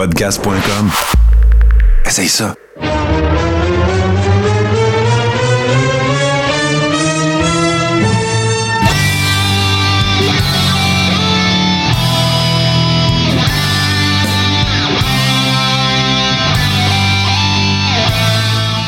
[0.00, 0.90] Podcast.com.
[2.06, 2.54] Essaye ça.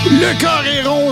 [0.06, 0.38] Le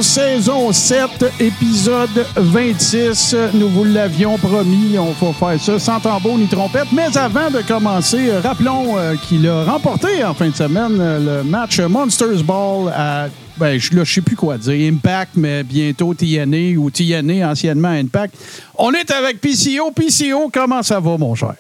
[0.03, 1.11] Saison 7,
[1.41, 3.37] épisode 26.
[3.55, 6.91] Nous vous l'avions promis, on va faire ça sans tambour ni trompette.
[6.93, 11.43] Mais avant de commencer, euh, rappelons euh, qu'il a remporté en fin de semaine euh,
[11.43, 16.15] le match Monsters Ball à, ben, je ne sais plus quoi dire, Impact, mais bientôt
[16.15, 18.35] TNA ou TNA, anciennement Impact.
[18.79, 19.91] On est avec PCO.
[19.91, 21.55] PCO, comment ça va, mon cher?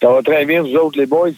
[0.00, 1.30] Ça va très bien, vous autres, les boys?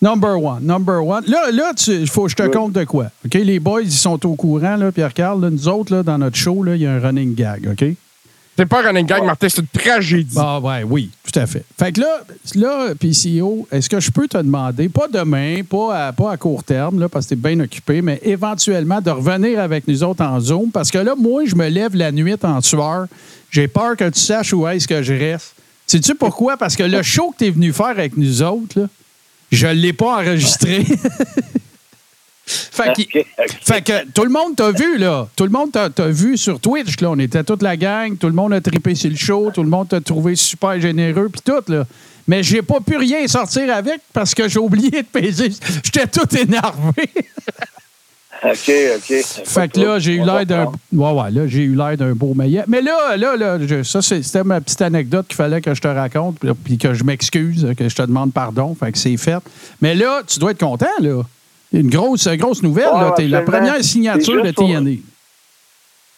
[0.00, 1.24] Number one, number one.
[1.26, 2.50] Là, là il faut que je te Oui.
[2.50, 3.06] compte de quoi.
[3.24, 3.34] OK?
[3.34, 5.40] Les boys, ils sont au courant, là, Pierre-Carl.
[5.40, 7.84] là, Nous autres, là, dans notre show, là, il y a un running gag, OK?
[8.56, 10.36] C'est pas un running gag, Martin, c'est une tragédie.
[10.36, 11.64] Ah, ouais, oui, tout à fait.
[11.78, 12.20] Fait que là,
[12.56, 16.64] là PCO, est-ce que je peux te demander, pas demain, pas à, pas à court
[16.64, 20.24] terme, là, parce que tu es bien occupé, mais éventuellement de revenir avec nous autres
[20.24, 20.70] en Zoom?
[20.72, 23.06] Parce que là, moi, je me lève la nuit en sueur.
[23.50, 25.54] J'ai peur que tu saches où est-ce que je reste.
[25.86, 26.56] Sais-tu pourquoi?
[26.56, 28.86] Parce que le show que tu es venu faire avec nous autres, là,
[29.50, 30.84] je ne l'ai pas enregistré.
[32.46, 33.18] fait, que,
[33.62, 35.28] fait tout le monde t'a vu, là.
[35.36, 37.10] Tout le monde t'a t'a vu sur Twitch, là.
[37.10, 38.16] On était toute la gang.
[38.16, 39.50] Tout le monde a trippé sur le show.
[39.52, 41.86] Tout le monde t'a trouvé super généreux, puis tout, là.
[42.26, 45.50] Mais j'ai pas pu rien sortir avec parce que j'ai oublié de peser.
[45.82, 46.92] J'étais tout énervé.
[48.44, 49.24] OK, OK.
[49.44, 50.66] Fait que là, j'ai eu l'air d'un.
[50.92, 52.62] Ouais, ouais, là, j'ai eu l'air d'un beau maillet.
[52.68, 55.88] Mais là, là, là, je- ça, c'était ma petite anecdote qu'il fallait que je te
[55.88, 58.74] raconte, puis- que je m'excuse, que je te demande pardon.
[58.78, 59.42] Fait que c'est fait.
[59.80, 61.22] Mais là, tu dois être content, là.
[61.72, 63.12] Une grosse, grosse nouvelle, Ouais, là.
[63.16, 64.90] T'es la première signature de juste pour- TNA.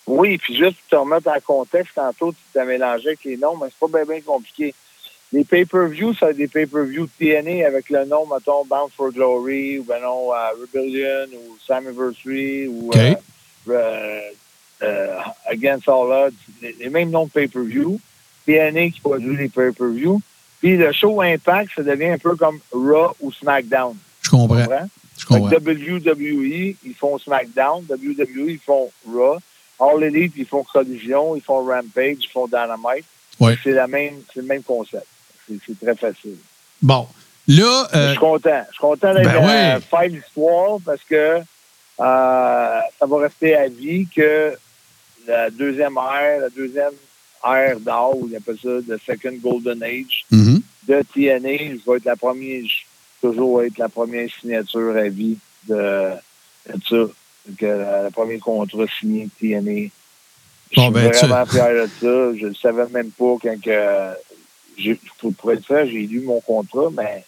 [0.06, 3.56] Oui, puis juste pour te remettre en contexte, tantôt, tu t'as mélangé avec les noms,
[3.60, 4.74] mais c'est pas bien, bien compliqué.
[5.32, 10.00] Les pay-per-views, ça des pay-per-views TNA avec le nom, mettons, Bound for Glory, ou ben
[10.02, 12.96] non, euh, Rebellion, ou Samiversary, ou OK.
[13.68, 14.20] euh,
[14.82, 18.00] euh, Against All Odds, les, les mêmes noms de pay-per-view.
[18.46, 20.20] TNA qui produit les pay-per-views.
[20.60, 23.96] Puis le show Impact, ça devient un peu comme Raw ou SmackDown.
[24.22, 24.56] Je comprends.
[24.56, 24.88] Tu comprends?
[25.19, 25.48] Je comprends.
[25.48, 27.84] WWE, ils font SmackDown.
[27.88, 29.38] WWE, ils font Raw.
[29.78, 31.36] All Elite, ils font Collision.
[31.36, 32.16] Ils font Rampage.
[32.20, 33.04] Ils font Dynamite.
[33.38, 33.56] Ouais.
[33.62, 35.06] C'est la même, c'est le même concept.
[35.66, 36.37] C'est, très facile.
[36.83, 37.06] Bon.
[37.49, 38.62] Là, Je euh, suis content.
[38.69, 41.15] Je suis content d'être ben à faire l'histoire parce que
[42.00, 44.53] euh, ça va rester à vie que
[45.27, 46.93] la deuxième ère, la deuxième
[47.44, 50.62] ère d'or, on appelle ça the second golden age mhm.
[50.87, 55.09] de TNA, je vais être la première, je vais toujours être la première signature à
[55.09, 55.38] vie
[55.69, 56.11] de,
[56.69, 56.97] de ça.
[57.47, 59.31] Donc, euh, le premier contrat signé de
[59.61, 59.88] TNA.
[60.71, 62.38] Je Bon, suis ben, tu- vraiment fier de ça.
[62.38, 64.11] Je ne savais même pas quand que
[65.18, 67.24] pour, pour être franc, j'ai lu mon contrat, mais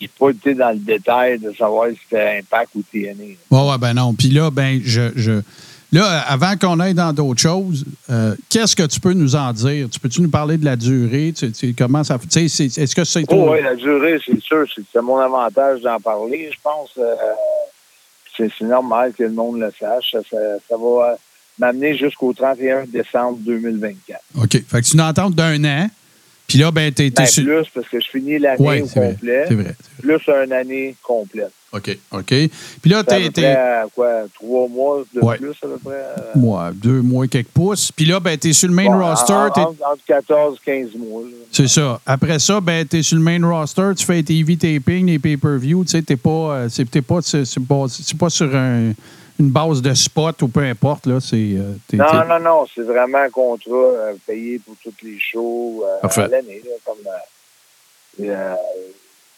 [0.00, 3.24] j'ai pas été dans le détail de savoir si c'était Impact ou TNA.
[3.50, 4.14] Ouais, ouais, ben non.
[4.14, 5.10] Puis là, ben, je.
[5.16, 5.42] je-
[5.90, 9.88] Là, avant qu'on aille dans d'autres choses, euh, qu'est-ce que tu peux nous en dire?
[9.90, 11.32] Tu peux-tu nous parler de la durée?
[11.34, 12.18] Tu, tu- comment ça.
[12.18, 13.24] Tu sais, est-ce que c'est.
[13.30, 14.66] Oh, oui, la durée, c'est sûr.
[14.92, 16.90] C'est, mon avantage d'en parler, je pense.
[16.98, 17.14] Euh,
[18.36, 20.10] c'est, normal que le monde le sache.
[20.12, 20.36] Ça, ça-
[20.68, 21.14] ça va euh,
[21.58, 24.20] m'amener jusqu'au 31 décembre 2024.
[24.36, 24.50] OK.
[24.50, 25.88] Fait que tu une entente d'un an.
[26.48, 27.10] Puis là, ben, t'es.
[27.10, 29.44] Ben, sur- plus, parce que je finis l'année Ouais, au complet.
[29.48, 29.76] C'est vrai.
[30.00, 31.50] Plus une année complète.
[31.72, 31.98] OK.
[32.12, 32.24] OK.
[32.80, 33.30] Puis là, t'es.
[33.44, 35.36] euh, quoi, trois mois de Ouais.
[35.36, 35.92] plus, à peu près.
[35.94, 37.92] euh, Moi, deux mois, quelques pouces.
[37.92, 39.32] Puis là, ben, t'es sur le main bon, roster.
[39.34, 41.20] en- Entre 14 et 15 mois.
[41.20, 41.28] là.
[41.52, 42.00] C'est ça.
[42.06, 45.84] Après ça, ben, t'es sur le main roster, tu fais tes TV taping, les pay-per-view,
[45.84, 48.92] tu sais, t'es pas, euh, c'est, t'es pas, pas, c'est pas sur un-
[49.38, 51.36] une base de spot ou peu importe, là, c'est...
[51.56, 56.06] euh, Non, non, non, c'est vraiment un contrat euh, payé pour tous les shows euh,
[56.06, 56.60] à l'année.
[56.64, 56.96] là, Comme,
[58.26, 58.54] euh,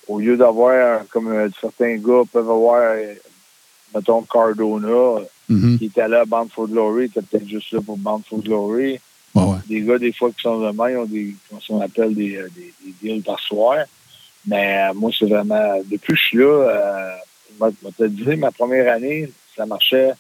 [0.09, 2.95] au lieu d'avoir, comme certains gars peuvent avoir,
[3.95, 5.79] mettons, Cardona, Mhm.
[5.79, 9.01] qui était là à Bound for Glory, était peut-être juste là pour Bound for Glory.
[9.35, 9.57] Ouais.
[9.69, 12.39] Des gars, des fois, qui sont de même, ils ont des, comment on appelle des,
[12.55, 13.79] des, des deals par soir.
[14.47, 17.11] Mais moi, c'est vraiment, depuis que je suis là, euh,
[17.61, 19.29] je vais te dire, ma première année,
[19.61, 20.13] ça marchait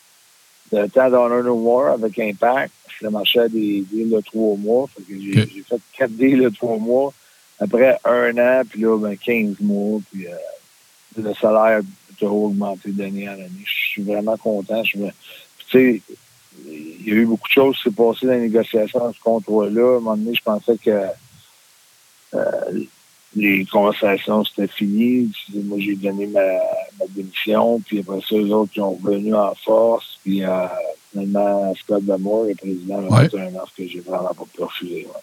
[0.71, 2.73] de temps d'Honor No More avec Impact.
[3.01, 4.87] Ça marchait des deals de trois mois.
[4.95, 7.15] Fait que j'ai, fait quatre deals de trois mois.
[7.59, 10.01] Après un an, puis là, ben, 15 mois.
[10.13, 10.37] Puis euh,
[11.17, 11.81] le salaire
[12.21, 13.65] a augmenté d'année en année.
[13.65, 14.85] Je suis vraiment content.
[14.85, 15.09] Je me-
[15.57, 16.03] puis, tu sais,
[16.67, 19.21] il y a eu beaucoup de choses qui s'est passées dans les négociations de ce
[19.21, 19.95] contrat-là.
[19.95, 21.07] À un moment donné, je pensais que
[22.35, 22.85] euh,
[23.37, 25.31] les conversations c'était fini.
[25.55, 26.41] Moi, j'ai donné ma,
[26.99, 27.81] ma démission.
[27.87, 30.19] Puis après ça, les autres, ils ont revenu en force.
[30.25, 30.67] Puis euh,
[31.13, 33.29] finalement, Scott Damour, le président, m'a Ouais.
[33.29, 35.07] fait un offre que j'ai vraiment pas pu refuser.
[35.07, 35.21] ouais.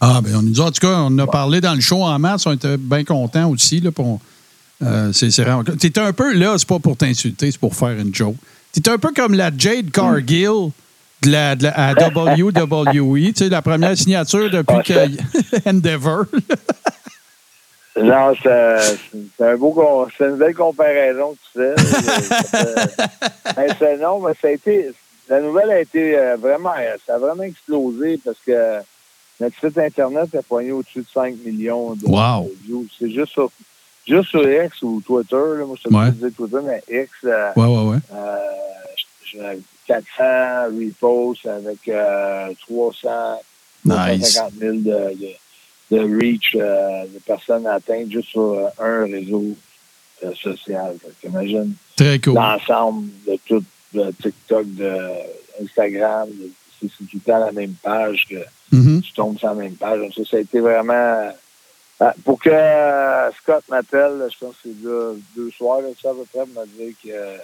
[0.00, 2.16] Ah, ben on nous dit, en tout cas, on a parlé dans le show en
[2.20, 4.20] mars, on était bien contents aussi, là, pour-
[4.80, 5.64] Euh, c'est c'est vraiment.
[5.64, 8.36] T'es un peu, là, c'est pas pour t'insulter, c'est pour faire une joke.
[8.72, 10.70] T'es un peu comme la Jade Cargill
[11.22, 16.26] de la, de la- à WWE, tu sais, la première signature depuis que Endeavor.
[18.02, 22.74] Non, c'est un beau c'est une belle comparaison que tu fais.
[23.78, 24.90] C'est- non, mais ça a été.
[25.28, 26.72] La nouvelle a été euh, vraiment.
[26.78, 28.78] euh, Ça a vraiment explosé parce que
[29.40, 32.50] notre site Internet a poigné au-dessus de 5 millions de, Wow.
[32.64, 32.86] views.
[32.98, 33.50] C'est juste sur,
[34.06, 35.36] juste sur X ou Twitter.
[35.36, 35.64] Là.
[35.66, 36.10] Moi, je Ouais.
[36.12, 37.98] disais Twitter, mais X, euh, Ouais, ouais, ouais.
[38.14, 38.36] euh,
[39.24, 40.24] j'ai 400
[40.76, 43.40] reposts avec euh, 300
[43.84, 44.34] Nice.
[44.34, 45.26] 350 000 de, de,
[45.90, 49.56] de reach euh, de personnes atteintes juste sur euh, un réseau
[50.24, 50.96] euh, social.
[51.96, 52.34] Très cool.
[52.34, 53.64] l'ensemble de tout
[53.94, 54.98] de TikTok, de
[55.62, 56.28] Instagram,
[56.80, 58.36] c'est tout le temps la même page que
[58.70, 59.00] Mhm.
[59.00, 59.98] tu tombes sur la même page.
[59.98, 61.30] Donc ça, ça a été vraiment...
[62.00, 64.82] Ah, pour que euh, Scott m'appelle, je pense que c'est
[65.34, 67.36] deux soirs, là, ça à peu près, m'a dit que euh,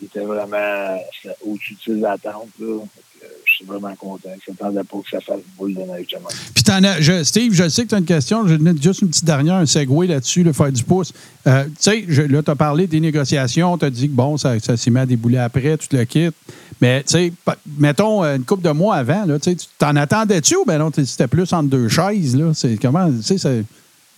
[0.00, 0.98] il était vraiment
[1.46, 2.48] au-dessus de ses attentes.
[2.58, 2.80] Là.
[3.22, 4.28] Que, euh, je suis vraiment content.
[4.46, 6.06] Je m'attendais pas que ça fasse boule de neige.
[6.54, 8.46] Puis t'en as, je- Steve, je sais que tu as une question.
[8.48, 11.12] Je n'ai juste une petite dernière, un segway là-dessus, le faire du pouce.
[11.46, 14.58] Euh, tu sais, là, tu as parlé des négociations, tu as dit que bon, ça,
[14.60, 16.34] ça s'est mis à débouler après, tu te le quittes.
[16.80, 17.32] Mais, tu sais,
[17.78, 21.28] mettons euh, une couple de mois avant, là, tu t'en attendais-tu ou ben non, c'était
[21.28, 22.52] plus entre deux chaises, là?
[22.54, 23.64] C'est comment, tu sais,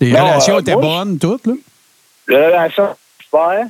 [0.01, 1.55] les Non, relations euh, étaient moi, bonnes, toutes, là?
[2.29, 2.89] La relation,
[3.23, 3.67] super.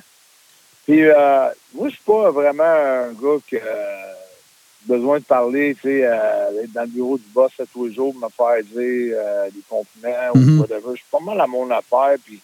[0.87, 3.61] Puis, euh, moi, je suis pas vraiment un gars qui a
[4.87, 8.15] besoin de parler, tu sais, euh, dans le bureau du boss à tous les jours,
[8.15, 10.57] me faire dire euh, des compliments Mhm.
[10.59, 10.91] ou whatever.
[10.93, 12.17] Je suis pas mal à mon affaire.
[12.25, 12.41] Puis,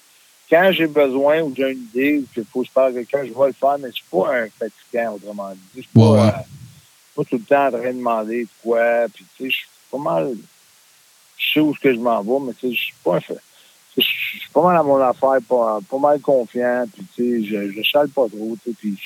[0.48, 3.25] quand j'ai besoin ou j'ai une idée ou qu'il faut que je parle à quelqu'un,
[3.25, 5.60] je vais le faire, mais je suis pas un fatigant, autrement dit.
[5.76, 6.28] Je suis pas, Ouais, ouais.
[6.28, 6.31] euh,
[7.16, 9.06] pas tout le temps en train de demander de quoi.
[9.14, 10.32] Puis, tu sais, je suis pas mal.
[11.37, 13.34] Je sais où que je m'en vais, mais tu sais, je suis pas un fa-
[13.96, 17.70] je suis pas mal à mon affaire, pas, pas mal confiant, puis tu sais, je,
[17.72, 18.98] je chale pas trop, tu sais, puis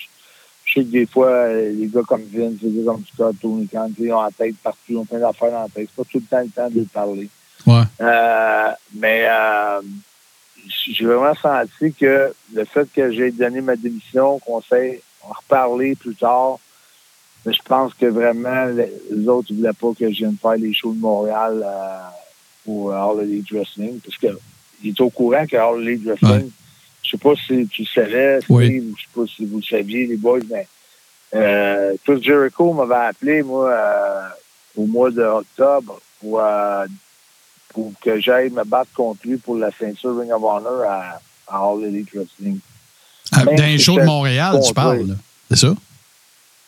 [0.74, 3.66] je, sais que des fois, euh, les gars comme Vince, les gars comme Scott, Tony
[3.68, 6.10] Khan, ils ont la tête partout, ils ont plein d'affaires dans la tête, c'est pas
[6.10, 7.28] tout le temps le temps de parler.
[7.66, 7.82] Ouais.
[8.00, 9.80] Euh, mais euh,
[10.88, 15.94] j'ai vraiment senti que le fait que j'ai donné ma démission, qu'on sait en reparler
[15.94, 16.58] plus tard,
[17.46, 20.72] mais je pense que vraiment, les, autres ne voulaient pas que je vienne faire les
[20.72, 21.98] shows de Montréal euh,
[22.64, 24.18] pour Elite Wrestling, parce
[24.82, 26.50] il est au courant que Elite Wrestling, Ouais.
[27.14, 28.80] Je sais pas si tu le savais, Steve, Oui.
[28.80, 30.66] ou je sais pas si vous le saviez, les boys, mais
[31.34, 34.28] euh, Chris Jericho m'avait appelé, moi, euh,
[34.76, 36.86] au mois d'octobre pour, euh,
[37.70, 41.56] pour que j'aille me battre contre lui pour la ceinture Ring of Honor à, à
[41.58, 42.58] All Elite Wrestling.
[43.32, 45.16] Ah, Dans les shows de Montréal, tu parles.
[45.50, 45.74] C'est ça?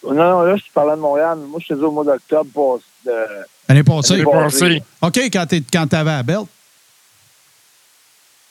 [0.05, 2.05] Non, non, là, je te parlais de Montréal, mais moi, je te dis au mois
[2.05, 3.13] d'octobre pour de,
[3.69, 4.23] L'année passée.
[5.03, 6.47] OK, quand tu quand avais la belt.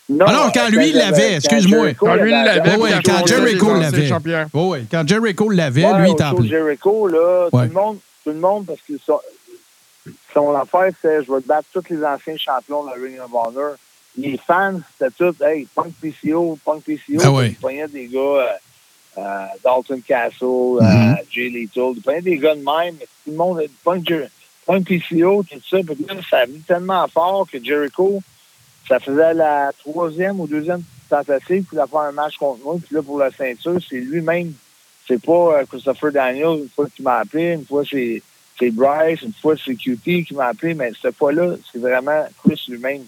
[0.07, 1.93] Non, Ah non, quand lui, il l'avait, excuse-moi.
[1.95, 4.09] Quand lui, l'avait, quand Jericho l'avait.
[4.53, 4.85] Oui.
[4.91, 6.49] Quand Jericho l'avait, Ouais, lui, il appelé.
[6.49, 7.63] Jericho, là, Ouais.
[7.67, 9.19] tout, le monde, tout le monde, parce que son,
[10.33, 13.31] son affaire, c'est je vais te battre tous les anciens champions de la Ring of
[13.33, 13.75] Honor.
[14.17, 17.19] Les fans, c'était tout, hey, Punk PCO, Punk PCO.
[17.23, 17.49] Ah ouais.
[17.49, 18.45] Il pognait des gars, euh,
[19.17, 20.43] euh, Dalton Castle,
[20.81, 24.13] euh, Jay Lethal, il pognait des gars de même, mais tout le monde, Punk,
[24.67, 25.77] Punk PCO, tout ça.
[25.85, 28.21] Puis là, ça a mis tellement fort que Jericho,
[28.87, 32.75] ça faisait la troisième ou deuxième tentative pour faire un match contre moi.
[32.83, 34.53] Puis là, pour la ceinture, c'est lui-même.
[35.07, 38.21] C'est pas euh, Christopher Daniels, une fois qui m'a appelé, une fois c'est
[38.57, 42.61] c'est Bryce, une fois c'est QT qui m'a appelé, mais cette fois-là, c'est vraiment Chris
[42.69, 43.03] lui-même.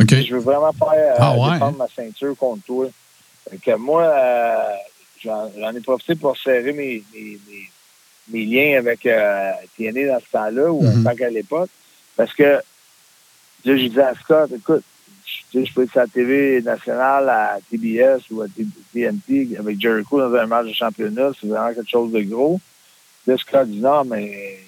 [0.00, 0.14] OK.
[0.14, 2.86] Je veux vraiment faire euh, Ah ouais, défendre ma ceinture contre toi.
[3.50, 4.64] Fait que moi, euh,
[5.22, 7.70] j'en ai profité pour serrer mes, mes, mes,
[8.28, 11.00] mes liens avec euh, TNA dans ce temps-là, ou Mhm.
[11.00, 11.70] en tant qu'à l'époque.
[12.16, 12.42] Parce que
[13.64, 14.93] là, j'ai dit à Scott, écoute, je-
[15.62, 20.34] je peux être sur la TV nationale à TBS ou à TNT avec Jericho dans
[20.34, 22.60] un match de championnat, c'est vraiment quelque chose de gros.
[23.26, 24.58] Là, Scott dit non, mais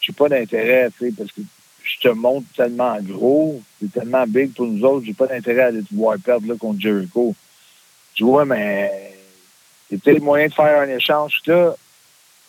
[0.00, 1.40] j'ai pas d'intérêt, tu sais, parce que
[1.82, 5.66] je te montre tellement gros, c'est tellement big pour nous autres, j'ai pas d'intérêt à
[5.66, 7.34] aller te voir perdre là, contre Jericho.
[8.14, 9.14] Je vois, mais
[9.90, 11.40] c'est peut-être moyen de faire un échange.
[11.46, 11.74] Là,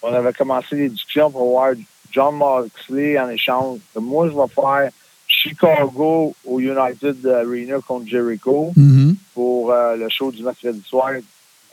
[0.01, 1.73] on avait commencé les discussions pour voir
[2.11, 3.79] John Moxley en échange.
[3.95, 4.91] Moi, je vais faire
[5.49, 9.15] Chicago au United Arena contre Jericho Mhm.
[9.33, 11.11] pour euh, le show du mercredi soir,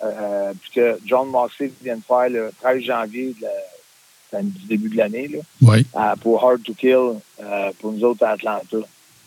[0.05, 3.47] euh, puis que John Moxley vient de faire le 13 janvier de
[4.33, 5.31] la- du début de l'année.
[5.61, 5.87] Oui.
[5.95, 8.79] à- pour Hard to Kill euh, pour nous autres à Atlanta.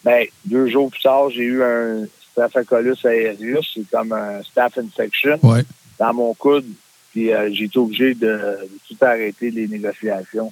[0.03, 5.39] Ben, deux jours plus tard, j'ai eu un staphylococcus aerius, c'est comme un staph infection
[5.43, 5.59] Oui.
[5.99, 6.65] dans mon coude,
[7.11, 10.51] puis euh, j'ai été obligé de, de tout arrêter les négociations.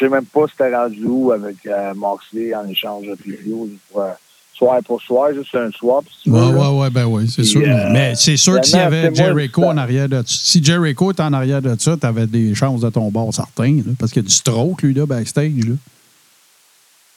[0.00, 3.68] Je sais même pas si c'était rendu où avec euh, Moxley en échange de vidéo
[3.92, 4.08] pour euh,
[4.54, 6.04] soir pour soir, juste un swap.
[6.08, 7.60] Si tu Ouais, ben oui, c'est sûr.
[7.66, 11.12] euh, mais c'est sûr que s'il y avait Jericho ça- en arrière de Si Jericho
[11.12, 14.22] était en arrière de ça, t'avais des chances de ton bord certain, là, parce qu'il
[14.22, 15.66] y a du stroke, lui, là, backstage.
[15.66, 15.74] Là.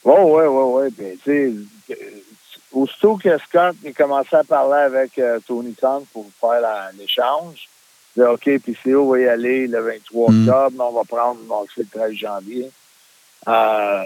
[0.06, 1.16] Oui, oui, oui, oui.
[1.24, 1.56] Tu
[1.88, 1.96] sais,
[2.74, 6.60] aussitôt que Scott a commencé à parler avec Tony Khan pour faire
[7.00, 7.70] l'échange,
[8.18, 10.48] OK, puis c'est où on va y aller le 23 Mm.
[10.50, 12.70] octobre, on va prendre Moxley le 13 janvier.
[13.48, 14.04] Euh,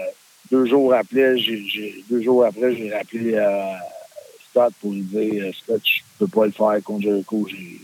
[0.50, 3.74] deux jours après, j'ai, deux jours après, j'ai rappelé euh,
[4.50, 7.80] Scott pour lui dire euh, Scott, je peux pas le faire contre Jericho, j'ai,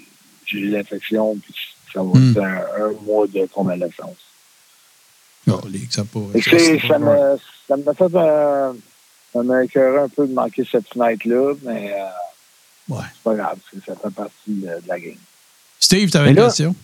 [0.47, 1.55] j'ai l'infection, puis
[1.93, 2.31] ça va Mm.
[2.31, 4.17] être un, un mois de convalescence.
[5.47, 5.61] Oh,
[6.43, 7.37] ça ça m'a
[7.69, 8.77] ça m'a fait un.
[9.35, 12.05] Ça m'a écœuré un peu de manquer cette fenêtre-là, mais euh,
[12.89, 13.03] Ouais.
[13.15, 15.17] c'est pas grave, ça fait partie de, de la game.
[15.85, 16.75] Steve, t'avais Mais une là- question?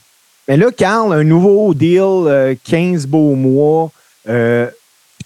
[0.48, 3.90] Mais là, Carl, un nouveau deal, euh, 15 beaux mois.
[4.28, 4.66] Euh,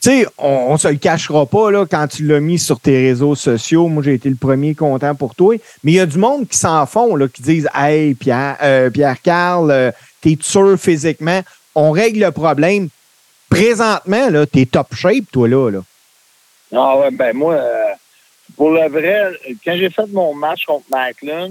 [0.03, 2.97] tu sais, on, on se le cachera pas là, quand tu l'as mis sur tes
[3.09, 3.89] réseaux sociaux.
[3.89, 5.57] Moi, j'ai été le premier content pour toi.
[5.83, 8.91] Mais il y a du monde qui s'en font, là, qui disent Hey, Pierre, euh,
[8.91, 9.91] Pierre Carl, euh,
[10.21, 11.41] t'es sûr physiquement?
[11.75, 12.89] On règle le problème.
[13.51, 15.71] Présentement, là, t'es top shape, toi, là.
[15.71, 15.81] là.
[16.77, 17.85] Ah ouais, ben moi, euh,
[18.57, 19.33] pour le vrai,
[19.65, 21.51] quand j'ai fait mon match contre Macklin,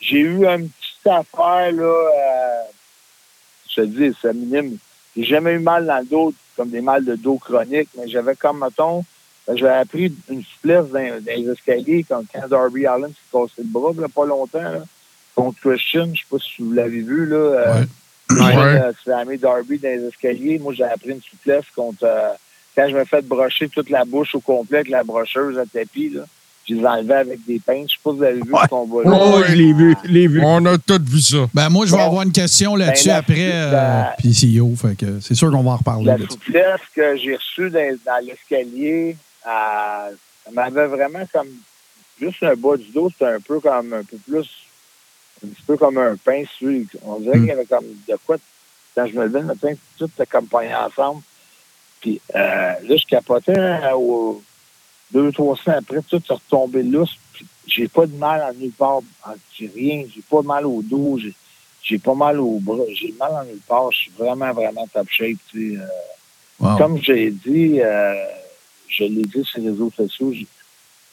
[0.00, 2.62] j'ai eu une petite affaire, là, euh,
[3.68, 4.76] je te dis, c'est minime.
[5.16, 8.36] J'ai jamais eu mal dans le dos, comme des mal de dos chroniques, mais j'avais
[8.36, 9.04] comme, mettons,
[9.46, 13.52] ben, j'avais appris une souplesse dans, dans les escaliers quand, quand Darby Allen s'est cassé
[13.58, 14.82] le bras, a pas longtemps, là,
[15.34, 17.36] contre Christian, je sais pas si vous l'avez vu, là.
[17.36, 17.84] euh,
[18.30, 18.56] Ouais.
[18.56, 18.80] Ouais.
[18.80, 18.92] euh,
[19.38, 19.38] Darby
[19.78, 20.60] dans les escaliers.
[20.60, 22.04] Moi, j'ai appris une souplesse contre...
[22.04, 22.30] euh,
[22.76, 26.10] quand je me fais brocher toute la bouche au complet avec la brocheuse à tapis,
[26.10, 26.22] là,
[26.70, 27.90] je les enlevais avec des pinces.
[27.90, 28.60] Je sais pas si vous avez vu Ouais.
[28.64, 29.10] ce combat-là.
[29.12, 29.44] Oh, ouais.
[29.48, 30.40] je l'ai vu, je l'ai vu.
[30.44, 31.48] On a tous vu ça.
[31.52, 32.04] Ben, moi, je vais Bon.
[32.06, 34.74] avoir une question là-dessus Ben, la- après euh, la- PCO.
[34.76, 36.06] Fait que c'est sûr qu'on va en reparler.
[36.06, 40.10] La souplesse que j'ai reçue dans, dans l'escalier, euh,
[40.44, 41.48] ça m'avait vraiment comme
[42.20, 44.46] juste un bas du dos, c'était un peu comme un peu plus
[45.44, 46.48] un petit peu comme un pince.
[47.04, 47.40] On dirait Mm.
[47.40, 48.36] qu'il y avait comme de quoi
[48.94, 51.22] quand je me levais le matin, tout était comme pogné ensemble.
[52.00, 54.42] Puis euh, là, je capotais euh, au-
[55.12, 57.16] deux, trois semaines après, tout est retombé lousse.
[57.66, 59.00] J'ai pas de mal en nulle part.
[59.56, 60.04] J'ai rien.
[60.14, 61.18] J'ai pas mal au dos.
[61.18, 61.34] J'ai,
[61.82, 62.84] j'ai pas mal au bras.
[62.94, 63.90] J'ai mal en nulle part.
[63.92, 65.36] Je suis vraiment, vraiment top shape.
[65.50, 65.86] Tu sais, euh,
[66.60, 66.76] Wow.
[66.76, 68.12] comme j'ai dit, euh,
[68.86, 70.30] je l'ai dit sur les réseaux sociaux,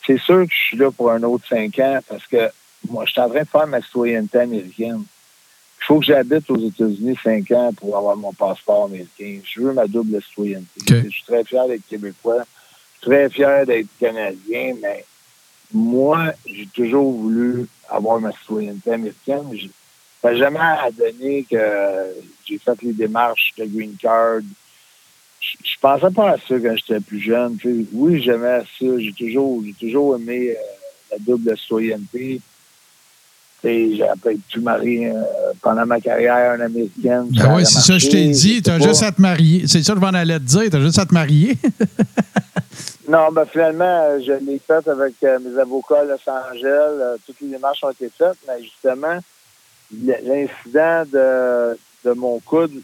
[0.06, 2.50] c'est sûr que je suis là pour un autre cinq ans parce que
[2.90, 5.04] moi, je suis en train de faire ma citoyenneté américaine.
[5.80, 9.40] Il faut que j'habite aux États-Unis cinq ans pour avoir mon passeport américain.
[9.46, 10.82] Je veux ma double citoyenneté.
[11.06, 12.44] Je suis très fier d'être québécois.
[13.02, 15.06] Très fier d'être canadien, mais
[15.72, 19.50] moi, j'ai toujours voulu avoir ma citoyenneté américaine.
[19.54, 19.68] Je-
[20.20, 20.60] Ça n'a jamais
[20.98, 24.40] donné que j'ai fait les démarches de green card.
[25.40, 27.58] Je, pensais pas à ça quand j'étais plus jeune.
[27.94, 28.86] Oui, j'aimais ça.
[28.98, 30.56] J'ai toujours, j'ai toujours aimé euh,
[31.12, 32.42] la double citoyenneté.
[33.68, 35.22] Tu J'ai tout marié euh,
[35.62, 37.28] pendant ma carrière en américaine.
[37.32, 38.62] Ben oui, c'est ça, je t'ai dit.
[38.62, 39.12] T'as juste à...
[39.12, 39.68] te marier.
[39.68, 40.70] C'est ça que je m'en allais te dire.
[40.72, 41.58] T'as juste à te marier.
[43.10, 46.68] Non, ben finalement, je l'ai fait avec euh, mes avocats à Los Angeles.
[46.68, 49.20] Euh, toutes les démarches ont été faites, mais justement,
[49.94, 52.82] l'incident de, de mon coude,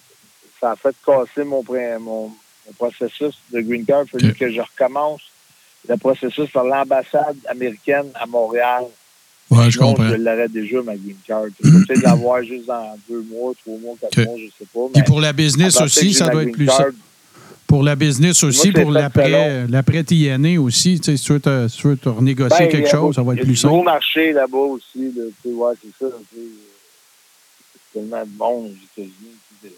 [0.61, 4.05] ça a fait casser mon, pré- mon, mon processus de green card.
[4.17, 4.37] Il Ok.
[4.37, 5.21] que je recommence
[5.89, 8.85] le processus par l'ambassade américaine à Montréal.
[9.57, 10.09] Ouais, je comprends.
[10.09, 11.45] je l'aurais déjà, ma green card.
[11.61, 14.79] Peut-être l'avoir juste dans deux mois, trois mois, quatre mois, je sais pas.
[14.85, 16.87] Puis mais pour la business aussi, ça doit être plus ça.
[17.67, 21.77] Pour la business aussi, pour l'après TNA aussi, tu sais, si tu veux te, si
[21.77, 23.45] tu veux renégocier Ben, quelque il y a chose, ça va il y être a
[23.47, 23.85] plus du gros simple.
[23.85, 25.05] marché là-bas aussi.
[25.15, 26.11] Là, tu sais, ouais, c'est ça.
[26.33, 29.71] C'est tellement de monde aux États-Unis.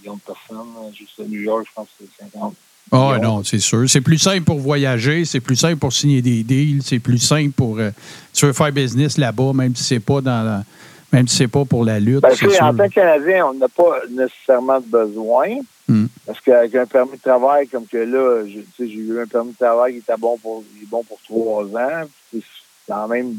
[0.00, 0.74] millions de personnes.
[0.74, 2.54] là, Juste à New York, je pense que c'est 50.
[2.92, 3.36] Ah millions.
[3.38, 3.88] non, c'est sûr.
[3.88, 7.50] C'est plus simple pour voyager, c'est plus simple pour signer des deals, c'est plus simple
[7.50, 7.90] pour euh,
[8.32, 10.64] tu veux faire business là-bas, même si c'est pas dans la-
[11.12, 12.20] même si c'est pas pour la lutte.
[12.20, 12.76] Ben, c'est sais, en sûr.
[12.78, 15.46] tant que Canadien, on n'a pas nécessairement de besoin.
[15.88, 16.06] Hmm.
[16.26, 19.26] Parce qu'avec un permis de travail comme que là, je- tu sais, j'ai eu un
[19.26, 22.02] permis de travail qui était bon pour, il est bon pour trois ans.
[22.30, 23.36] puis C'est quand même.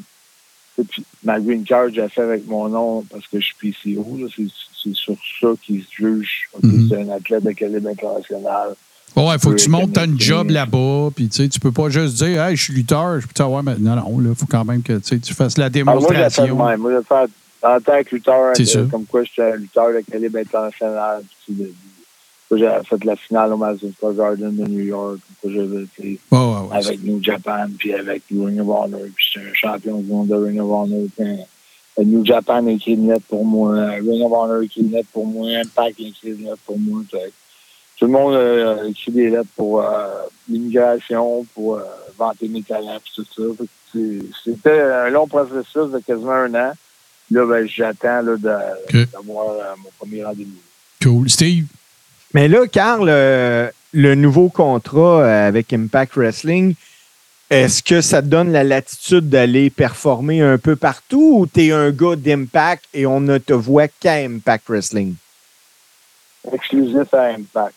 [0.90, 4.18] puis ma green card, j'ai fait avec mon nom parce que je suis PCO.
[4.20, 4.46] là, C'est
[4.84, 6.50] c'est sur ça qu'ils se jugent.
[6.64, 6.88] Mhm.
[6.90, 8.76] C'est un athlète de calibre international.
[9.16, 10.16] Ouais, il faut que tu montes, Canadien.
[10.18, 13.26] job là-bas, puis tu sais, tu peux pas juste dire, hey, je suis lutteur, je
[13.26, 15.96] peux savoir, mais non, non, là, faut quand même que tu fasses la Ah, moi,
[15.96, 16.66] démonstration.
[16.66, 16.80] même.
[16.80, 17.30] Moi, fait
[17.64, 21.24] en tant que lutteur, euh, comme quoi j'étais un lutteur de calibre international.
[21.46, 21.72] puis de-
[22.56, 25.18] J'ai fait la finale au Madison Square Garden de New York.
[25.44, 29.02] J'avais été Ouais, ouais, avec New Japan, puis avec Ring of Honor.
[29.16, 31.08] Puis j'étais un champion du monde de Ring of Honor.
[31.18, 33.76] Puis, euh, New Japan une lettre pour moi.
[33.96, 35.50] Ring of Honor une lettre pour moi.
[35.58, 37.02] Impact une lettre pour moi.
[37.12, 37.34] Fait
[37.98, 40.08] tout le monde euh, a écrit des lettres pour euh,
[40.48, 41.84] l'immigration, pour euh,
[42.18, 43.66] vanter mes talents, puis tout ça.
[44.44, 46.74] C'était un long processus de quasiment un an.
[47.32, 50.52] Là, ben, j'attends d'avoir euh, mon premier rendez-vous.
[51.02, 51.30] Cool.
[51.30, 51.66] Steve?
[52.34, 56.76] Mais là, Carl, euh, le nouveau contrat avec Impact Wrestling,
[57.50, 61.72] est-ce que ça te donne la latitude d'aller performer un peu partout ou tu es
[61.72, 65.16] un gars d'Impact et on ne te voit qu'à Impact Wrestling?
[66.52, 67.76] Exclusif à Impact.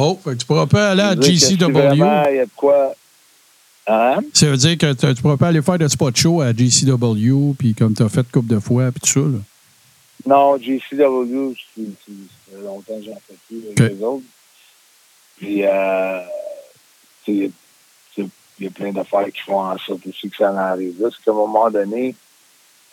[0.00, 1.70] Oh, tu pourras pas aller à GCW.
[1.72, 2.94] vraiment, il y a de quoi?
[3.86, 4.18] Hein?
[4.34, 7.74] Ça veut dire que tu pourras pas aller faire de spot show à GCW, puis
[7.74, 9.20] comme tu as fait couple de fois, puis tout ça.
[9.20, 9.38] Là.
[10.26, 12.12] Non, JCW, c'est c'est-
[12.52, 14.24] ça fait longtemps que j'en fais plus avec les autres.
[15.38, 16.20] Puis, euh,
[17.26, 17.50] il
[18.60, 21.08] y a plein d'affaires qui font en sorte aussi que ça en arrive là.
[21.10, 22.14] C'est qu'à un moment donné,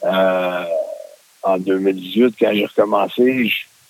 [0.04, 0.64] euh,
[1.44, 3.48] en 2018, quand j'ai recommencé,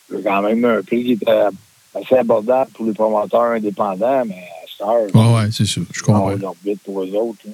[0.10, 1.48] j'ai quand même un prix qui était
[1.96, 5.82] assez abordable pour les promoteurs indépendants, mais à cette heure, Ouais, ouais, c'est ça.
[5.92, 6.30] Je ils ont comprends.
[6.36, 7.40] leur bite pour eux autres.
[7.46, 7.54] là.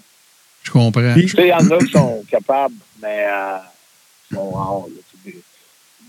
[0.63, 1.13] Je comprends.
[1.13, 3.57] Puis- Tu sais, il y en a qui sont capables, mais euh,
[4.31, 4.85] ils sont rares.
[5.25, 5.31] Là.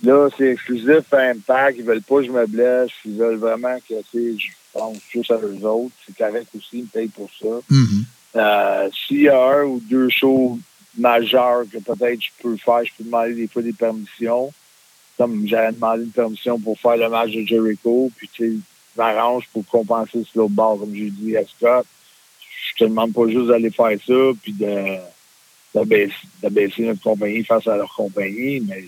[0.05, 1.79] Là, c'est exclusif à Impact.
[1.79, 2.91] Ils veulent pas que je me blesse.
[3.05, 5.95] Ils veulent vraiment que je pense juste à eux autres.
[6.07, 7.47] C'est correct aussi, ils me payent pour ça.
[7.71, 8.05] Mhm.
[8.37, 10.59] Euh, S'il y a un ou deux shows
[10.99, 14.53] majeurs que peut-être je peux faire, je peux demander des fois des permissions.
[15.23, 18.57] Comme j'avais demandé une permission pour faire le match de Jericho, puis tu sais,
[18.97, 21.87] je m'arrange pour compenser sur l'autre bord, comme j'ai dit à Scott.
[22.71, 24.97] Je te demande pas juste d'aller faire ça, puis de,
[25.75, 26.13] de, baisser,
[26.43, 28.85] de baisser notre compagnie face à leur compagnie, mais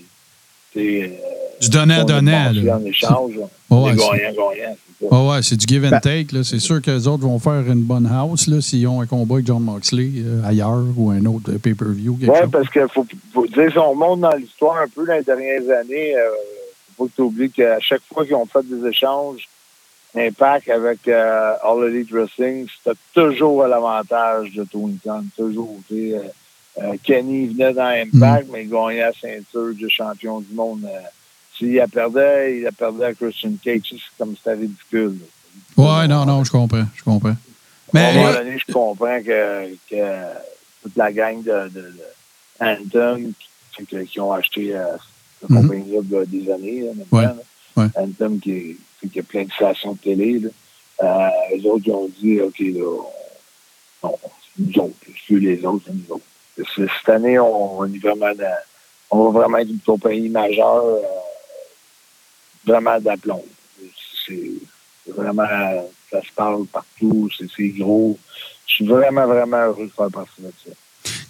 [0.73, 1.21] tu sais,
[1.61, 2.51] Du donnant-donnant.
[2.73, 3.37] en échange.
[3.37, 3.49] là.
[3.71, 4.77] Ouais, gagnant-gagnant.
[5.11, 6.35] Ouais, c'est du give and Ben- take.
[6.35, 6.45] là.
[6.45, 9.35] C'est sûr que les autres vont faire une bonne house là, s'ils ont un combat
[9.35, 12.19] avec John Moxley euh, ailleurs ou un autre euh, pay-per-view.
[12.21, 15.23] Oui, parce que faut, faut dire, si on monte dans l'histoire un peu dans les
[15.23, 16.31] dernières années, euh,
[16.97, 19.49] faut pas que tu oublies qu'à chaque fois qu'ils ont fait des échanges,
[20.17, 25.25] Impact avec euh, All Elite Wrestling, c'était toujours à l'avantage de Tony Khan.
[25.37, 25.81] Toujours.
[27.03, 30.87] Kenny venait dans Impact, mais il gagnait la ceinture de champion du monde.
[31.55, 33.81] Euh, S'il la perdait, il la perdait à Christian Cage.
[33.91, 35.19] C'est comme c'était ridicule.
[35.77, 36.01] là.
[36.03, 36.85] Ouais, non, non, je comprends.
[36.95, 37.29] Je comprends.
[37.31, 37.37] à un
[37.93, 40.25] Mais moment là, donné, je comprends que, que
[40.83, 42.03] toute la gang de, de, de
[42.61, 43.33] Anthem
[44.07, 44.85] qui, ont acheté euh,
[45.41, 45.63] cette Mhm.
[45.63, 47.37] compagnie-là il y a des années, là, maintenant, Ouais, là.
[47.77, 47.87] ouais.
[47.97, 48.77] Anthem qui, est-
[49.13, 50.39] qui a plein de stations de télé.
[50.41, 50.49] Là.
[51.03, 53.03] Euh, les autres, ils ont dit, OK, là,
[54.05, 54.13] on,
[54.59, 54.95] nous autres,
[55.27, 56.25] c'est les autres, c'est nous autres.
[56.77, 58.57] Cette année, on, on est vraiment dans,
[59.11, 61.01] on va vraiment être une compagnie majeure, euh,
[62.67, 63.45] vraiment d'aplomb.
[64.27, 65.45] C'est vraiment,
[66.11, 68.19] ça se parle partout, c'est gros.
[68.67, 70.71] Je suis vraiment, vraiment heureux de faire partie de ça.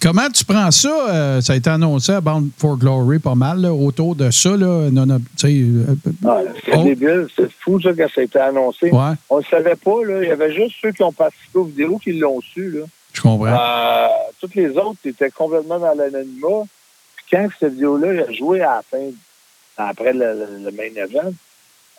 [0.01, 1.09] comment tu prends ça?
[1.09, 4.55] Euh, ça a été annoncé à Bound for Glory pas mal là, autour de ça.
[4.55, 5.95] Là, non, non, tu sais, euh,
[6.25, 6.83] Ah, c'est Oh.
[6.83, 8.89] débile, c'est fou ça quand ça a été annoncé.
[8.91, 10.23] ouais, On ne savait pas, là.
[10.23, 12.85] Il y avait juste ceux qui ont participé aux vidéos qui l'ont su, là.
[13.13, 13.47] je comprends.
[13.47, 14.07] Euh,
[14.39, 16.63] toutes les autres étaient complètement dans l'anonymat.
[17.17, 19.09] Puis quand cette vidéo-là a joué à la fin,
[19.77, 21.33] après le, le- main event,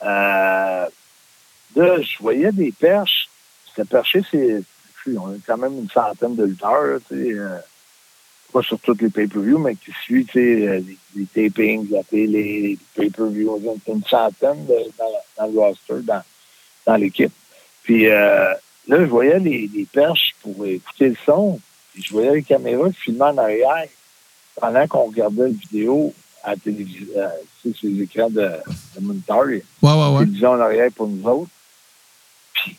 [0.03, 0.87] euh,
[1.77, 3.29] là, je voyais des perches.
[3.69, 4.63] C'était perché, c'est.
[5.17, 7.39] On a quand même une centaine de lutteurs, tu sais.
[7.39, 7.59] euh,
[8.53, 10.83] pas sur toutes les pay-per-views, mais qui suivent, tu sais, euh,
[11.15, 13.81] les, tapings, les pay-per-views.
[13.87, 16.23] Une centaine dans, le roster, dans,
[16.87, 17.33] dans l'équipe.
[17.83, 18.53] Puis euh,
[18.89, 21.61] là, je voyais les, les perches pour écouter le son.
[21.97, 23.87] Je voyais les caméras filmaient en arrière
[24.61, 26.13] pendant qu'on regardait la vidéo
[26.47, 27.07] à la télévision,
[27.61, 31.51] sur les écrans de, de moniteur, Ouais, ouais, télévisions en arrière pour nous autres.
[32.55, 32.77] Puis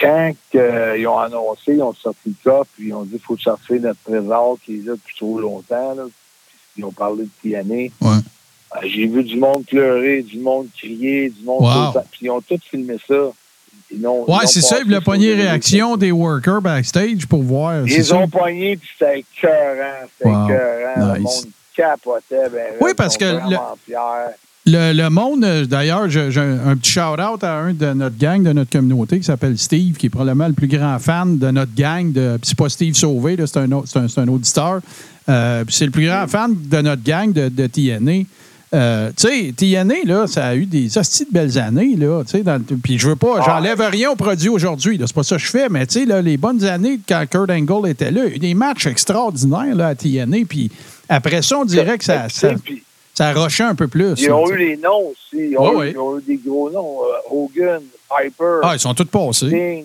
[0.00, 3.20] quand euh, ils ont annoncé, ils ont sorti le coffre, puis ils ont dit qu'il
[3.20, 5.94] faut sortir notre trésor qui est là depuis trop longtemps.
[5.94, 6.04] Là.
[6.06, 7.74] Puis ils ont parlé de Tiana.
[7.74, 7.90] Ouais.
[8.00, 12.00] Euh, J'ai vu du monde pleurer, du monde crier, du monde Wow.
[12.10, 13.30] Puis ils ont tous filmé ça.
[13.90, 14.78] Ils Ouais, c'est ça.
[14.80, 17.86] Ils voulaient pogner réaction des workers backstage pour voir.
[17.86, 20.06] Ils ont pogné, puis c'était écœurant.
[20.18, 20.44] C'était Wow.
[20.46, 21.12] écœurant.
[21.14, 21.44] Le Nice.
[21.44, 22.48] monde capotait.
[22.50, 23.56] Ben, Oui, parce que le-.
[24.68, 28.52] Le, le monde, d'ailleurs, j'ai un, un petit shout-out à un de notre gang, de
[28.52, 32.10] notre communauté, qui s'appelle Steve, qui est probablement le plus grand fan de notre gang.
[32.10, 34.80] De, puis c'est pas Steve Sauvé, c'est un, un, c'est un auditeur.
[35.28, 38.24] Euh, puis c'est le plus grand fan de notre gang de, de TNA.
[38.74, 42.38] Euh, tu sais, TNA, là, ça a eu des hosties de belles années, là, tu
[42.38, 42.44] sais,
[42.82, 45.68] puis je veux pas, j'enlève rien au produit aujourd'hui, c'est pas ça que je fais,
[45.68, 48.38] mais tu sais, les bonnes années, quand Kurt Angle était là, il y a eu
[48.40, 50.72] des matchs extraordinaires, là, à TNA, puis
[51.08, 52.50] après ça, on dirait que ça, ça,
[53.14, 54.14] ça rochait un peu plus.
[54.18, 55.50] Ils ont eu les noms aussi.
[55.50, 55.90] Ils ont, Ouais, eu, ouais.
[55.92, 56.98] ils ont eu des gros noms.
[57.04, 59.46] euh, Hogan, Piper, Ah, ils sont tous passés.
[59.48, 59.84] Sting,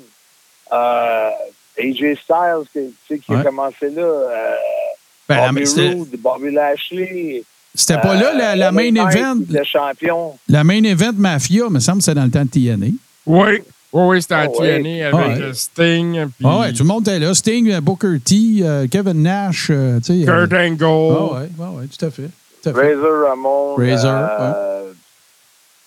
[0.73, 1.29] euh,
[1.79, 2.65] AJ Styles,
[3.07, 3.37] sais, qui Ouais.
[3.39, 4.01] a commencé là.
[4.01, 4.55] Euh,
[5.29, 7.43] Ben, la- Bobby c'était Roode, Bobby Lashley.
[7.73, 9.37] c'était pas là la, la main event.
[9.49, 10.37] Le champion.
[10.49, 12.87] La main event Mafia, me semble que c'était dans le temps de TNA.
[13.25, 13.59] Oui.
[13.93, 14.81] Oui, oui, c'était à Ah ouais.
[14.81, 15.41] TNA avec Ah ouais.
[15.43, 16.25] euh, Sting.
[16.37, 17.33] Puis Ah ouais, tout le monde était là.
[17.33, 20.25] Sting, euh, Booker T, euh, Kevin Nash, euh, tu sais.
[20.25, 20.83] Kurt euh, Angle.
[20.85, 22.29] Ah ouais, ouais, ouais, tout à fait.
[22.63, 22.95] Tout à fait.
[22.95, 23.75] Razor Ramon.
[23.75, 24.91] Razor, euh,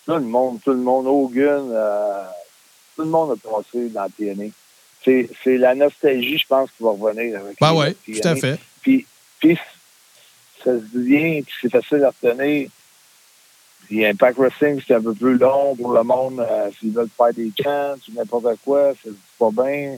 [0.06, 1.06] Tout le monde, tout le monde.
[1.06, 1.70] Hogan.
[1.72, 2.22] euh,
[2.96, 4.50] tout le monde a passé dans TNA.
[5.04, 8.20] C'est c'est la nostalgie, je pense, qui va revenir avec Ben TNA.
[8.20, 8.58] tout à fait.
[8.82, 9.06] Puis,
[9.40, 9.58] puis
[10.62, 12.68] ça se vient, puis c'est facile à retenir.
[13.86, 16.40] Puis Impact Wrestling, c'est un peu plus long pour le monde.
[16.40, 19.96] euh, S'ils veulent faire des chants ou n'importe quoi, c'est pas bien.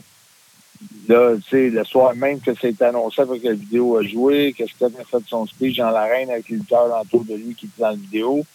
[1.07, 4.53] Là, tu sais, le soir même que c'est annoncé après que la vidéo a joué,
[4.57, 7.65] que Steph a fait son speech dans l'arène avec les lutteurs autour de lui qui
[7.65, 8.45] étaient dans la vidéo,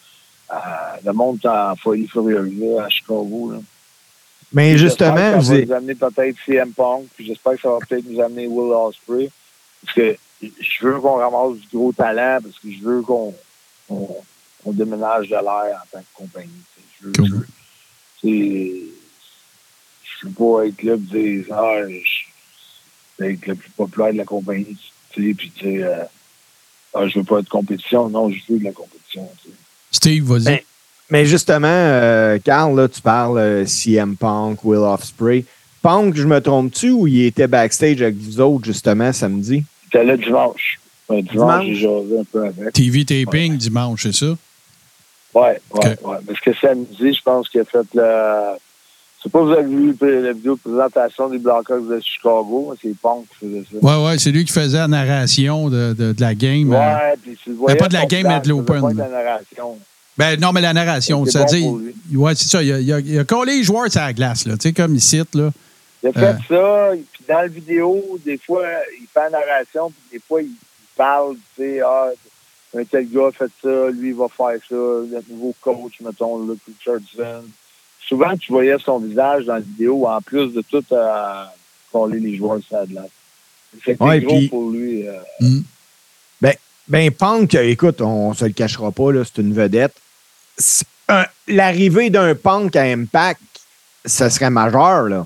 [0.52, 0.56] euh,
[1.04, 3.52] le monde est en folie furieuse là, à Chicago.
[3.52, 3.58] Là.
[4.52, 7.78] Mais justement, vous ça va nous amener peut-être CM Punk, puis j'espère que ça va
[7.88, 9.30] peut-être nous amener Will Ospreay.
[9.82, 13.34] Parce que je veux qu'on ramasse du gros talent, parce que je veux qu'on
[13.88, 14.16] on,
[14.64, 15.44] on déménage de l'air
[15.82, 16.48] en tant que compagnie.
[17.00, 17.46] Je veux, Cool.
[18.24, 18.88] je veux-
[20.22, 24.76] je pas être là et dire ah, je être le plus populaire de la compagnie.
[25.10, 26.04] Tu sais, puis tu sais, euh,
[26.94, 28.08] ah, je veux pas être compétition.
[28.08, 29.28] Non, je veux de la compétition.
[29.90, 30.44] Steve, vas-y.
[30.44, 30.60] Ben,
[31.10, 35.44] Mais justement, euh, Carl, là, tu parles euh, CM Punk, Will Ospreay.
[35.82, 39.64] Punk, je me trompe-tu ou il était backstage avec vous autres, justement, samedi?
[39.84, 40.78] J'étais là dimanche.
[41.10, 41.64] Dimanche, Dimanche?
[41.66, 42.72] j'ai jasé un peu avec.
[42.72, 44.34] TV taping dimanche, c'est ça?
[45.34, 45.84] Ouais, ouais, Ok.
[45.84, 46.16] ouais.
[46.26, 48.02] Parce que samedi, je pense qu'il a fait le.
[49.18, 52.68] Je sais pas si vous avez vu la vidéo de présentation des Blackhawks de Chicago,
[52.72, 53.78] mais c'est Punk qui faisait ça.
[53.80, 56.72] Ouais, ouais, c'est lui qui faisait la narration de, de, de la game.
[56.72, 56.76] euh.
[56.76, 57.76] Ouais, puis tu le voyais.
[57.76, 59.78] pas de la game, mais de l'open, la narration.
[60.18, 62.16] Ben non, mais la narration, ça bon dit.
[62.16, 62.62] Ouais, c'est ça.
[62.62, 64.54] Il a, il, a, il a collé les joueurs sur la glace, là.
[64.56, 65.50] Tu sais, comme il cite, là.
[66.02, 68.64] Il a fait ça, puis dans la vidéo, des fois,
[69.00, 70.56] il fait la narration, puis des fois, il, il
[70.96, 72.08] parle, tu sais, ah,
[72.76, 76.46] un tel gars a fait ça, lui, il va faire ça, notre nouveau coach, mettons,
[76.46, 77.44] Luke Richardson.
[78.00, 81.44] Souvent, tu voyais son visage dans la vidéo, en plus de tout euh,
[81.92, 83.10] coller les joueurs sur la glace.
[83.84, 85.06] C'était Ouais, gros pour lui.
[85.08, 85.60] euh, Mm.
[86.88, 89.94] Ben, Punk, euh, écoute, on se le cachera pas, là, c'est une vedette.
[91.08, 93.40] Un- L'arrivée d'un Punk à Impact,
[94.04, 95.24] ça serait majeur, là.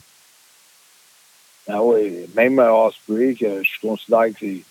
[1.69, 4.63] Ah oui, même euh, Osprey, que je considère que c'est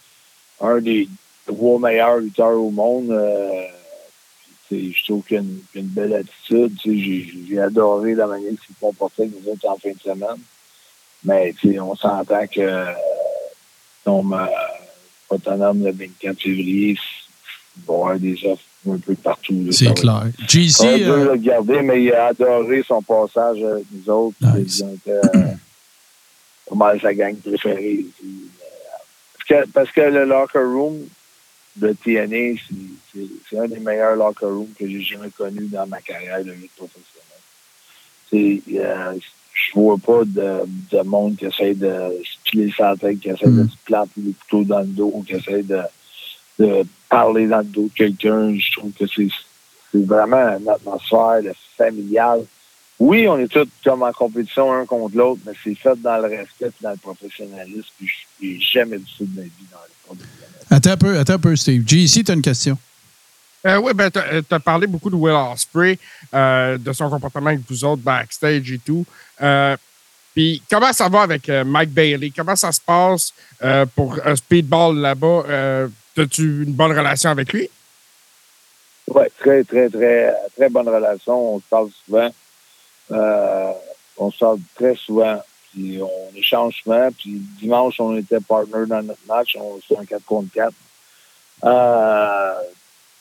[0.62, 1.10] un des
[1.46, 3.12] trois meilleurs lutteurs au monde.
[3.12, 3.64] euh,
[4.68, 6.76] tu sais, je trouve qu'il a une, une belle attitude.
[6.82, 9.92] tu sais, J'ai j'ai adoré la manière qu'il s'est comporté avec nous autres en fin
[9.92, 10.42] de semaine.
[11.24, 12.86] Mais tu sais, on s'entend que euh,
[14.08, 14.46] euh,
[15.30, 16.98] autonome le 24 février,
[17.78, 19.68] il va y avoir des offres un peu partout.
[19.72, 20.24] C'est clair.
[20.48, 24.38] JC, être dur euh, le garder, mais il a adoré son passage avec nous autres.
[24.42, 24.82] Nice.
[24.82, 25.22] Ont été, euh,
[26.70, 28.06] pas mal sa gang préférée.
[28.24, 28.28] Euh,
[29.38, 31.08] parce, que, parce que le locker room
[31.76, 32.60] de TNA,
[33.14, 36.72] c'est- un des meilleurs locker rooms que j'ai jamais connu dans ma carrière de lutte
[36.76, 37.02] professionnelle.
[38.34, 39.14] Euh,
[39.54, 40.62] je vois pas de,
[40.92, 41.88] de monde qui essaie de
[42.24, 43.70] se piler sa tête, qui essaie de Mm.
[43.70, 45.82] se planter des couteaux dans le dos, qui essaie de,
[46.60, 48.54] de parler dans le dos de quelqu'un.
[48.58, 49.30] Je trouve que c'est
[49.94, 51.42] vraiment une atmosphère
[51.78, 52.46] familiale.
[53.00, 56.28] Oui, on est tous comme en compétition un contre l'autre, mais c'est fait dans le
[56.38, 57.88] respect et dans le professionnalisme.
[57.98, 58.10] Puis
[58.42, 60.45] je n'ai jamais vu ça de ma vie dans le professionnel.
[60.76, 61.84] Attends un peu, attends un peu, Steve.
[61.88, 62.78] JC, t'as une question.
[63.66, 65.98] Euh, oui, ben, tu as parlé beaucoup de Will Ospreay,
[66.34, 69.06] euh, de son comportement avec vous autres backstage et tout.
[69.42, 69.76] Euh,
[70.36, 72.32] Puis comment ça va avec euh, Mike Bailey?
[72.36, 73.34] Comment ça se passe
[73.64, 75.44] euh, pour un speedball là-bas?
[75.48, 77.70] Euh, As-tu une bonne relation avec lui?
[79.08, 81.56] Oui, très, très, très, très bonne relation.
[81.56, 82.30] On se parle souvent.
[83.12, 83.72] Euh,
[84.18, 85.42] on se parle très souvent.
[85.76, 87.10] Puis on échange souvent.
[87.12, 89.58] Puis dimanche, on était partner dans notre match.
[89.60, 90.74] On fait un 4 contre 4.
[91.66, 92.54] Euh,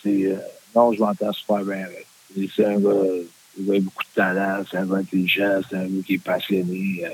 [0.03, 0.37] puis, euh,
[0.75, 2.07] non, je m'entends super bien avec.
[2.55, 4.65] C'est un gars, gars avec beaucoup de talent.
[4.71, 5.61] C'est un gars intelligent.
[5.69, 7.03] C'est un gars qui est passionné.
[7.05, 7.09] Euh,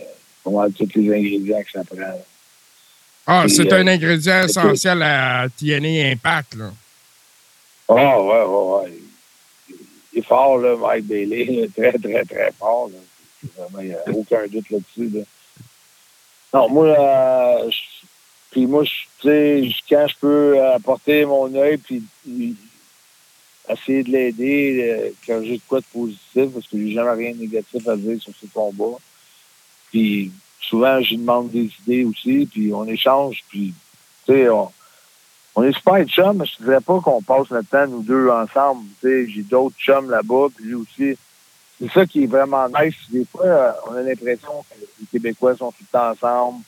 [0.45, 2.25] on a tous les ingrédients que ça prend.
[3.27, 6.55] Ah, c'est euh, un ingrédient essentiel à TNA Impact.
[6.57, 6.73] Là.
[7.89, 8.99] Ah, ouais, ouais, ouais.
[10.13, 11.47] Il est fort, là, Mike Bailey.
[11.49, 12.89] Il Très, très, très fort.
[12.89, 12.99] Là.
[13.81, 15.09] Il n'y a aucun doute là-dessus.
[15.15, 15.23] Là.
[16.53, 17.71] Non, moi, euh,
[18.51, 22.03] puis moi, je- quand je peux apporter mon œil puis
[23.69, 27.33] essayer de l'aider euh, quand j'ai de quoi de positif, parce que j'ai jamais rien
[27.33, 28.99] de négatif à dire sur ce combat.
[29.91, 33.73] Puis souvent, je demande des idées aussi, puis on échange, puis
[34.27, 34.71] tu sais, on,
[35.55, 38.29] on est super chums, mais je ne dirais pas qu'on passe notre temps, nous deux,
[38.29, 38.87] ensemble.
[39.03, 41.17] J'ai d'autres chums là-bas, puis lui aussi.
[41.81, 42.95] C'est ça qui est vraiment nice.
[43.11, 46.63] Des fois, euh, on a l'impression que les Québécois sont tout le temps ensemble.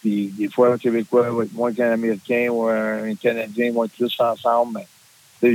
[0.00, 3.92] Puis des fois, un Québécois va être moins qu'un Américain ou un Canadien va être
[3.92, 4.80] plus ensemble.
[5.42, 5.50] Mais,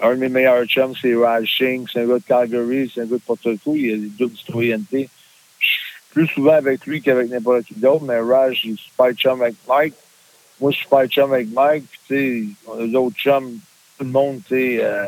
[0.00, 1.86] un de mes meilleurs chums, c'est Raj Singh.
[1.92, 3.74] C'est un gars de Calgary, c'est un gars de Porto Rico.
[3.74, 5.08] Il a des doubles citoyennetés.
[5.60, 9.12] Je suis plus souvent avec lui qu'avec n'importe qui d'autre, mais Raj, il est super
[9.12, 9.94] chum avec Mike.
[10.60, 11.84] Moi, je suis super chum avec Mike.
[11.88, 13.58] Puis, tu sais, on a chums.
[13.96, 15.06] Tout le monde, tu sais, euh,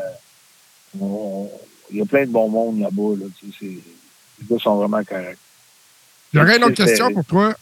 [1.91, 3.15] il y a plein de bon monde là-bas.
[3.19, 5.37] Là, tu sais, c'est- les gars sont vraiment corrects.
[6.33, 7.53] J'aurais une autre question pour toi.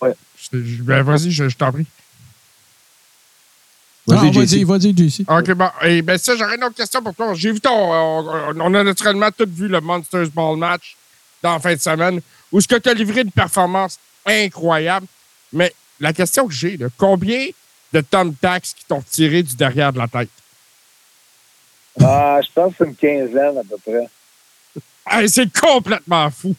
[0.00, 0.14] Ouais.
[0.52, 1.86] Ben, vas-y, je, je t'en prie.
[4.06, 4.64] Vas-y, vas-y, JC.
[4.64, 5.24] vas-y, JC.
[5.28, 5.68] OK, bon.
[5.82, 7.34] Eh ben, ça, j'aurais une autre question pour toi.
[7.34, 7.70] J'ai vu ton.
[7.72, 10.96] On, on a naturellement tous vu le Monsters Ball match
[11.42, 15.06] dans la fin de semaine où ce que tu as livré une performance incroyable.
[15.52, 17.46] Mais la question que j'ai, combien
[17.92, 20.30] de Tom Tax qui t'ont tiré du derrière de la tête?
[22.00, 24.08] Ah, je pense que c'est une quinzaine à peu près.
[25.10, 26.54] Hey, c'est complètement fou.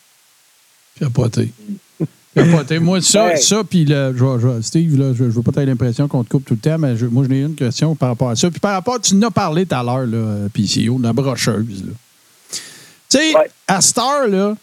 [1.00, 1.52] Capoté.
[2.36, 2.78] Capoté.
[2.80, 3.38] Moi, ça, Ouais.
[3.38, 6.30] ça puis le, je je Steve, là, je, je veux pas t'avoir l'impression qu'on te
[6.30, 8.52] coupe tout le temps, mais je- moi, j'en ai une question par rapport à ça.
[8.52, 11.86] Puis par rapport, tu en as parlé tout à l'heure, là, PCO, de la brocheuse.
[12.52, 12.58] Tu
[13.10, 13.50] sais, Ouais.
[13.68, 14.56] à Star, là,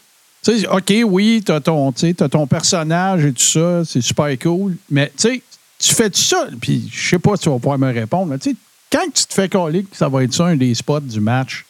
[0.43, 4.01] tu sais, OK, oui, t'as ton, tu sais, t'as ton personnage et tout ça, c'est
[4.01, 5.41] super cool, mais tu sais,
[5.79, 8.37] tu fais tout ça, puis je sais pas si tu vas pouvoir me répondre, mais
[8.37, 8.55] tu sais,
[8.91, 11.65] quand tu te fais coller que ça va être ça un des spots du match,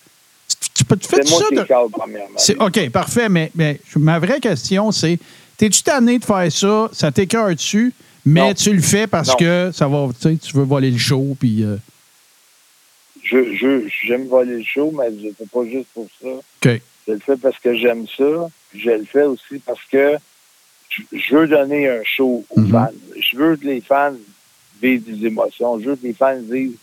[0.74, 1.42] tu, peux- tout moi
[2.38, 5.20] ça de- OK, parfait, mais, mais ma vraie question, c'est
[5.58, 7.94] t'es-tu tanné de faire ça, ça t'écœure dessus,
[8.26, 8.54] mais Non.
[8.54, 9.36] tu le fais parce Non.
[9.36, 11.64] que ça va, tu sais, tu veux voler le show, puis.
[11.64, 11.78] euh,
[13.24, 16.28] Je, je, j'aime voler le show, mais je le fais pas juste pour ça.
[17.08, 18.50] Je le fais parce que j'aime ça.
[18.76, 20.16] Je le fais aussi parce que
[20.90, 22.72] je, veux donner un show aux Mhm.
[22.72, 22.88] fans.
[23.20, 24.14] Je veux que les fans
[24.82, 25.80] vivent des émotions.
[25.80, 26.76] Je veux que les fans disent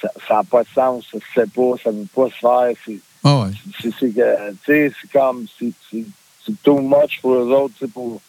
[0.00, 2.72] ça n'a pas de sens, ça se fait pas, ça ne veut pas se faire.
[2.84, 4.92] C'est, Ah ouais.
[5.12, 5.72] comme, c'est,
[6.62, 8.20] too much pour eux autres, pour,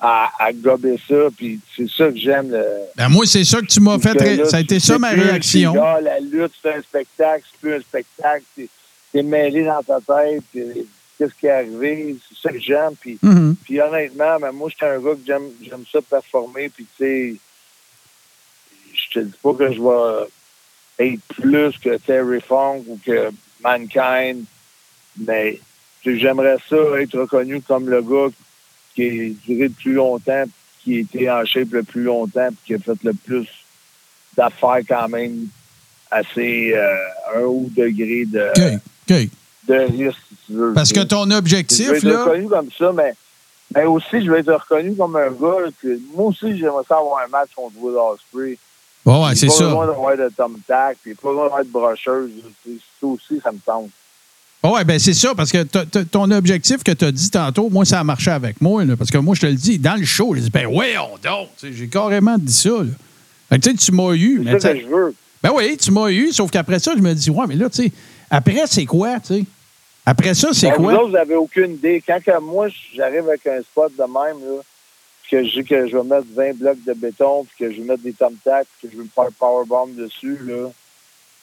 [0.00, 1.28] à, à gober ça.
[1.36, 2.50] Puis c'est ça que j'aime.
[2.50, 2.64] Le,
[2.96, 4.14] Ben, moi, c'est ça que tu m'as fait.
[4.14, 5.72] là, ça a été ça ma réaction.
[5.74, 8.44] la lutte, c'est un spectacle, c'est plus un spectacle.
[9.12, 10.42] T'es, mêlé dans ta tête.
[10.52, 12.16] Qu'est-ce qui est arrivé?
[12.28, 12.94] C'est ça que j'aime.
[13.00, 13.56] Puis, Mhm.
[13.62, 16.68] puis honnêtement, ben, moi, j'étais un gars que j'aime, j'aime ça performer.
[16.70, 17.36] Puis, tu sais,
[18.94, 20.26] je te dis pas que je vais
[20.98, 23.30] être plus que Terry Funk ou que
[23.62, 24.44] Mankind,
[25.18, 25.60] mais
[26.04, 28.34] j'aimerais ça être reconnu comme le gars
[28.94, 30.44] qui a duré le plus longtemps,
[30.82, 33.48] qui a été en shape le plus longtemps, puis qui a fait le plus
[34.36, 35.46] d'affaires quand même
[36.10, 36.94] assez euh,
[37.36, 38.50] un haut degré de,
[39.68, 40.72] de risque, si tu veux.
[40.74, 42.24] Parce que ton je vais objectif, être là.
[42.24, 43.14] reconnu comme ça, mais,
[43.74, 45.70] mais aussi, je vais être reconnu comme un gars.
[45.80, 48.58] Que, moi aussi, j'aimerais ça avoir un match contre Will Ospreay.
[49.04, 49.64] Ouais, c'est pas ça.
[49.64, 52.30] besoin d'avoir de Tom Tack, puis pas besoin d'avoir de brocheuse.
[53.00, 53.90] Ça aussi, ça me tente.
[54.64, 55.64] Oui, ben c'est ça, parce que
[56.04, 58.84] ton objectif que tu as dit tantôt, moi, ça a marché avec moi.
[58.84, 60.94] là, parce que moi, je te le dis, dans le show, je dis, ben oui,
[60.98, 61.48] on donc.
[61.56, 62.68] Sais, J'ai carrément dit ça.
[62.70, 62.84] Là.
[63.48, 64.40] Fait que, tu sais, tu m'as eu.
[64.46, 65.14] C'est ça que je veux.
[65.42, 67.82] Ben oui, tu m'as eu, sauf qu'après ça, je me dis, ouais, mais là, tu
[67.82, 67.92] sais,
[68.30, 69.44] après, c'est quoi, tu sais?
[70.06, 70.94] Après ça, c'est Ben, Vous quoi?
[70.94, 72.02] autres, vous n'avez aucune idée.
[72.06, 74.62] Quand moi, j'arrive avec un spot de même, là,
[75.30, 77.86] que je dis que je vais mettre 20 blocs de béton, puis que je vais
[77.88, 78.50] mettre des Tom que
[78.82, 80.70] je vais me faire powerbomb dessus, là,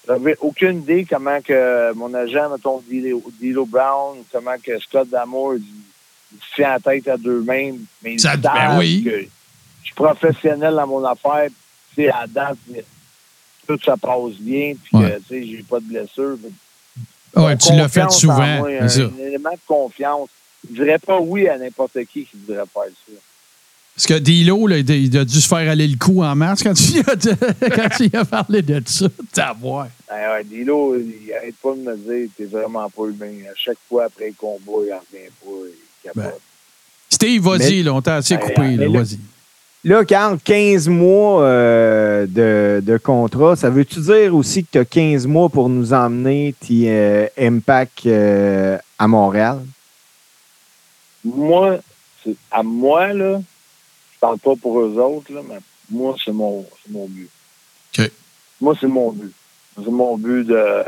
[0.07, 5.55] j'avais aucune idée comment que mon agent, mettons, Dilo, Dilo Brown, comment que Scott Damour,
[5.55, 5.63] il,
[6.33, 9.03] il se fait en tête à deux mains, mais Ça- ben oui.
[9.03, 11.55] que je suis professionnel dans mon affaire, puis,
[11.95, 12.57] tu sais, à date,
[13.67, 15.11] tout ça passe bien, puis Ouais.
[15.11, 16.37] que, tu sais, j'ai pas de blessure.
[17.35, 18.57] Ouais, tu l'as fait souvent.
[18.57, 20.29] moi, c'est un, un élément de confiance.
[20.67, 23.13] Je dirais pas oui à n'importe qui qui voudrait faire ça.
[23.99, 26.33] Parce que Dilo, là, il a- il a dû se faire aller le coup en
[26.33, 27.03] masse quand tu as,
[27.75, 29.07] quand tu y as parlé de ça.
[29.33, 29.87] T'as voir.
[30.09, 33.33] Ben, ouais, Dilo, il arrête pas de me dire t'es vraiment pas humain.
[33.51, 35.67] À chaque fois après le combat, il en revient pas.
[35.67, 36.23] Il capote.
[36.23, 36.31] Ben,
[37.09, 38.77] Steve, vas-y, là, on t'a assez Ben, coupé.
[38.77, 39.19] Là, vas-y.
[39.83, 44.85] Là, Carl, 15 mois euh, de, de contrat, ça veut-tu dire aussi que tu as
[44.85, 49.59] 15 mois pour nous emmener tes euh, Impact euh, à Montréal?
[51.25, 51.79] Moi,
[52.23, 53.41] c'est à moi, là,
[54.19, 57.29] parle pas pour eux autres, là, mais moi, c'est mon, c'est mon but.
[57.97, 58.11] OK.
[58.61, 59.33] Moi, c'est mon but.
[59.75, 60.83] C'est mon but de.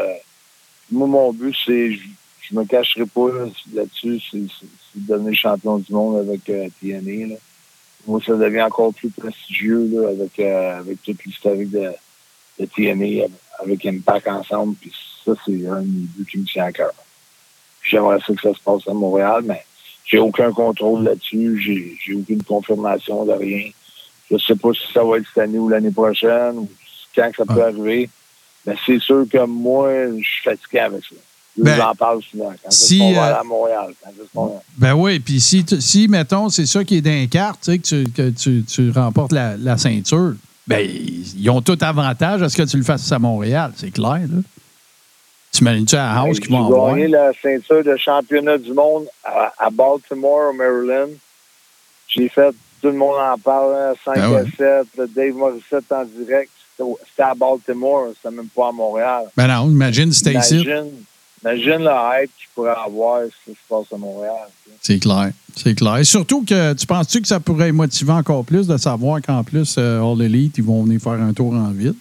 [0.91, 1.93] Moi, mon but, c'est.
[1.93, 2.07] Je,
[2.51, 6.49] je me cacherai pas là, là-dessus, c'est, c'est, c'est de devenir champion du monde avec
[6.49, 7.27] euh, TNA.
[7.27, 7.35] Là.
[8.05, 11.91] Moi, ça devient encore plus prestigieux là, avec, euh, avec toute l'historique de,
[12.59, 13.27] de TNA,
[13.59, 14.75] avec Impact ensemble.
[14.75, 14.91] Puis
[15.23, 16.93] ça, c'est un des buts qui me tient à cœur.
[17.83, 19.63] J'aimerais ça que ça se passe à Montréal, mais
[20.11, 21.61] j'ai aucun contrôle là-dessus.
[21.63, 23.69] J'ai, j'ai aucune confirmation de rien.
[24.29, 26.69] Je sais pas si ça va être cette année ou l'année prochaine, ou
[27.15, 27.67] quand que ça peut Ah.
[27.67, 28.09] arriver.
[28.65, 31.15] Mais c'est sûr que moi, je suis fatigué avec ça.
[31.57, 32.53] Je Ben, vous en parle souvent.
[32.63, 33.93] Quand si, est-ce qu'on va euh, aller à Montréal?
[34.33, 37.71] Quand Ben oui, puis si, si, mettons, c'est ça qui est dans les cartes, tu
[37.71, 40.35] sais, que tu, que tu, tu remportes la, la ceinture,
[40.67, 40.87] ben,
[41.37, 44.19] ils ont tout avantage à ce que tu le fasses à Montréal, c'est clair.
[44.29, 44.41] Là.
[45.51, 46.93] Tu imagines-tu à House qui vont J'ai avoir?
[46.95, 51.09] gagné la ceinture de championnat du monde à, à Baltimore, au Maryland.
[52.07, 54.39] J'ai fait, tout le monde en parle, hein, 5 Ben ouais.
[54.39, 56.51] à 7, le Dave Morissette en direct.
[56.77, 59.25] C'était à Baltimore, c'était même pas à Montréal.
[59.37, 60.65] Ben non, imagine si t'es ici.
[61.43, 61.89] Imagine, le
[62.23, 64.47] hype qu'il pourrait avoir si ça se passe à Montréal.
[64.81, 65.31] C'est clair.
[65.55, 65.97] C'est clair.
[65.97, 69.75] Et surtout que tu penses-tu que ça pourrait motiver encore plus de savoir qu'en plus,
[69.77, 71.95] euh, All Elite, ils vont venir faire un tour en vide?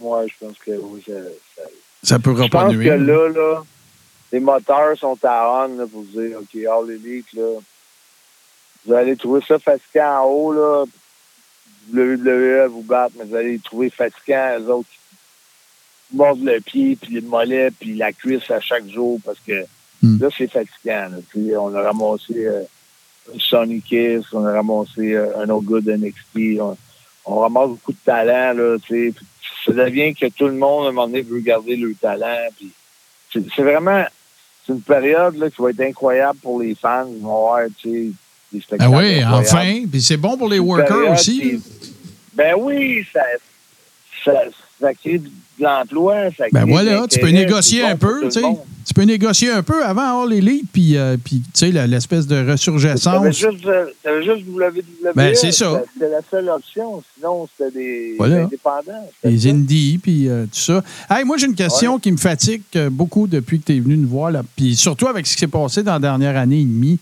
[0.00, 1.02] Moi, je pense que oui,
[2.02, 3.62] ça, pourra Je pense que là, là,
[4.32, 7.60] les moteurs sont à on là, pour dire, OK, All Elite, là,
[8.86, 10.84] vous allez trouver ça fatigant en haut, là.
[11.92, 14.88] WWE vous battre, mais vous allez les trouver fatigants, eux autres,
[16.10, 19.64] qui mordent le pied, puis le mollet, puis la cuisse à chaque jour, parce que
[20.02, 20.18] Hmm.
[20.20, 21.08] là, c'est fatigant.
[21.10, 22.62] Là, sais, on a ramassé euh,
[23.34, 26.76] un Sonny Kiss, on a ramassé euh, un autre gars de NXT, on,
[27.24, 29.26] on ramasse beaucoup de talent, là, tu sais, puis
[29.68, 32.48] ça devient que tout le monde, à un moment donné, veut garder leur talent.
[32.58, 32.70] Puis
[33.32, 34.04] c'est vraiment
[34.66, 37.06] c'est une période là, qui va être incroyable pour les fans.
[37.10, 38.90] Ils vont avoir, des Ah spectacles.
[38.94, 39.34] oui, incroyables.
[39.34, 39.82] enfin.
[39.90, 41.40] Puis c'est bon pour les workers période aussi.
[41.40, 41.62] qui-.
[42.34, 43.22] Ben oui, ça,
[44.24, 44.32] ça,
[44.80, 45.20] ça crée
[45.58, 46.14] de l'emploi.
[46.36, 48.42] ça Ben voilà, tu peux négocier un peu, tu sais.
[48.86, 52.36] Tu peux négocier un peu avant All Elite, puis, euh, puis tu sais, l'espèce de
[52.36, 53.36] T'avais ressurgescence.
[53.36, 55.12] juste, euh, t'avais juste WWE.
[55.14, 55.82] Ben, c'est ça.
[55.92, 57.02] C'était la seule option.
[57.14, 58.44] Sinon, c'était des, Voilà.
[58.44, 59.10] indépendants.
[59.22, 60.82] Les indies, puis euh, tout ça.
[61.10, 64.08] Hey, moi, j'ai une question qui me fatigue beaucoup depuis que tu es venu nous
[64.08, 66.98] voir, là, puis surtout avec ce qui s'est passé dans la dernière année et demie.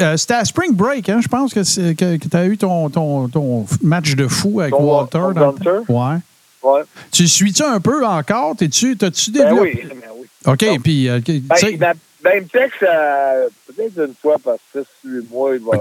[0.00, 2.88] Euh, C'était à Spring Break, hein, je pense que, c'est- que, tu as eu ton,
[2.88, 5.18] ton, ton match de fou avec Ton- Walter.
[5.18, 5.54] ton dans.
[5.88, 6.16] Ouais.
[6.64, 6.80] Ouais.
[7.12, 8.56] Tu suis-tu un peu encore?
[8.56, 9.80] T'es-tu, t'as-tu Ben développé?
[9.84, 10.26] oui, ben oui.
[10.46, 11.08] OK, puis...
[11.08, 15.08] euh, tu Ben, ben, ben, il me texte euh, peut-être une fois parce que si
[15.30, 15.78] moi, il va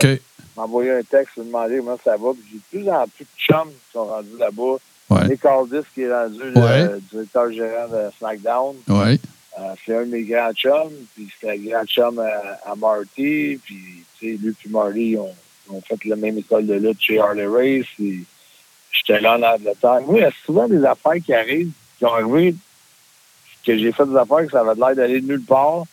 [0.57, 2.31] m'envoyer un texte, me demander comment ça va.
[2.33, 4.75] Puis j'ai de plus en plus de chums qui sont rendus là-bas.
[5.09, 6.83] ouais, Aldis, qui est rendu Ouais.
[6.83, 9.19] le directeur gérant de SmackDown, ouais.
[9.59, 10.91] euh, c'est un de mes grands chums.
[11.15, 13.59] Puis c'est un grand chum à, à Marty.
[13.63, 15.33] Puis, tu sais, lui puis Marty ont,
[15.73, 17.87] ont fait la même école de lutte chez Harley Race.
[18.93, 20.01] J'étais là en Angleterre.
[20.05, 22.55] Moi, il y a souvent des affaires qui arrivent, qui ont arrivé,
[23.65, 25.83] que j'ai fait des affaires que ça avait l'air d'aller de nulle part.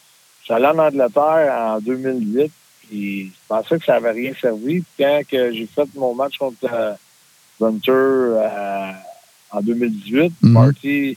[0.42, 2.52] J'étais allé en Angleterre en 2008,
[2.88, 4.80] puis je pensais que ça n'avait rien servi.
[4.80, 6.92] Puis quand que j'ai fait mon match contre euh,
[7.60, 8.92] Gunter euh,
[9.50, 10.52] en 2018, Mhm.
[10.52, 11.16] Marty,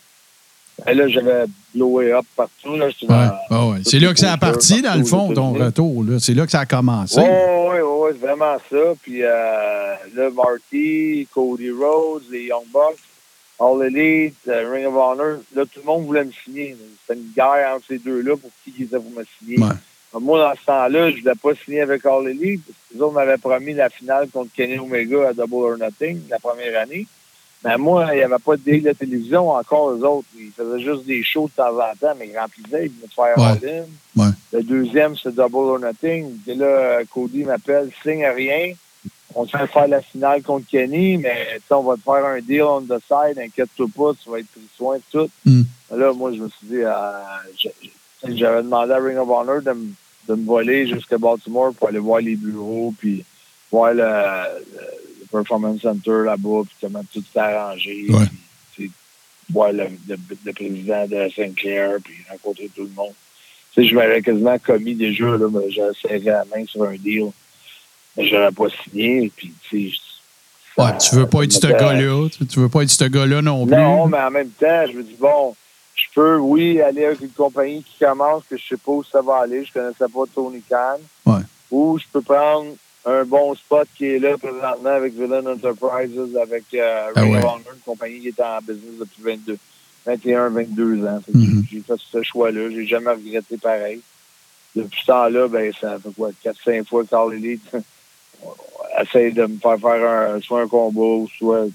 [0.86, 2.76] ben là, j'avais blowé up partout.
[2.76, 3.80] Là, Ouais.
[3.86, 6.04] C'est là que ça a parti, dans le fond, ton retour.
[6.04, 6.20] là.
[6.20, 7.20] C'est là que ça a commencé.
[7.20, 8.94] Oui, oui, oui, c'est vraiment ça.
[9.02, 13.00] Puis euh, là, Marty, Cody Rhodes, les Young Bucks,
[13.60, 16.76] All Elite, euh, Ring of Honor, là, tout le monde voulait me signer.
[17.08, 19.60] C'était une guerre entre ces deux-là pour qui ils pour me signer.
[19.60, 20.20] Ouais.
[20.22, 22.62] Moi, dans ce temps-là, je ne voulais pas signer avec All Elite.
[22.68, 26.22] Parce que les autres m'avaient promis la finale contre Kenny Omega à Double or Nothing
[26.30, 27.08] la première année.
[27.64, 30.28] Mais moi, il n'y avait pas de deal de télévision encore, eux autres.
[30.38, 33.38] Ils faisaient juste des shows de temps en temps, mais ils remplissaient, ils venaient faire
[33.38, 33.70] Ouais.
[33.72, 33.86] All-In.
[34.22, 34.32] Ouais.
[34.52, 36.38] Le deuxième, c'est Double or Nothing.
[36.46, 38.74] Et là, Cody m'appelle, signe rien.
[39.36, 42.24] On te fait faire la finale contre Kenny, mais tu sais, on va te faire
[42.26, 45.30] un deal on the side, inquiète-toi pas, tu vas être pris soin de tout.
[45.46, 45.62] Mm.
[45.96, 46.92] Là, moi, je me suis dit, euh,
[48.30, 49.94] j'avais demandé à Ring of Honor de, me-
[50.30, 53.24] de me voler jusqu'à Baltimore pour aller voir les bureaux, puis
[53.72, 54.82] voir le- le
[55.34, 58.06] Performance Center là-bas, puis comment tout s'est arrangé.
[58.10, 58.26] Ouais.
[58.76, 58.92] Puis,
[59.52, 63.14] voir le, le- le président de Sinclair, puis rencontrer tout le monde.
[63.74, 66.96] Tu sais, je m'avais quasiment commis déjà, là, mais j'avais serré la main sur un
[66.96, 67.32] deal.
[68.16, 69.98] Mais je n'avais pas signé, puis tu sais,
[70.78, 72.30] Ouais, ça- tu veux pas être ce gars-là.
[72.30, 73.76] Tu, tu veux pas être ce gars-là non plus.
[73.76, 75.56] non, mais en même temps, je me dis, bon,
[75.96, 79.22] je peux, oui, aller avec une compagnie qui commence, que je sais pas où ça
[79.22, 79.66] va aller.
[79.66, 80.98] Je connaissais pas Tony Khan.
[81.28, 81.42] Ouais.
[81.70, 82.68] Ou je peux prendre
[83.06, 87.38] un bon spot qui est là présentement avec Villain Enterprises, avec euh, Ah ouais.
[87.38, 89.58] of Honor, une compagnie qui est en business depuis 22,
[90.06, 91.22] 21, 22 ans.
[91.34, 91.66] Mhm.
[91.70, 92.70] J'ai fait ce choix-là.
[92.70, 94.02] J'ai jamais regretté pareil.
[94.76, 97.70] Depuis ce temps-là, ben, ça fait quoi, 4-5 fois que All Elite
[99.02, 101.68] essaye de me faire faire un, soit un combat ou soit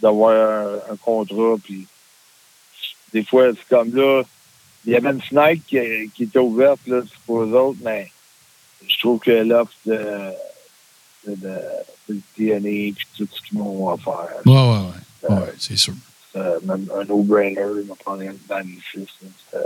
[0.00, 1.56] d'avoir un, un contrat.
[1.64, 1.86] Puis
[3.12, 4.22] des fois, c'est comme là,
[4.84, 5.78] il y avait une fenêtre qui,
[6.14, 8.10] qui était ouverte là, pour eux autres, mais
[8.86, 10.30] je trouve que l'offre de,
[11.26, 14.78] de, de, de TNA et tout ce qu'ils m'ont offert, Ouais, ouais,
[15.30, 15.36] ouais.
[15.36, 15.94] Ouais, c'est sûr.
[16.32, 17.60] c'est même un no-brainer.
[17.82, 18.78] Ils m'ont pris dans les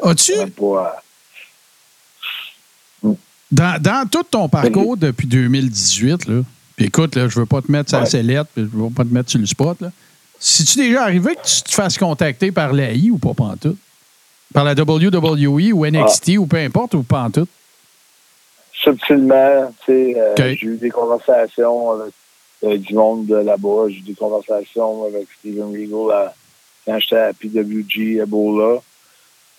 [0.03, 0.47] As-tu- euh,
[3.53, 6.43] Dans, dans tout ton parcours depuis 2018, là,
[6.77, 9.05] puis écoute, là, je veux pas te mettre sur la sellette, puis je veux pas
[9.05, 9.91] te mettre sur le spot, là.
[10.39, 13.77] Si-tu déjà arrivé que tu te fasses contacter par l'AI ou pas pantoute?
[14.55, 17.49] Par la WWE ou NXT ou peu importe ou pantoute?
[18.83, 20.57] Subtilement, tu sais, euh, OK.
[20.59, 22.15] j'ai eu des conversations avec
[22.65, 23.89] euh, du monde de là-bas.
[23.89, 26.35] J'ai eu des conversations avec Steven Regal à-
[26.87, 28.81] quand j'étais à PWG Ebola,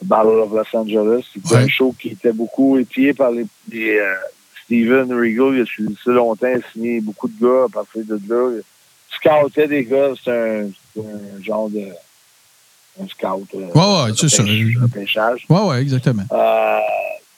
[0.01, 1.23] Battle of Los Angeles.
[1.33, 1.61] C'était Ouais.
[1.63, 4.13] un show qui était beaucoup épié par les, les, euh,
[4.65, 5.55] Steven Regal.
[5.55, 8.57] Il a suivi ça longtemps, il a signé beaucoup de gars à partir de là.
[8.59, 8.63] Il
[9.15, 10.65] scoutait des gars, c'est un,
[10.99, 11.87] un genre de
[13.01, 13.47] un scout.
[13.55, 14.43] euh, Ouais, ouais, c'est ça.
[14.43, 15.45] Un pêchage.
[15.49, 16.23] Ouais, ouais, exactement.
[16.31, 16.79] Euh,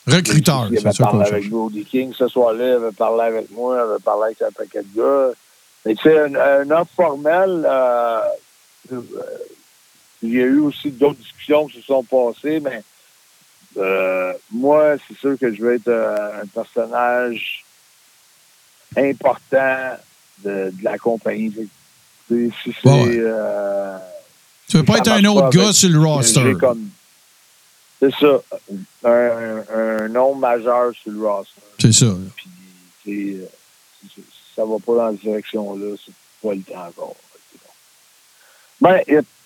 [0.07, 1.31] Recruteur, il c'est qu'on parlé cherche.
[1.33, 4.51] avec Brody King ce soir-là, il avait parlé avec moi, il avait parlé avec un
[4.51, 5.33] paquet de gars.
[5.85, 8.19] Mais tu sais, un, un offre formel, euh,
[8.91, 9.01] euh,
[10.21, 12.81] il y a eu aussi d'autres discussions qui se sont passées, mais
[13.77, 17.63] euh, moi, c'est sûr que je veux être un personnage
[18.97, 19.97] important
[20.43, 21.51] de, de la compagnie.
[22.29, 22.51] Si
[22.81, 22.89] c'est.
[22.89, 23.21] Ouais,
[24.69, 26.53] Tu veux pas être un autre gars avec- sur le roster.
[26.59, 26.89] comme-
[28.11, 28.41] C'est ça.
[29.05, 31.61] Un, un nom majeur sur le roster.
[31.79, 32.07] C'est ça.
[33.03, 33.37] Puis,
[34.55, 35.95] ça va pas dans cette direction-là.
[36.05, 37.15] C'est pas le temps encore.
[38.81, 39.01] Ben,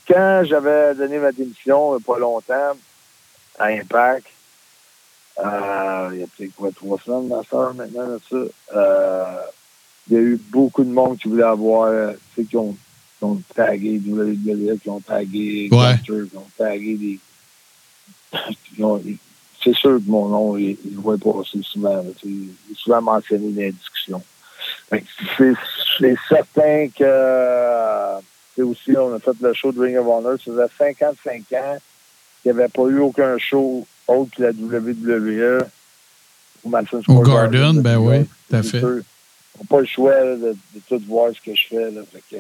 [0.08, 2.78] quand j'avais donné ma démission, il n'y a pas longtemps,
[3.60, 4.28] à Impact,
[5.40, 9.42] euh, il y a peut-être quoi, trois semaines, ma soeur, maintenant, de ça, euh,
[10.10, 12.76] il y a eu beaucoup de monde qui voulait avoir, euh, tu sais, qui ont,
[13.20, 15.78] qui ont tagué WWE, qui ont tagué Ouais.
[15.78, 17.20] Gunther, qui ont tagué des...
[19.64, 22.04] c'est sûr que mon nom, il, il va passer souvent.
[22.24, 24.24] Il est souvent mentionné dans les discussions.
[24.90, 28.62] C'est certain que...
[28.62, 30.38] aussi, on a fait le show de Ring of Honor.
[30.44, 31.78] Ça faisait 55 ans
[32.42, 35.60] qu'il n'y avait pas eu aucun show autre que la WWE
[36.64, 38.84] au Madison Au Square Garden, de ben oui, tout à fait.
[38.84, 41.92] On n'a pas le choix là, de, de tout voir ce que je fais.
[41.92, 42.02] Là.
[42.12, 42.36] Fait que,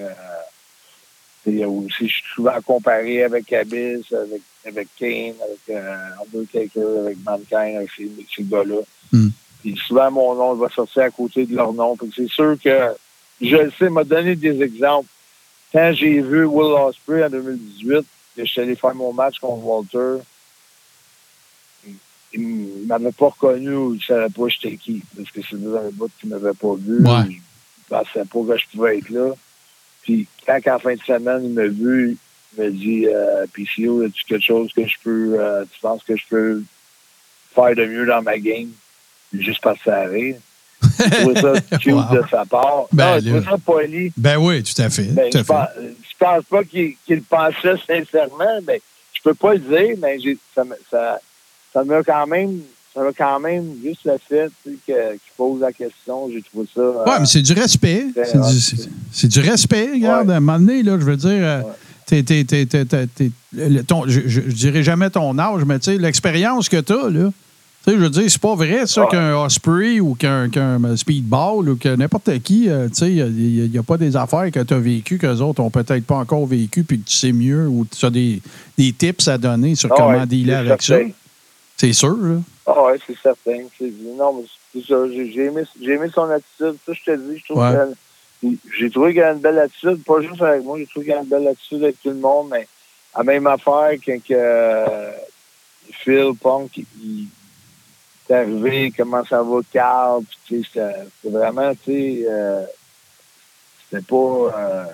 [1.55, 7.17] euh, aussi, je suis souvent comparé avec Abyss, avec, avec Kane, avec euh, Undertaker, avec
[7.23, 8.81] Mankind, avec ces, ces gars-là.
[9.11, 9.29] Hmm.
[9.61, 11.97] Puis souvent, mon nom va sortir à côté de leur nom.
[12.15, 12.93] C'est sûr que,
[13.41, 15.09] je le sais, m'a donné des exemples.
[15.71, 18.05] Quand j'ai vu Will Ospreay en 2018,
[18.35, 20.23] que je suis allé faire mon match contre Walter,
[22.33, 25.01] il ne m'avait pas reconnu ou il ne savait pas j'étais qui.
[25.15, 27.03] Parce que c'est un bout qu'il ne m'avait pas vu.
[27.03, 27.25] Ouais.
[27.29, 27.41] Il
[27.89, 29.31] pensait pas que je pouvais être là.
[30.03, 32.17] Puis quand, en fin de semaine, il m'a vu,
[32.55, 36.15] il m'a dit euh, PCO, as-tu quelque chose que je peux euh, tu penses que
[36.15, 36.63] je peux
[37.55, 38.69] faire de mieux dans ma game?
[39.33, 40.35] Juste passer à rire.
[40.81, 42.03] Je trouvais ça cute Wow.
[42.15, 42.85] de sa part.
[42.93, 44.11] Ben, non, je ça poli.
[44.15, 45.03] Ben oui, tout à fait.
[45.03, 45.53] Ben, tout je, à fait.
[45.53, 48.81] pense, je pense pas qu'il qu'il le pensait sincèrement, mais
[49.13, 50.17] je peux pas le dire, mais
[50.55, 51.19] ça, me- ça,
[51.73, 52.61] ça m'a quand même,
[52.93, 56.29] ça quand même juste le fait tu sais, que- qu'il pose la question.
[56.31, 56.79] J'ai trouvé ça.
[56.81, 58.05] euh, Ouais, mais c'est du respect.
[59.11, 60.27] c'est- du, respect, regarde.
[60.27, 60.33] Ouais.
[60.35, 61.71] À un moment donné, là, je veux dire, euh, Ouais.
[62.07, 65.63] T'es- t'es- t'es- t'es- t'es- t'es- le- ton- je, je, je dirais jamais ton âge,
[65.65, 67.29] mais l'expérience que tu as, là.
[67.85, 69.07] Tu sais, je veux dire, c'est pas vrai, ça, Ouais.
[69.11, 73.97] qu'un Osprey ou qu'un qu'un Speedball ou que n'importe qui, euh, il n'y a, pas
[73.97, 77.07] des affaires que tu as vécues qu'eux autres ont peut-être pas encore vécues puis que
[77.07, 78.41] tu sais mieux ou tu as des,
[78.77, 81.07] des tips à donner sur Ah comment ouais, dealer avec certain.
[81.09, 81.13] ça.
[81.77, 82.39] C'est sûr, là.
[82.65, 83.59] Ah ouais, c'est certain.
[83.77, 84.43] C'est- non, mais
[84.73, 84.95] c'est ça.
[85.09, 86.75] J'ai, j'ai aimé, j'ai aimé son attitude.
[86.85, 87.71] Ça, je te dis, je trouve Ouais.
[87.71, 87.95] qu'elle-
[88.43, 91.21] J'ai trouvé qu'elle a une belle attitude, pas juste avec moi, j'ai trouvé qu'elle a
[91.21, 92.67] une belle attitude avec tout le monde, mais
[93.15, 95.11] la même affaire quand que, euh,
[95.91, 97.27] Phil Punk, il,
[98.29, 102.63] est arrivé, comment ça va, Carl, puis tu sais, c'était c'était vraiment, tu sais, euh,
[103.89, 104.85] c'était pas euh,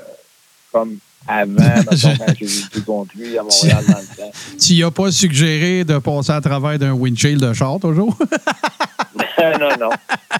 [0.71, 4.31] comme avant, mettons, quand j'ai été contre lui à Montréal dans le temps.
[4.59, 8.17] Tu n'y as pas suggéré de passer à travers d'un windshield de char, toujours?
[9.59, 9.89] non, non.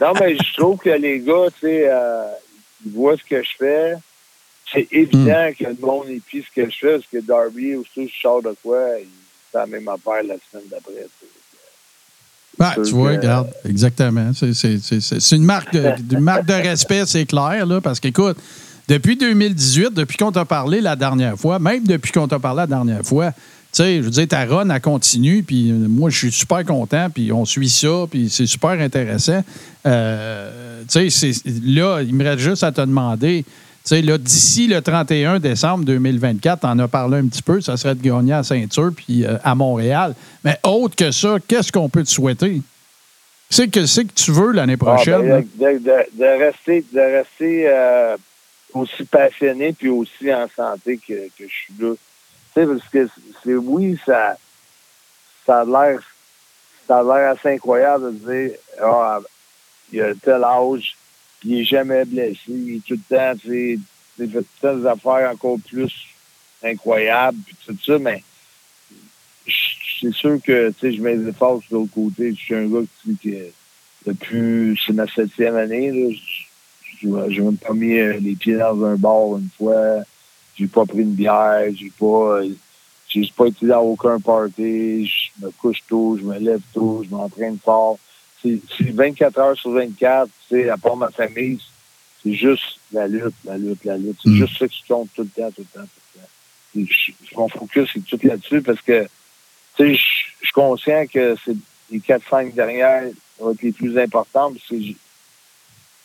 [0.01, 2.25] Non, mais je trouve que les gars, tu sais, euh,
[2.85, 3.93] ils voient ce que je fais.
[4.71, 8.19] C'est évident que le monde épie ce que je fais, parce que Darby, aussi, je
[8.21, 9.05] sors de quoi, il
[9.51, 11.05] fait la même affaire la semaine d'après.
[12.57, 14.31] Ben, tu vois, que- regarde, exactement.
[14.33, 17.81] C'est- C'est c'est- c'est- c'est une marque de, une marque de respect, c'est clair, là,
[17.81, 18.37] parce qu'écoute,
[18.87, 22.67] depuis 2018, depuis qu'on t'a parlé la dernière fois, même depuis qu'on t'a parlé la
[22.67, 23.37] dernière fois, tu
[23.81, 27.09] sais, je veux dire, ta run, elle continue, puis euh, moi, je suis super content,
[27.09, 29.43] puis on suit ça, puis c'est super intéressant.
[29.87, 31.31] Euh, tu sais,
[31.65, 33.51] là, il me reste juste à te demander, tu
[33.83, 37.95] sais, là, d'ici le 31 décembre 2024, t'en as parlé un petit peu, ça serait
[37.95, 40.15] de gagner à ceinture, puis euh, à Montréal.
[40.43, 42.61] Mais autre que ça, qu'est-ce qu'on peut te souhaiter?
[43.49, 45.21] C'est que c'est que tu veux l'année Ah, prochaine.
[45.21, 45.73] ben, là.
[45.73, 48.17] de, de- de rester, de rester euh,
[48.73, 51.93] aussi passionné puis aussi en santé que, que je suis là.
[52.55, 53.07] Tu sais, parce que
[53.43, 54.37] c'est oui, ça,
[55.45, 55.99] ça a l'air
[56.87, 59.19] ça a l'air assez incroyable de dire Ah,
[59.93, 60.95] il a tel âge,
[61.39, 63.79] puis il n'est jamais blessé, il est tout le temps, tu
[64.17, 65.93] sais, fait des affaires encore plus
[66.63, 68.23] incroyables, puis tout ça, mais
[70.03, 72.33] c'est sûr que tu sais, je mets des efforts sur l'autre côté.
[72.33, 72.81] Je suis un gars
[73.21, 73.35] qui,
[74.05, 76.15] depuis c'est ma septième année, là,
[77.29, 80.03] J'ai même pas mis les pieds dans un bar une fois.
[80.55, 81.65] J'ai pas pris une bière.
[81.73, 85.07] J'ai pas, euh, pas été dans aucun party.
[85.07, 87.97] Je me couche tôt, je me lève tôt, je m'entraîne fort.
[88.43, 90.29] C'est c'est 24 heures sur 24.
[90.49, 91.59] Tu sais, à part ma famille,
[92.21, 94.17] c'est juste la lutte, la lutte, la lutte.
[94.23, 94.35] C'est Mm.
[94.35, 96.87] juste ça qui compte tout le temps, tout le temps, tout le temps.
[96.91, 99.09] Je- Mon focus est tout là-dessus parce que, tu
[99.77, 101.55] sais, je suis conscient que c'est
[101.91, 103.03] les 4-5 dernières
[103.39, 104.53] vont être les plus importantes.
[104.55, 104.95] parce que j'ai-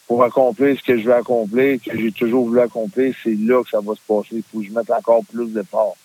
[0.06, 3.68] pour accomplir ce que je veux accomplir, que j'ai toujours voulu accomplir, c'est là que
[3.70, 4.36] ça va se passer.
[4.36, 5.96] Il faut que je mette encore plus d'efforts.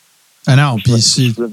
[0.46, 0.92] Ah non, puis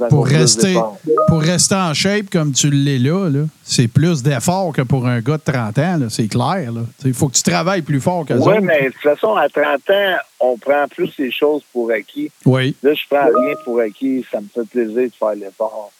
[0.08, 0.98] pour rester, d'efforts.
[1.28, 5.20] pour rester en shape comme tu l'es là, là c'est plus d'effort que pour un
[5.20, 6.72] gars de 30 ans, c'est clair.
[7.04, 8.60] Il faut que tu travailles plus fort que Oui, autres.
[8.62, 12.32] mais de toute façon, à 30 ans, on prend plus les choses pour acquis.
[12.44, 12.74] Oui.
[12.82, 14.26] Là, je prends rien pour acquis.
[14.32, 15.92] Ça me fait plaisir de faire l'effort.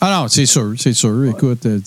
[0.00, 1.24] Ah non, c'est sûr, c'est sûr.
[1.24, 1.80] Écoute, euh,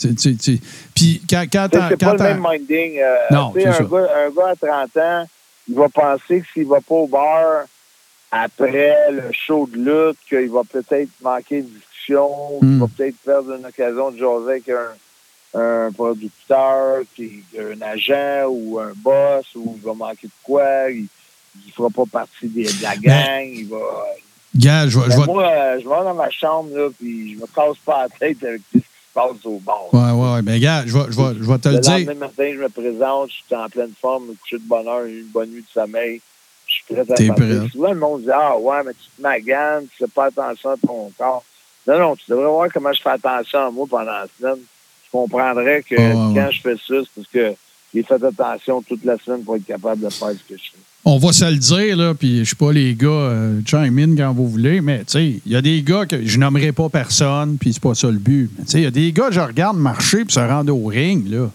[0.96, 3.00] puis quand, quand C'est pas quand le t'as- même minding.
[3.00, 3.84] euh, Non, un ça.
[3.84, 5.26] gars, un gars à 30 ans,
[5.70, 7.64] il va penser que s'il va pas au bar
[8.32, 12.80] après le show de lutte, qu'il va peut-être manquer de discussion, qu'il Mm.
[12.80, 17.02] va peut-être perdre une occasion de jaser avec un, un producteur,
[17.60, 21.08] un agent ou un boss, ou il va manquer de quoi, il
[21.66, 23.78] ne fera pas partie des- de la gang, il va...
[24.56, 27.40] Gars, je vais- je Ben, moi, euh, je vais dans ma chambre, là, puis je
[27.40, 29.94] me casse pas la tête avec tout ce qui se passe au bar.
[29.94, 30.42] Ouais, ouais, ouais.
[30.42, 31.92] Ben, gars, je vais, je vais, je vais te le Le dire.
[31.98, 35.28] lendemain matin, je me présente, je suis en pleine forme, me coucher de eu une
[35.28, 36.20] bonne nuit de sommeil.
[36.86, 37.70] Suis prêt à T'es prêt?
[37.72, 40.76] Souvent, le monde dit Ah, ouais, mais tu te maganes, tu fais pas attention à
[40.78, 41.44] ton corps.
[41.88, 44.60] Non, non, tu devrais voir comment je fais attention à moi pendant la semaine.
[45.06, 46.52] Je comprendrais que Ah, quand ouais.
[46.52, 47.54] je fais ça, c'est parce que
[47.94, 50.78] j'ai fait attention toute la semaine pour être capable de faire ce que je fais.
[51.06, 54.16] On va se le dire, là, puis je sais pas, les gars, euh, chime in
[54.18, 56.90] quand vous voulez, mais tu sais, il y a des gars que je nommerai pas
[56.90, 58.52] personne, puis c'est pas ça le but.
[58.60, 60.76] Mais tu sais, il y a des gars que je regarde marcher puis se rendre
[60.76, 61.50] au ring, là.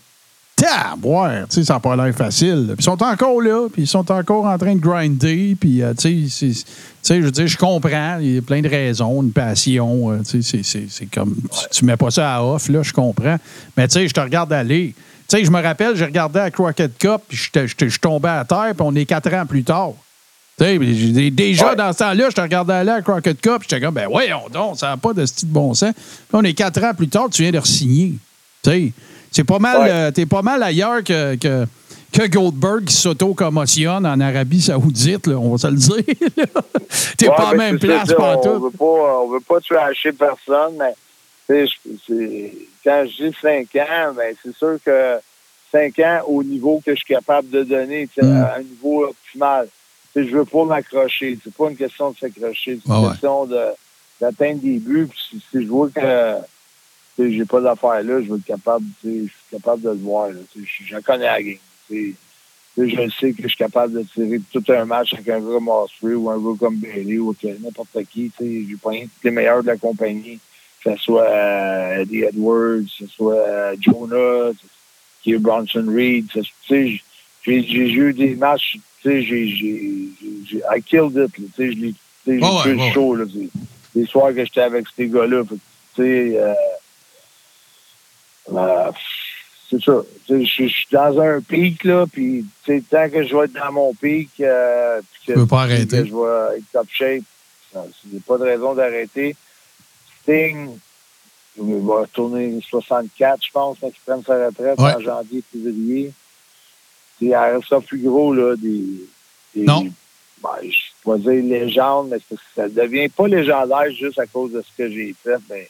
[0.56, 2.66] Tabouère, tu sais, ça n'a pas l'air facile.
[2.68, 5.94] Puis ils sont encore là, puis ils sont encore en train de grinder, puis euh,
[5.94, 6.52] tu sais,
[7.04, 10.42] je veux dire, je comprends, il y a plein de raisons, une passion, euh, tu
[10.42, 13.36] sais, c'est- comme, tu, tu mets pas ça à off, là, je comprends.
[13.76, 14.94] Mais tu sais, je te regarde aller.
[15.28, 18.44] Tu sais, je me rappelle, j'ai regardé à Crockett Cup, puis je suis tombé à
[18.44, 19.92] terre, puis on est quatre ans plus tard.
[20.56, 21.76] Déjà, Ouais.
[21.76, 24.78] dans ce temps-là, je te regardais aller à Crockett Cup, j'étais comme, ben voyons donc,
[24.78, 25.92] ça n'a pas de style de bon sens.
[25.94, 28.14] Puis on est quatre ans plus tard, tu viens de re-signer.
[29.34, 29.90] C'est pas mal, Ouais.
[29.90, 31.66] euh, t'es pas mal ailleurs que, que,
[32.12, 35.96] que Goldberg qui s'auto-commotionne en Arabie Saoudite, là, on va se le dire.
[37.18, 38.64] T'es Ouais, pas à la même place, ça, pas on tout.
[38.64, 38.84] veut pas,
[39.24, 39.58] on veut pas
[40.12, 40.94] personne, mais
[42.06, 42.52] c'est-
[42.84, 45.16] quand je dis 5 ans, ben, c'est sûr que
[45.72, 48.42] 5 ans au niveau que je suis capable de donner, Mm.
[48.42, 49.68] à un niveau optimal.
[50.12, 51.36] Tu sais, je veux pas m'accrocher.
[51.42, 52.78] C'est pas une question de s'accrocher.
[52.80, 53.08] C'est une Ah ouais.
[53.10, 53.60] question de,
[54.20, 55.08] d'atteindre des buts.
[55.10, 56.00] Puis si, si je vois que
[57.18, 59.96] j'ai pas d'affaires là, je vais être capable, tu sais, je suis capable de le
[59.96, 60.28] voir.
[60.28, 60.40] là.
[60.52, 61.56] Tu sais, je, connais la game.
[61.88, 62.14] tu sais.
[62.74, 65.40] Tu sais, je sais que je suis capable de tirer tout un match avec un
[65.40, 68.30] gars comme Osprey ou un gars comme Bailey ou n'importe qui.
[68.36, 68.66] tu sais.
[68.68, 70.40] J'ai pas rien tous les meilleurs de la compagnie.
[70.82, 74.50] Que ce soit euh, Eddie Edwards, que ce soit euh, Jonah,
[75.22, 76.26] qui est Bronson Reed.
[76.28, 77.00] tu sais,
[77.42, 80.08] J'ai eu des matchs, tu sais, j'ai, j'ai,
[80.46, 81.94] j'ai, I killed it, là, tu sais, je l'ai,
[82.26, 83.24] Ouais, ouais, show, là,
[83.94, 85.42] les soirs que j'étais avec ces gars-là,
[85.98, 86.54] euh,
[88.52, 88.90] euh,
[89.70, 92.44] c'est ça, je suis dans un pic, là, puis,
[92.90, 96.06] tant que je vais être dans mon pic, euh, puis que, pas que arrêter.
[96.06, 97.22] je vais être top shape,
[97.72, 99.34] ça, j'ai pas de raison d'arrêter.
[100.22, 100.78] Sting,
[101.56, 104.94] il va retourner 64, je pense, quand il prenne sa retraite Ouais.
[104.94, 106.12] en janvier, février.
[107.20, 108.84] Il restera plus gros, là, des.
[109.54, 109.86] des Non.
[110.42, 112.18] ben, je vais dire légende, mais
[112.54, 115.38] ça ne devient pas légendaire juste à cause de ce que j'ai fait.
[115.48, 115.68] Mais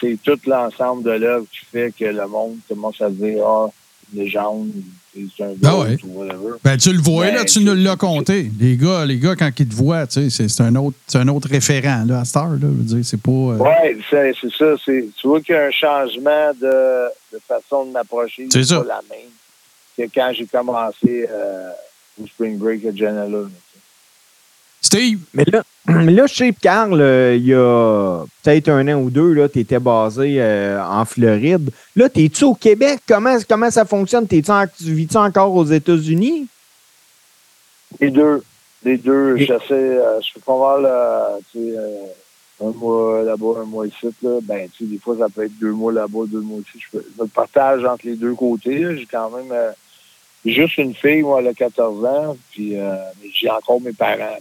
[0.00, 3.66] c'est tout l'ensemble de l'œuvre qui fait que le monde commence à dire Ah,
[4.14, 4.70] légende,
[5.14, 5.96] c'est un Ah gars ouais.
[6.04, 6.54] ou whatever.
[6.64, 8.50] Ben, tu le vois, Ben, là, tu c'est- nous l'as compté.
[8.60, 11.18] Les gars, les gars, quand ils te voient, tu sais, c'est- c'est un autre, c'est
[11.18, 12.58] un autre référent, là, à cette heure, là.
[12.60, 13.30] Je veux dire, c'est pas.
[13.30, 14.74] euh, Oui, c'est c'est ça.
[14.84, 18.46] c'est- Tu vois qu'il y a un changement de, de façon de m'approcher.
[18.50, 18.80] C'est ça.
[18.80, 19.28] pas la même
[19.96, 21.70] que quand j'ai commencé euh,
[22.22, 23.48] au Spring Break à Janela.
[24.92, 29.08] Steve, Mais là, là, je sais, Carl, euh, il y a peut-être un an ou
[29.10, 31.70] deux, tu étais basé euh, en Floride.
[31.94, 32.98] Là, es-tu au Québec?
[33.06, 34.24] Comment, comment ça fonctionne?
[34.48, 36.48] En- tu vis-tu encore aux États-Unis?
[38.00, 38.42] Les deux.
[38.82, 39.36] Les deux.
[39.36, 43.66] Et- J'essaie, euh, je fais pas mal, euh, tu sais, euh, un mois là-bas, un
[43.66, 44.08] mois ici.
[44.22, 44.38] Là.
[44.42, 46.80] Ben, tu sais, des fois, ça peut être deux mois là-bas, deux mois ici.
[46.84, 48.96] Je, fais- je le partage entre les deux côtés.
[48.96, 49.70] J'ai quand même euh,
[50.44, 52.36] juste une fille, moi, elle a 14 ans.
[52.50, 54.36] Puis, euh, mais j'ai encore mes parents.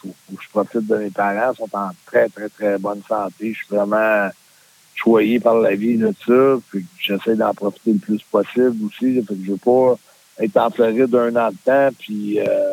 [0.00, 1.52] Faut, faut que je profite de mes parents.
[1.52, 3.52] Ils sont en très, très, très bonne santé.
[3.52, 4.30] Je suis vraiment
[4.94, 6.60] choyé par la vie de ça.
[6.70, 9.14] Puis, j'essaie d'en profiter le plus possible aussi.
[9.14, 9.22] là.
[9.26, 9.98] Fait que je veux pas
[10.40, 12.72] être en Floride un an de temps, puis euh,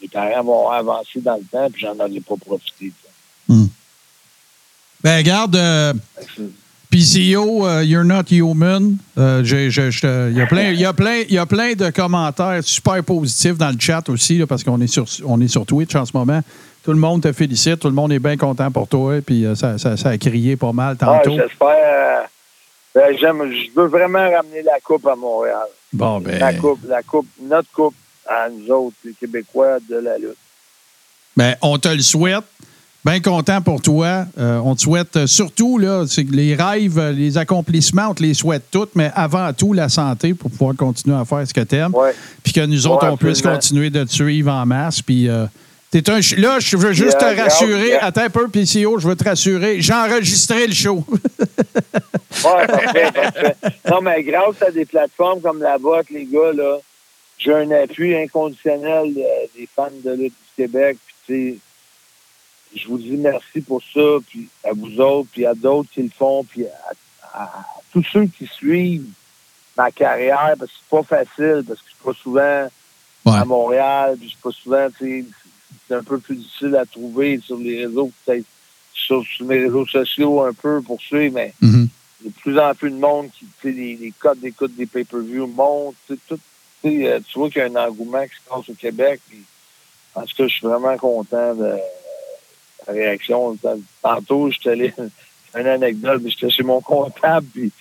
[0.00, 2.92] les parents vont avancer dans le temps, puis j'en aurais pas profité.
[5.02, 5.92] Ben, regarde, euh,
[7.00, 8.96] PCO, euh, You're Not Human.
[9.18, 11.44] Euh, j'ai- j'ai- je- Il y, a plein- il y, a plein- il y a
[11.44, 15.38] plein de commentaires super positifs dans le chat aussi, là, parce qu'on est sur, on
[15.42, 16.40] est sur Twitch en ce moment.
[16.82, 19.54] Tout le monde te félicite, tout le monde est bien content pour toi, puis euh,
[19.54, 21.36] ça, ça- ça a crié pas mal Ah, tantôt.
[21.36, 21.68] J'espère.
[21.68, 22.22] euh,
[22.94, 25.66] ben, j'aime, je veux vraiment ramener la coupe à Montréal.
[25.92, 27.94] bon, ben, La coupe, la coupe, notre coupe
[28.26, 30.36] à nous autres, les Québécois de la lutte.
[31.36, 32.44] ben, on te le souhaite.
[33.06, 34.26] Bien content pour toi.
[34.36, 38.34] Euh, on te souhaite euh, surtout, là, les rêves, euh, les accomplissements, on te les
[38.34, 41.76] souhaite toutes, mais avant tout, la santé pour pouvoir continuer à faire ce que tu
[41.76, 41.94] aimes.
[41.94, 42.10] Ouais.
[42.42, 45.02] puis que nous autres, Ouais, on puisse continuer de te suivre en masse.
[45.02, 45.46] Puis, euh,
[45.92, 47.88] t'es un, là, je veux juste Yeah, te rassurer.
[47.90, 48.04] yeah.
[48.06, 49.80] Attends un peu, PCO, je veux te rassurer.
[49.80, 51.04] J'ai enregistré le show.
[52.44, 53.56] Ouais, parfait, parfait.
[53.90, 56.76] Non, mais grâce à des plateformes comme la vôtre, les gars, là,
[57.38, 60.98] j'ai un appui inconditionnel des fans de lutte du Québec.
[61.26, 61.58] Puis,
[62.76, 66.10] je vous dis merci pour ça, puis à vous autres, puis à d'autres qui le
[66.10, 69.08] font, puis à, à tous ceux qui suivent
[69.76, 72.68] ma carrière, parce que c'est pas facile, parce que je suis pas souvent
[73.24, 73.38] Ouais.
[73.38, 75.24] à Montréal, puis je suis pas souvent, tu sais,
[75.88, 78.44] c'est un peu plus difficile à trouver sur les réseaux, peut-être
[78.94, 81.88] sur, sur mes réseaux sociaux un peu pour suivre, mais Mhm.
[82.20, 84.38] il y a de plus en plus de monde qui, tu sais, les, les codes
[84.38, 86.38] d'écoute des pay-per-view montent, tu sais, tout,
[86.82, 89.20] tu sais, euh, tu vois qu'il y a un engouement qui se passe au Québec,
[89.28, 89.42] puis
[90.14, 91.74] en tout cas, je suis vraiment content de
[92.86, 93.56] réaction.
[94.02, 94.94] Tantôt, j'étais allé,
[95.56, 97.72] une anecdote, mais j'étais chez mon comptable, puis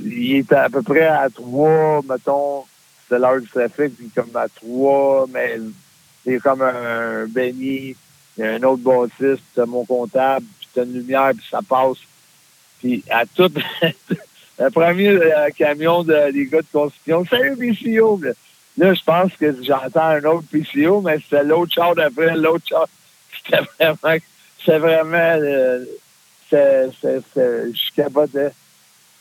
[0.00, 2.64] il était à peu près à trois, mettons,
[3.02, 5.58] c'était l'heure du trafic, puis comme à trois, mais
[6.24, 11.46] c'est comme un, un a un autre bâtisse, mon comptable, puis t'as une lumière, puis
[11.48, 11.98] ça passe.
[12.80, 13.50] Puis à tout,
[14.58, 18.20] le premier euh, camion de, des gars de construction, salut PCO!
[18.22, 18.32] Là,
[18.76, 22.88] Là, je pense que j'entends un autre PCO, mais c'était l'autre char d'après, l'autre char.
[23.44, 24.18] C'était vraiment,
[24.64, 25.84] c'était vraiment, euh,
[26.50, 28.50] c'est, c'est, c'est, je capotais.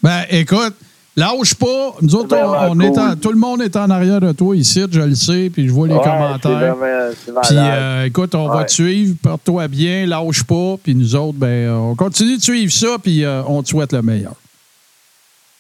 [0.02, 0.76] Ben, écoute,
[1.16, 1.96] lâche pas.
[2.02, 4.84] Nous autres, C'est on, est en- tout le monde est en arrière de toi ici,
[4.92, 6.40] je le sais, puis je vois les Ouais, commentaires.
[6.60, 7.12] C'est vraiment,
[7.44, 7.48] c'est.
[7.50, 11.70] Puis, euh, écoute, on va te suivre, porte-toi bien, lâche pas, puis nous autres, ben,
[11.72, 14.34] on continue de suivre ça, puis euh, on te souhaite le meilleur.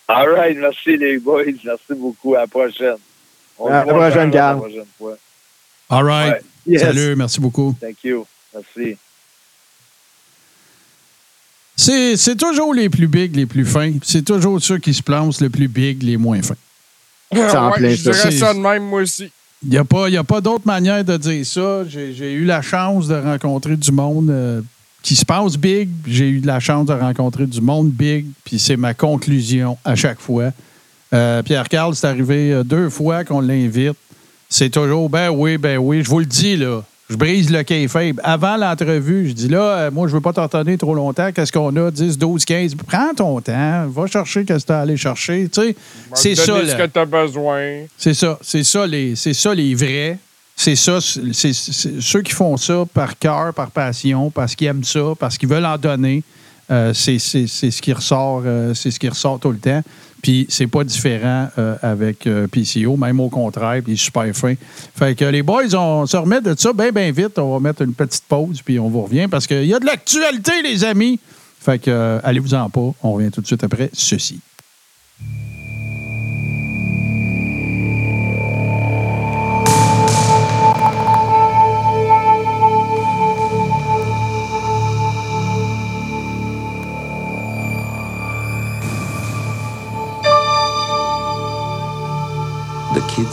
[0.07, 2.35] All right, merci les boys, merci beaucoup.
[2.35, 2.95] À la prochaine.
[3.57, 4.31] On À la prochaine.
[4.31, 4.59] La
[4.97, 5.15] fois.
[5.89, 6.33] All right.
[6.33, 6.41] Ouais.
[6.65, 6.81] Yes.
[6.81, 7.75] Salut, merci beaucoup.
[7.79, 8.25] Thank you.
[8.53, 8.97] Merci.
[11.75, 13.93] C'est c'est toujours les plus big, les plus fins.
[14.03, 16.55] C'est toujours ceux qui se plantent le plus big, les moins fins.
[17.33, 18.11] Ouais, je ça.
[18.11, 19.31] dirais ça de même, moi aussi.
[19.63, 21.83] Il n'y a pas, y a pas d'autre manière de dire ça.
[21.87, 24.61] J'ai j'ai eu la chance de rencontrer du monde euh,
[25.01, 25.89] qui se passe big.
[26.05, 28.27] J'ai eu la chance de rencontrer du monde big.
[28.43, 30.51] Puis c'est ma conclusion à chaque fois.
[31.13, 33.97] Euh, Pierre Carl, c'est arrivé euh, deux fois qu'on l'invite.
[34.49, 36.03] C'est toujours, ben oui, ben oui.
[36.03, 36.83] Je vous le dis, là.
[37.09, 38.19] Je brise le kayfabe.
[38.23, 41.31] Avant l'entrevue, je dis là, euh, moi, je veux pas t'entendre trop longtemps.
[41.33, 41.91] Qu'est-ce qu'on a?
[41.91, 42.75] 10, 12, 15.
[42.87, 43.87] Prends ton temps.
[43.89, 45.49] Va chercher qu'est-ce que tu as allé chercher.
[45.49, 45.75] Tu sais,
[46.13, 46.67] c'est ça, là.
[46.71, 47.61] ce que tu as besoin.
[47.97, 50.17] C'est ça, c'est ça les, c'est ça les vrais.
[50.55, 54.67] C'est ça, c'est c'est- c'est ceux qui font ça par cœur, par passion, parce qu'ils
[54.67, 56.23] aiment ça, parce qu'ils veulent en donner.
[56.71, 59.81] Euh, c'est c'est- c'est ce qui ressort, euh, c'est ce qui ressort tout le temps.
[60.23, 64.55] Puis c'est pas différent euh, avec euh, PCO, même au contraire, puis super fin.
[64.95, 67.37] Fait que les boys, on se remet de ça bien, bien vite.
[67.37, 69.85] On va mettre une petite pause, puis on vous revient parce qu'il y a de
[69.85, 71.19] l'actualité, les amis.
[71.59, 72.93] Fait que euh, allez-vous-en pas.
[73.03, 74.39] On revient tout de suite après ceci.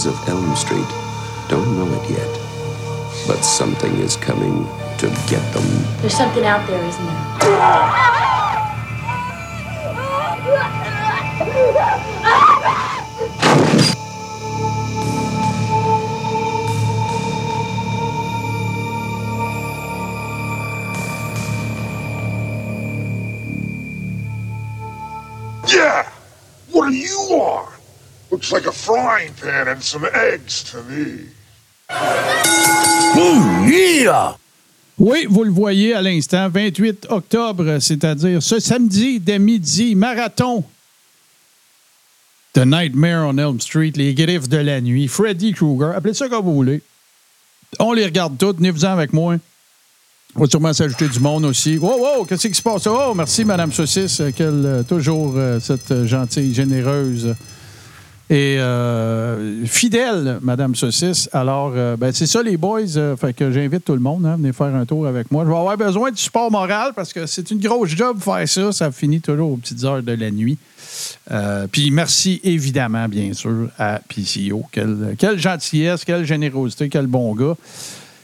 [0.07, 0.87] Of Elm Street
[1.49, 2.41] don't know it yet,
[3.27, 4.67] but something is coming
[4.99, 5.67] to get them.
[6.01, 8.10] There's something out there, isn't there?
[28.95, 31.27] Frying pan and some eggs to me.
[34.99, 40.65] Oui, vous le voyez à l'instant, 28 octobre, c'est-à-dire ce samedi dès midi, marathon.
[42.53, 46.45] The Nightmare on Elm Street, les griffes de la nuit, Freddy Krueger, appelez ça comme
[46.45, 46.83] vous voulez.
[47.79, 49.37] On les regarde toutes, venez-vous-en avec moi.
[50.37, 51.79] On va sûrement s'ajouter du monde aussi.
[51.79, 52.87] Wow, wow, qu'est-ce qui se passe?
[52.87, 57.35] Oh, merci, Madame Saucisse, quelle, euh, toujours euh, cette euh, gentille, généreuse
[58.31, 61.29] Et euh, fidèle, Madame Saucisse.
[61.33, 62.97] Alors, euh, ben, c'est ça, les boys.
[62.97, 65.43] euh, fait que j'invite tout le monde hein, à venir faire un tour avec moi.
[65.45, 68.71] Je vais avoir besoin de support moral parce que c'est une grosse job faire ça.
[68.71, 70.59] Ça finit toujours aux petites heures de la nuit.
[71.33, 74.65] Euh, puis merci évidemment, bien sûr, à PCO.
[74.71, 77.57] Quelle gentillesse, quelle générosité, quel bon gars.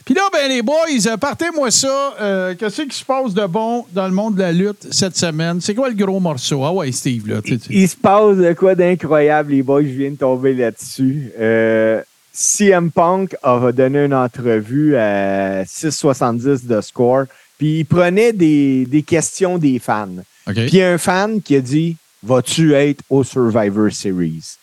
[0.07, 2.15] Puis là, ben les boys, euh, partez-moi ça.
[2.21, 5.59] Euh, Qu'est-ce qui se passe de bon dans le monde de la lutte cette semaine?
[5.59, 6.63] C'est quoi le gros morceau?
[6.63, 7.41] Ah ouais, Steve, là.
[7.69, 11.33] Il se passe de quoi d'incroyable, les boys, je viens de tomber là-dessus.
[11.37, 12.01] Euh,
[12.31, 17.25] CM Punk a donné une entrevue à 6,70 de score,
[17.57, 20.07] puis il prenait des, des questions des fans.
[20.47, 20.53] OK.
[20.53, 24.55] Puis il y a un fan qui a dit Vas-tu être au Survivor Series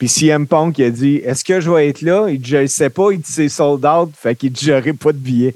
[0.00, 2.26] Puis CM Punk il a dit Est-ce que je vais être là?
[2.28, 3.12] Il dit Je ne sais pas.
[3.12, 4.10] Il dit C'est sold out.
[4.18, 5.54] Fait qu'il dit J'aurai pas de billet.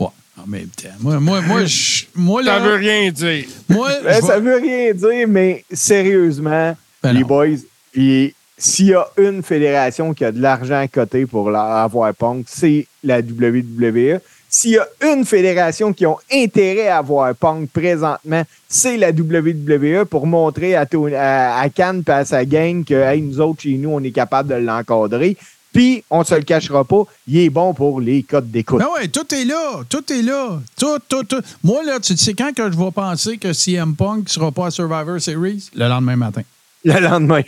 [0.00, 0.08] Ouais,
[0.42, 0.88] en même temps.
[1.00, 3.44] Moi, moi, moi, je- moi là, Ça veut rien dire.
[3.68, 7.26] moi, Ben, ça veut rien dire, mais sérieusement, Ben les non.
[7.28, 7.46] boys,
[7.92, 12.46] puis s'il y a une fédération qui a de l'argent à côté pour avoir Punk,
[12.48, 14.18] c'est la WWE.
[14.52, 20.04] S'il y a une fédération qui a intérêt à avoir Punk présentement, c'est la WWE
[20.04, 20.86] pour montrer à,
[21.16, 24.10] à, à Cannes et à sa gang que hey, nous autres, chez nous, on est
[24.10, 25.36] capable de l'encadrer.
[25.72, 28.80] Puis, on se le cachera pas, il est bon pour les codes d'écoute.
[28.80, 29.82] Ben ouais, tout est là.
[29.88, 30.58] Tout est là.
[30.76, 31.42] Tout, tout, tout.
[31.62, 34.66] Moi, là, tu sais quand que je vais penser que CM Punk ne sera pas
[34.66, 35.70] à Survivor Series?
[35.76, 36.42] Le lendemain matin.
[36.84, 37.42] Le lendemain.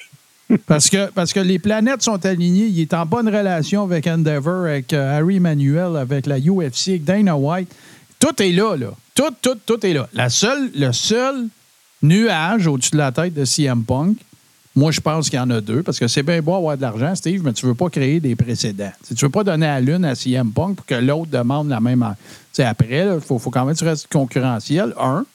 [0.66, 2.66] Parce que, parce que les planètes sont alignées.
[2.66, 7.04] Il est en bonne relation avec Endeavor, avec euh, Harry Manuel, avec la UFC, avec
[7.04, 7.72] Dana White.
[8.18, 8.92] Tout est là, là.
[9.14, 10.08] Tout, tout, tout est là.
[10.12, 11.48] La seule, le seul
[12.02, 14.18] nuage au-dessus de la tête de CM Punk,
[14.74, 16.82] moi, je pense qu'il y en a deux, parce que c'est bien beau avoir de
[16.82, 18.92] l'argent, Steve, mais tu veux pas créer des précédents.
[19.06, 21.80] Tu tu veux pas donner à l'une à CM Punk pour que l'autre demande la
[21.80, 22.06] même.
[22.08, 25.26] Tu sais, après, il faut, faut quand même que tu restes concurrentiel, un.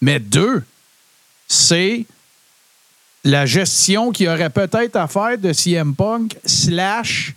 [0.00, 0.62] Mais deux,
[1.48, 2.06] c'est
[3.24, 7.34] la gestion qu'il aurait peut-être à faire de CM Punk slash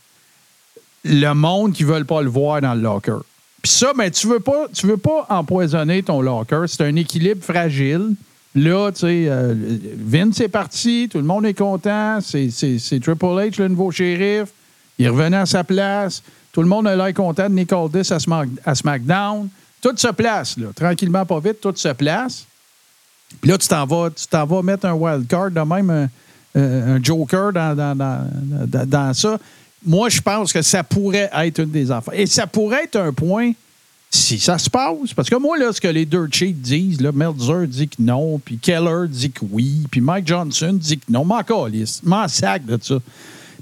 [1.04, 3.20] le monde qui ne veulent pas le voir dans le locker.
[3.62, 6.66] Puis ça, ben, tu veux pas, tu veux pas empoisonner ton locker.
[6.68, 8.16] C'est un équilibre fragile.
[8.54, 9.54] Là, tu sais, euh,
[9.98, 12.20] Vince est parti, tout le monde est content.
[12.22, 14.50] C'est Triple H, le nouveau shérif.
[15.00, 16.22] Il revenait à sa place.
[16.52, 18.18] Tout le monde a l'air content de Nick Aldis à,
[18.66, 19.48] à SmackDown.
[19.80, 20.68] Tout se place, là.
[20.76, 22.46] Tranquillement, pas vite, tout se place.
[23.42, 26.10] Puis là, tu t'en vas, tu t'en vas mettre un wild card, de même un,
[26.56, 29.38] euh, un joker dans, dans, dans, dans- ça.
[29.86, 32.14] Moi, je pense que ça pourrait être une des affaires.
[32.20, 33.52] Et ça pourrait être un point
[34.10, 35.14] si ça se passe.
[35.16, 38.40] Parce que moi, là, ce que les Dirt Sheets disent, là, Meltzer dit que non,
[38.40, 41.24] puis Keller dit que oui, puis Mike Johnson dit que non.
[41.26, 42.02] M'en calisse.
[42.04, 42.96] M'en sac de ça.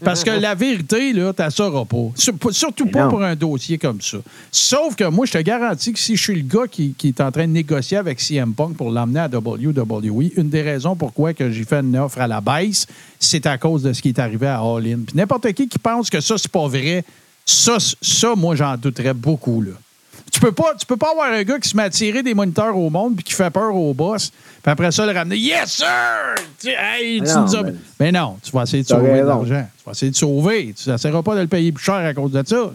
[0.04, 2.12] Parce que la vérité, là, tu la sauras pas.
[2.16, 4.18] Sur- Surtout pas pour un dossier comme ça.
[4.52, 7.22] Sauf que moi, je te garantis que si je suis le gars qui, qui est
[7.22, 11.34] en train de négocier avec CM Punk pour l'emmener à WWE, une des raisons pourquoi
[11.34, 12.88] que j'ai fait une offre à la baisse,
[13.20, 15.00] c'est à cause de ce qui est arrivé à All In.
[15.08, 17.04] Puis n'importe qui qui pense que ça, c'est pas vrai,
[17.46, 19.72] ça, ça moi, j'en douterais beaucoup, là.
[20.36, 22.34] Tu peux pas, tu peux pas avoir un gars qui se met à tirer des
[22.34, 24.32] moniteurs au monde puis qui fait peur au boss,
[24.62, 25.88] puis après ça le ramener Yes sir!
[26.60, 27.64] Tu, hey, tu Ah non, nous as-
[28.02, 29.66] Mais non, tu vas essayer de sauver de l'argent.
[29.78, 30.74] Tu vas essayer de sauver.
[30.78, 32.56] Tu n'essaieras pas de le payer plus cher à cause de ça.
[32.58, 32.72] là.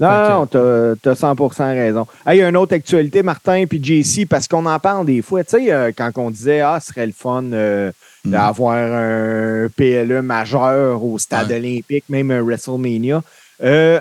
[0.00, 1.34] Non, non, t'as t'as 100
[1.72, 2.06] raison.
[2.26, 5.22] Hey, Il y a une autre actualité, Martin puis JC, parce qu'on en parle des
[5.22, 5.42] fois.
[5.44, 7.90] Tu sais, euh, quand on disait, ah, ce serait le fun euh,
[8.26, 11.56] d'avoir un PLE majeur au stade Ouais.
[11.56, 13.22] olympique, même un WrestleMania.
[13.64, 14.00] Euh,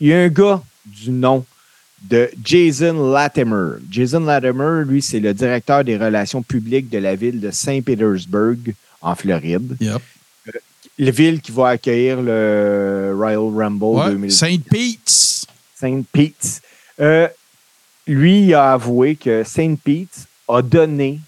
[0.00, 1.44] Il y a un gars du nom
[2.08, 3.78] de Jason Latimer.
[3.90, 8.56] Jason Latimer, lui, c'est le directeur des relations publiques de la ville de Saint-Pétersbourg,
[9.02, 9.76] en Floride.
[9.80, 10.02] Yep.
[10.98, 14.10] La ville qui va accueillir le Royal Rumble Ouais.
[14.12, 14.32] 2000.
[14.32, 15.46] Saint Pete's.
[15.74, 16.62] Saint Pete.
[17.00, 17.28] Euh,
[18.06, 21.20] lui, il a avoué que Saint Pete a donné,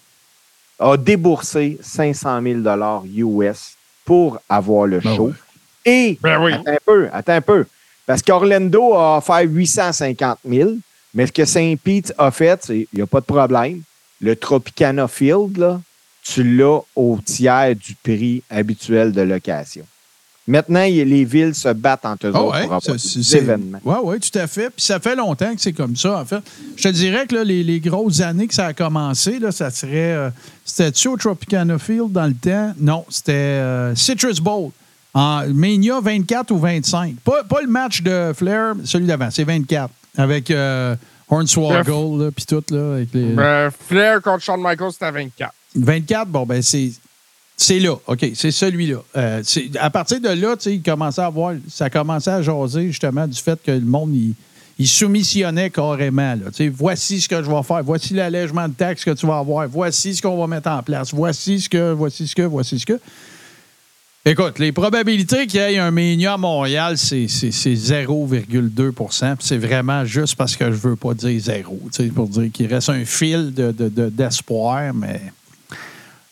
[0.79, 3.75] a déboursé 500 000 US
[4.07, 5.27] pour avoir le Ben show.
[5.27, 5.33] ouais.
[5.85, 6.53] Et, Ben oui.
[6.55, 7.67] attends un peu, attends un peu,
[8.09, 10.71] parce qu'Orlando a offert 850 000,
[11.13, 13.83] mais ce que Saint Pete a fait, il n'y a pas de problème.
[14.21, 15.81] Le Tropicana Field, là,
[16.25, 19.85] tu l'as au tiers du prix habituel de location.
[20.47, 23.81] Maintenant, les villes se battent entre eux ouais, pour avoir ça, des événements.
[23.85, 24.71] ouais, ouais, tout à fait.
[24.71, 26.41] Puis ça fait longtemps que c'est comme ça, en fait.
[26.77, 29.71] Je te dirais que là, les, les grosses années que ça a commencé, là, ça
[29.71, 30.15] serait.
[30.15, 30.31] euh,
[30.65, 32.73] C'était-tu au Tropicana Field dans le temps?
[32.81, 34.71] Non, c'était euh, Citrus Bowl.
[35.19, 37.17] En Mania 24 ou 25.
[37.25, 39.91] Pas, pas le match de Flair, celui d'avant, c'est 24.
[40.17, 40.95] Avec euh,
[41.29, 42.95] Hornswoggle, puis tout, là.
[42.95, 43.33] Avec les...
[43.33, 45.53] Ben, Flair contre Shawn Michaels, c'était à 24.
[45.75, 46.93] 24, bon, ben, c'est.
[47.57, 48.99] C'est là, OK, c'est celui-là.
[49.17, 52.41] Euh, c'est- à partir de là, tu sais, il commençait à avoir, ça commençait à
[52.41, 54.35] jaser justement du fait que le monde, il,
[54.79, 56.35] il soumissionnait carrément.
[56.37, 59.27] Là, Tu sais, voici ce que je vais faire, voici l'allègement de taxes que tu
[59.27, 62.43] vas avoir, voici ce qu'on va mettre en place, voici ce que, voici ce que,
[62.43, 63.01] voici ce que.
[64.25, 68.93] Écoute, les probabilités qu'il y ait un Mania à Montréal, c'est c'est- c'est 0,2
[69.37, 71.81] Puis C'est vraiment juste parce que je veux pas dire zéro.
[72.15, 75.21] Pour dire qu'il reste un fil de- de- de- d'espoir, mais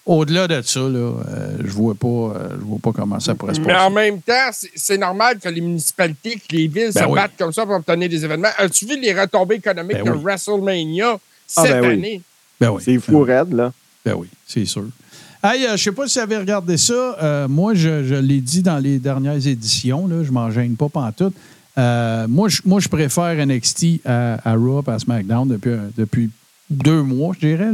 [0.04, 0.88] au-delà de ça, là,
[1.28, 3.94] euh, je vois pas, euh, je vois pas comment ça pourrait se Mais en passer.
[3.94, 7.14] même temps, c'est- normal que les municipalités, que les villes Ben se oui.
[7.14, 8.48] battent comme ça pour obtenir des événements.
[8.58, 10.22] As-tu vu les retombées économiques Ben de oui.
[10.22, 11.18] WrestleMania
[11.56, 11.92] Ah, cette ben oui.
[11.94, 12.22] année?
[12.60, 12.82] Ben oui.
[12.84, 13.72] C'est fou raide, là.
[14.04, 14.84] Ben oui, c'est sûr.
[15.48, 16.92] Hey, euh, je sais pas si vous avez regardé ça.
[17.22, 20.08] Euh, moi, je, l'ai dit dans les dernières éditions.
[20.08, 21.34] Là, je m'en gêne pas pantoute.
[21.78, 26.30] Euh, moi, je, moi, je préfère NXT à, à Raw à SmackDown depuis, un- depuis
[26.68, 27.70] deux mois, je dirais.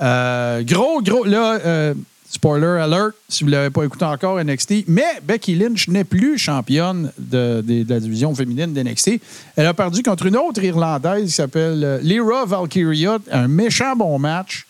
[0.00, 1.94] Euh, gros, gros, là, euh,
[2.30, 6.38] spoiler alert, si vous ne l'avez pas écouté encore, NXT, mais Becky Lynch n'est plus
[6.38, 9.20] championne de, de- la division féminine d'NXT.
[9.56, 13.18] Elle a perdu contre une autre Irlandaise qui s'appelle euh, Lyra Valkyria.
[13.30, 14.66] Un méchant bon match.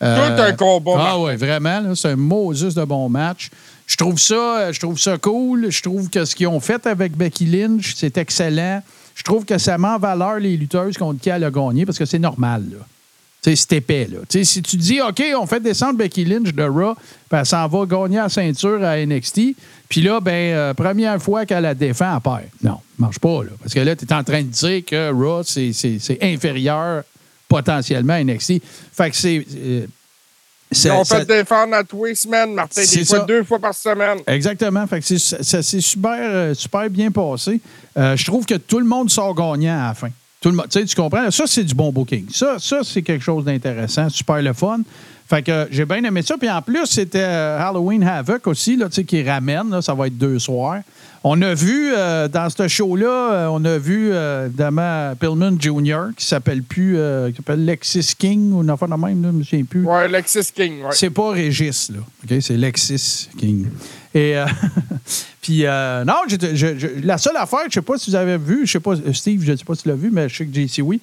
[0.00, 0.92] Tout un combat.
[0.96, 3.50] Ah ouais, vraiment, c'est un Moses de bon match.
[3.88, 5.70] Je trouve ça, euh, je trouve ça cool.
[5.70, 8.82] Je trouve que ce qu'ils ont fait avec Becky Lynch, c'est excellent.
[9.14, 11.98] Je trouve que ça met en valeur les lutteuses contre qui elle a gagné parce
[11.98, 12.64] que c'est normal.
[13.40, 14.06] C'est épais.
[14.10, 14.18] Là.
[14.28, 17.46] Tu sais, si tu dis, OK, on fait descendre Becky Lynch de Raw, puis elle
[17.46, 19.54] s'en va gagner la ceinture à NXT,
[19.88, 22.50] puis là, ben, euh, première fois qu'elle la défend, elle perd.
[22.62, 23.44] Non, ça marche pas.
[23.44, 27.04] Là, parce que là, tu es en train de dire que Raw, c'est inférieur
[27.48, 28.60] potentiellement NXT.
[28.92, 29.44] Fait que c'est.
[29.56, 29.86] euh,
[30.70, 33.24] ça- fait défendre à tous les semaines, Martin, C'est des fois ça.
[33.24, 34.18] deux fois par semaine.
[34.26, 34.86] Exactement.
[34.86, 37.60] Fait que ça s'est super, euh, super bien passé.
[37.96, 40.10] Euh, je trouve que tout le monde sort gagnant à la fin.
[40.40, 41.30] Tout le monde, tu comprends?
[41.30, 42.26] Ça, c'est du bon booking.
[42.30, 44.80] Ça, ça c'est quelque chose d'intéressant, super le fun.
[45.28, 46.36] Fait que euh, j'ai bien aimé ça.
[46.38, 49.68] Puis en plus, c'était euh, Halloween Havoc aussi, là, tu sais, qui ramène.
[49.68, 49.82] là.
[49.82, 50.80] ça va être deux soirs.
[51.22, 56.24] On a vu, euh, dans ce show-là, euh, on a vu, évidemment, Pillman Jr., qui
[56.24, 56.96] s'appelle plus,
[57.30, 59.84] qui s'appelle Lexis King, ou une affaire de même, là, je me souviens plus.
[59.84, 60.84] Ouais, Alexis King.
[60.84, 60.90] Ouais.
[60.92, 61.98] C'est pas Régis, là.
[61.98, 62.40] OK?
[62.40, 63.66] C'est Lexis King.
[64.18, 64.46] Et, euh,
[65.40, 66.14] puis, euh, non,
[67.02, 69.44] la seule affaire, je sais pas si vous avez vu, je sais pas, euh, Steve,
[69.44, 71.00] je sais pas si tu l'as vu, mais je sais que JC, oui.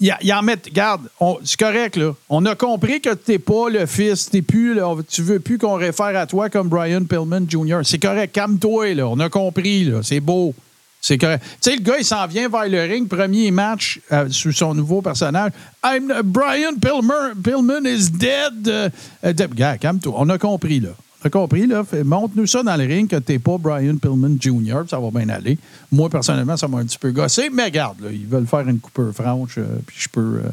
[0.00, 1.08] Il en met, regarde,
[1.44, 2.14] c'est correct, là.
[2.28, 4.78] On a compris que t'es pas le fils, t'es plus,
[5.08, 7.80] tu veux plus qu'on réfère à toi comme Brian Pillman Jr.
[7.82, 9.08] C'est correct, calme-toi, là.
[9.08, 10.00] On a compris, là.
[10.02, 10.54] C'est beau.
[11.00, 11.42] C'est correct.
[11.60, 14.00] Tu sais, le gars, il s'en vient vers le ring, premier match
[14.30, 15.50] sous son nouveau personnage.
[15.84, 18.68] I'm Brian Pillman, Pillman is dead.
[18.68, 20.14] Euh, gars, calme-toi.
[20.16, 20.90] On a compris, là.
[21.24, 21.82] A compris, là.
[22.04, 25.58] Montre-nous ça dans le ring que t'es pas Brian Pillman Jr., ça va bien aller.
[25.90, 28.78] Moi, personnellement, ça m'a un petit peu gossé, mais regarde, là, ils veulent faire une
[28.78, 30.48] coupure franche, euh, puis je peux, euh,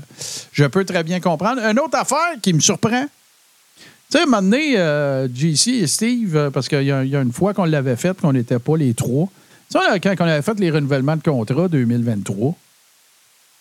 [0.52, 1.62] je peux très bien comprendre.
[1.62, 5.88] Une autre affaire qui me surprend, tu sais, à un moment donné, euh, JC et
[5.88, 8.58] Steve, parce qu'il y, a il y a une fois qu'on l'avait fait, qu'on n'était
[8.60, 9.28] pas les trois.
[9.72, 12.56] Tu sais, quand on avait fait les renouvellements de contrat 2023,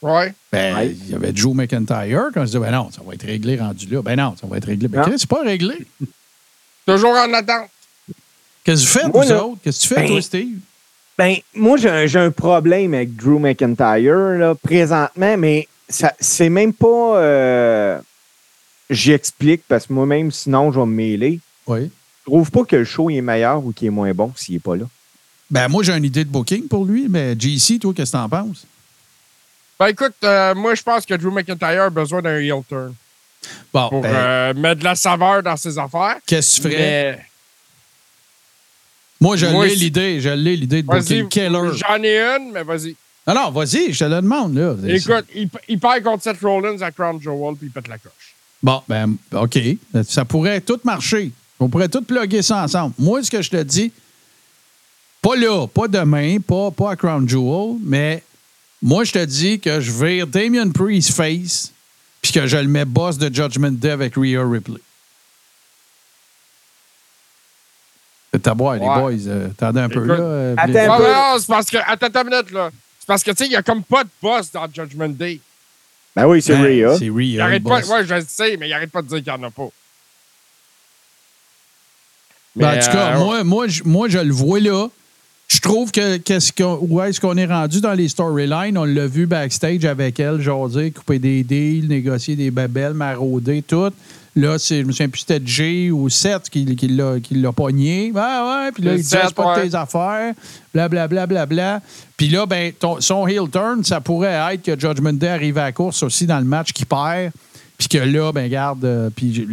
[0.03, 0.35] Ouais.
[0.53, 0.89] ben, Ouais.
[0.91, 3.57] il y avait Joe McIntyre, quand on se disait, ben non, ça va être réglé
[3.59, 4.03] rendu là.
[4.03, 4.89] Ben non, ça va être réglé.
[4.89, 5.87] Ben, c'est pas réglé.
[6.87, 7.69] Toujours en attente.
[8.65, 9.61] Qu'est-ce que tu fais, Moi, vous là, autres?
[9.63, 10.59] Qu'est-ce que tu fais, ben, toi, Steve?
[11.19, 16.49] Ben, moi, j'ai un, j'ai un problème avec Drew McIntyre, là, présentement, mais ça, c'est
[16.49, 17.19] même pas.
[17.19, 18.01] euh,
[18.91, 21.41] J'explique, parce que moi-même, sinon, je vais me mêler.
[21.67, 21.91] Oui.
[22.27, 24.61] Je trouve pas que le show est meilleur ou qu'il est moins bon s'il est
[24.61, 24.85] pas là.
[25.51, 28.29] Ben, moi, j'ai une idée de booking pour lui, mais JC, toi, qu'est-ce que t'en
[28.29, 28.67] penses?
[29.79, 32.95] Ben écoute, euh, moi je pense que Drew McIntyre a besoin d'un heel turn
[33.73, 36.17] Bon, pour ben, euh, mettre de la saveur dans ses affaires.
[36.27, 37.13] qu'est-ce que tu ferais?
[37.17, 37.25] Mais
[39.21, 40.21] Moi, je l'ai l'idée.
[40.21, 41.71] Je l'ai l'idée de vas-y, booking Keller.
[41.77, 42.97] j'en ai une, mais vas-y.
[43.27, 44.75] Non, non, vas-y, je te le demande, là.
[44.87, 48.35] Écoute, il, il perd contre Seth Rollins à Crown Jewel puis il pète la coche.
[48.63, 49.59] Bon, ben, OK.
[50.07, 51.31] Ça pourrait tout marcher.
[51.59, 52.95] On pourrait tout plugger ça ensemble.
[52.99, 53.93] Moi, ce que je te dis,
[55.23, 58.23] pas là, pas demain, pas, pas à Crown Jewel, mais
[58.83, 61.73] moi, je te dis que je vire Damien Priest face
[62.25, 64.81] puis que je le mets boss de Judgment Day avec Rhea Ripley.
[68.33, 69.13] C'est à boire, les boys.
[69.29, 70.15] euh, Attendez un peu, là.
[70.15, 71.41] euh, attends les- un peu.
[71.41, 71.77] c'est parce que.
[71.77, 72.71] Attends, attends une minute, là.
[72.99, 75.39] C'est parce que, tu sais, il y a comme pas de boss dans Judgment Day.
[76.17, 76.97] Ben oui, c'est Ben, Rhea.
[76.99, 77.81] C'est Il Rhea, arrête pas.
[77.87, 79.69] Ouais, je le sais, mais il arrête pas de dire qu'il n'y en a pas.
[82.57, 84.89] Ben, en tout cas, euh, moi, moi, je, moi, je le vois là.
[85.49, 88.77] Je trouve que qu'est-ce qu'on, où est-ce qu'on est rendu dans les storylines?
[88.79, 93.91] On l'a vu backstage avec elle, jaser, couper des deals, négocier des babelles, marauder, tout.
[94.37, 97.53] Là, c'est, je me souviens plus c'était Jay ou Seth qui, qui, l'a, qui l'a
[97.53, 98.11] pogné.
[98.13, 98.73] Ouais, ouais.
[98.75, 100.35] Puis là, il dit, pas tes affaires.
[100.73, 101.27] Blablabla.
[101.27, 101.81] Bla, bla, bla.
[102.17, 105.65] Puis là, ben, ton- son heel turn, ça pourrait être que Judgment Day arrive à
[105.65, 107.31] la course aussi dans le match qui perd.
[107.79, 108.85] Puis que là, ben, garde.
[108.85, 109.47] euh, puis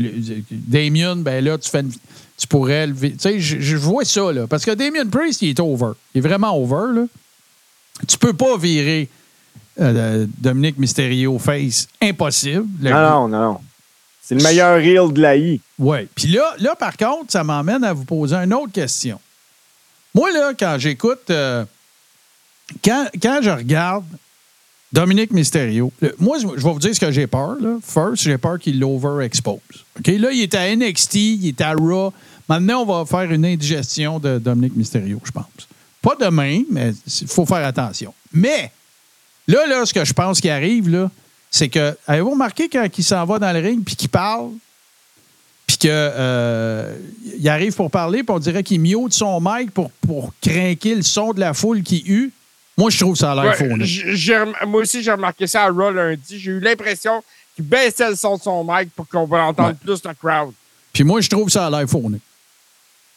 [0.51, 1.91] Damien, ben là, tu fais une-
[2.38, 2.93] tu pourrais le.
[2.93, 4.47] vi- Tu sais, je, vois ça, là.
[4.47, 5.91] Parce que Damien Priest, il est over.
[6.13, 7.05] Il est vraiment over, là.
[8.07, 9.09] Tu peux pas virer
[9.80, 11.88] euh, Dominique Mysterio face.
[12.01, 12.65] Impossible.
[12.82, 13.59] Le- Non, non, non, non.
[14.24, 15.59] C'est le meilleur reel de la I.
[15.80, 16.07] Oui.
[16.15, 19.19] Puis là, là, par contre, ça m'emmène à vous poser une autre question.
[20.13, 21.65] Moi, là, quand j'écoute, euh,
[22.84, 24.05] quand, quand je regarde
[24.93, 27.55] Dominique Mysterio, le- moi, je vais vous dire ce que j'ai peur.
[27.61, 27.77] Là.
[27.81, 29.59] First, j'ai peur qu'il l'overexpose.
[29.99, 30.07] OK?
[30.07, 32.11] Là, il est à NXT, il est à Raw.
[32.49, 35.45] Maintenant, on va faire une indigestion de Dominique Mysterio, je pense.
[36.01, 38.13] Pas demain, mais il faut faire attention.
[38.33, 38.71] Mais,
[39.47, 41.09] là, là, ce que je pense qui arrive, là,
[41.49, 44.49] c'est que, avez-vous remarqué quand il s'en va dans le ring puis qu'il parle,
[45.67, 46.93] puis que euh,
[47.45, 51.31] arrive pour parler, puis on dirait qu'il mute son mic pour, pour craquer le son
[51.31, 52.31] de la foule qui eut.
[52.78, 54.65] Moi, je trouve ça a l'air Ouais, faux.
[54.65, 56.39] moi aussi, j'ai remarqué ça à Raw lundi.
[56.39, 57.24] J'ai eu l'impression
[57.55, 59.76] qu'il baissait le son de son mic pour qu'on va entendre Ouais.
[59.76, 60.53] plus le crowd.
[60.93, 62.09] Puis moi, je trouve ça a l'air faux.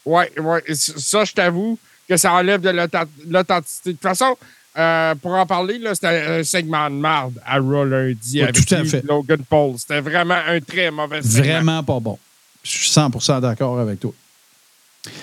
[0.05, 0.63] Ouais, ouais.
[0.67, 3.89] et c- Ça, je t'avoue que ça enlève de l'authent- l'authenticité.
[3.91, 4.37] De toute façon,
[4.77, 8.75] euh, pour en parler, c'était un segment de marde à Raw lundi Ouais, avec tout
[8.75, 9.03] à lui, fait.
[9.05, 9.75] Logan Paul.
[9.79, 11.41] C'était vraiment un très mauvais segment.
[11.43, 12.19] Vraiment pas bon.
[12.63, 14.13] Je suis 100% d'accord avec toi.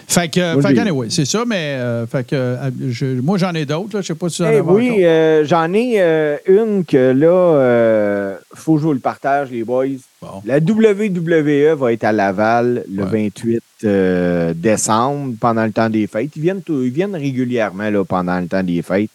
[0.06, 3.64] Fait que, fait anyway, c'est ça, mais euh, fait que, euh, je- moi, j'en ai
[3.64, 4.00] d'autres.
[4.00, 7.12] Je sais pas si tu en Eh avais oui, euh, j'en ai euh, une que
[7.12, 9.86] là, euh, faut que je vous le partage, les boys.
[10.20, 10.42] Bon.
[10.44, 13.10] La WWE va être à Laval le Ouais.
[13.30, 16.30] 28 euh, décembre pendant le temps des fêtes.
[16.36, 19.10] Ils viennent, ils viennent régulièrement là, pendant le temps des fêtes.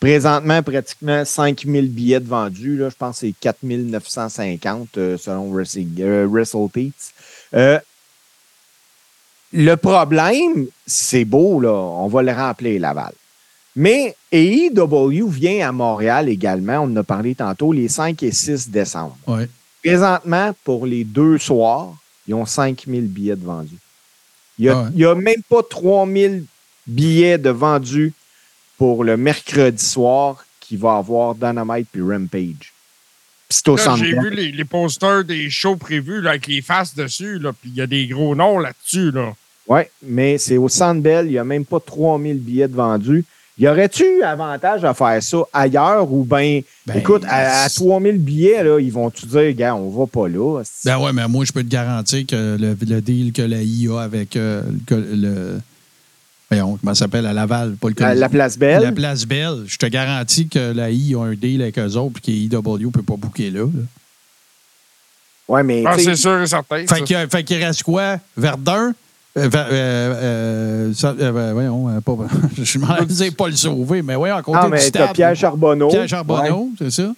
[0.00, 2.76] Présentement, pratiquement 5000 billets de vendus.
[2.76, 7.12] Là, je pense que c'est 4950 euh, selon WrestleTeats.
[7.54, 7.78] Euh,
[9.56, 11.72] le problème, c'est beau, là.
[11.72, 13.12] On va le remplir, Laval.
[13.74, 16.80] Mais AEW vient à Montréal également.
[16.80, 19.16] On en a parlé tantôt, les 5 et 6 décembre.
[19.26, 19.48] Ouais.
[19.82, 21.94] Présentement, pour les deux soirs,
[22.28, 23.76] ils ont 5000 billets de vendus.
[24.58, 25.04] Il n'y a, Ah ouais.
[25.06, 26.44] a même pas 3000
[26.86, 28.12] billets de vendus
[28.78, 32.72] pour le mercredi soir qui va avoir Dynamite puis Rampage.
[33.48, 36.46] Puis c'est au Là, centre J'ai vu les, les posters des shows prévus là, avec
[36.46, 39.10] les faces dessus, là, puis il y a des gros noms là-dessus.
[39.12, 39.34] Là.
[39.68, 41.26] Oui, mais c'est au Centre Bell.
[41.26, 43.24] Il n'y a même pas 3000 billets de vendus.
[43.58, 48.62] Y aurait-tu avantage à faire ça ailleurs ou bien, Ben, écoute, à, à 3000 billets,
[48.62, 50.62] là, ils vont-tu dire, gars, on va pas là?
[50.84, 53.88] Ben ouais, mais moi, je peux te garantir que le, le deal que la I
[53.88, 55.60] a avec euh, le, le-
[56.50, 57.72] Voyons, comment ça s'appelle à Laval?
[57.80, 58.82] Pas le la, la place Belle?
[58.82, 59.64] La place Belle.
[59.66, 62.90] Je te garantis que la I a un deal avec eux autres et qu'IW ne
[62.90, 63.60] peut pas booker là.
[63.62, 63.82] là.
[65.48, 66.86] Oui, mais Ah, c'est sûr et certain.
[66.86, 66.94] ça.
[66.96, 68.18] Fait qu'il fait qu'il reste quoi?
[68.36, 68.92] Verdun?
[69.36, 70.14] Euh, euh,
[70.90, 72.16] euh, ça- euh, voyons, euh, pas,
[72.62, 75.08] je m'en disais pas le sauver, mais voyons, à côté ah, du mais stade.
[75.08, 75.88] t'as Pierre Charbonneau.
[75.88, 77.12] Pierre Charbonneau, c'est ça?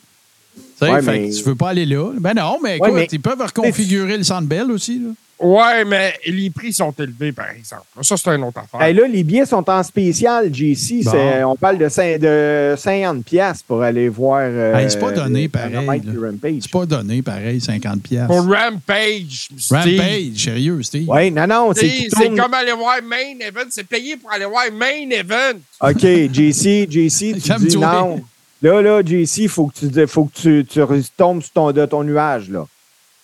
[0.83, 2.11] Ouais, fait mais- que tu veux pas aller là.
[2.21, 4.99] Ben non, mais écoute, Ouais, mais- ils peuvent reconfigurer le Centre Bell aussi.
[4.99, 5.11] Là.
[5.41, 7.85] Ouais, mais les prix sont élevés, par exemple.
[8.03, 8.83] Ça, c'est une autre affaire.
[8.83, 11.05] Hey, là, les billets sont en spécial, JC.
[11.05, 11.13] Bon.
[11.53, 14.41] On parle de, cin- de 50 pièces pour aller voir.
[14.43, 16.61] euh, Hey, c'est pas donné le pareil.
[16.61, 18.27] C'est pas donné pareil, 50 pièces.
[18.27, 21.09] Pour Rampage, Steve, Rampage, sérieux, Steve.
[21.09, 23.69] Oui, non, non, c'est tourne- comme aller voir Main Event.
[23.71, 25.59] C'est payé pour aller voir Main Event.
[25.81, 28.21] OK, JC, JC, tu dis non.
[28.61, 30.81] Là, là, JC, il faut que tu faut que tu, tu
[31.17, 32.67] tombes sur ton, de ton nuage, là.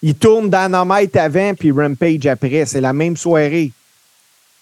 [0.06, 2.66] Il tourne Dynamite avant puis Rampage après.
[2.66, 3.72] C'est la même soirée.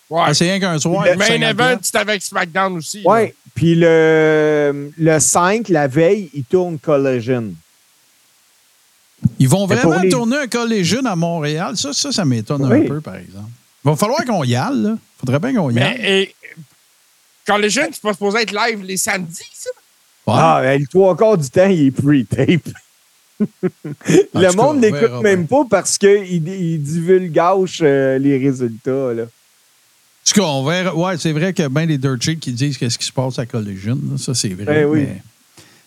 [0.08, 0.20] Ouais.
[0.24, 1.04] Ah, c'est rien qu'un soir.
[1.04, 3.02] Le Main 50 Event, c'est avec SmackDown aussi.
[3.04, 3.22] Oui.
[3.24, 3.28] là.
[3.54, 7.52] Puis le, le 5, la veille, il tourne Collision.
[9.38, 11.76] Ils vont Mais vraiment les- tourner un collégion à Montréal.
[11.76, 12.84] Ça, ça, ça m'étonne Oui.
[12.84, 13.50] un peu, par exemple.
[13.84, 14.96] Il va falloir qu'on y aille, là.
[15.18, 16.00] Faudrait bien qu'on y Mais aille.
[16.22, 16.34] et,
[17.46, 19.70] quand les jeunes, c'est pas supposé être live les samedis, ça?
[20.26, 20.34] Ouais.
[20.36, 22.72] Ah, ben, le trois quarts du temps, il est pre-tape.
[24.34, 29.12] Le monde n'écoute même pas parce qu'il il divulgage euh, les résultats.
[29.14, 29.22] Là.
[29.24, 29.26] En
[30.24, 30.94] tout cas, on verra.
[30.94, 33.46] Ouais, c'est vrai que bien les dirt sheets qui disent qu'est-ce qui se passe à
[33.46, 33.94] Collision.
[34.10, 34.18] là.
[34.18, 34.64] Ça, c'est vrai.
[34.66, 35.00] Ben oui.
[35.00, 35.22] mais,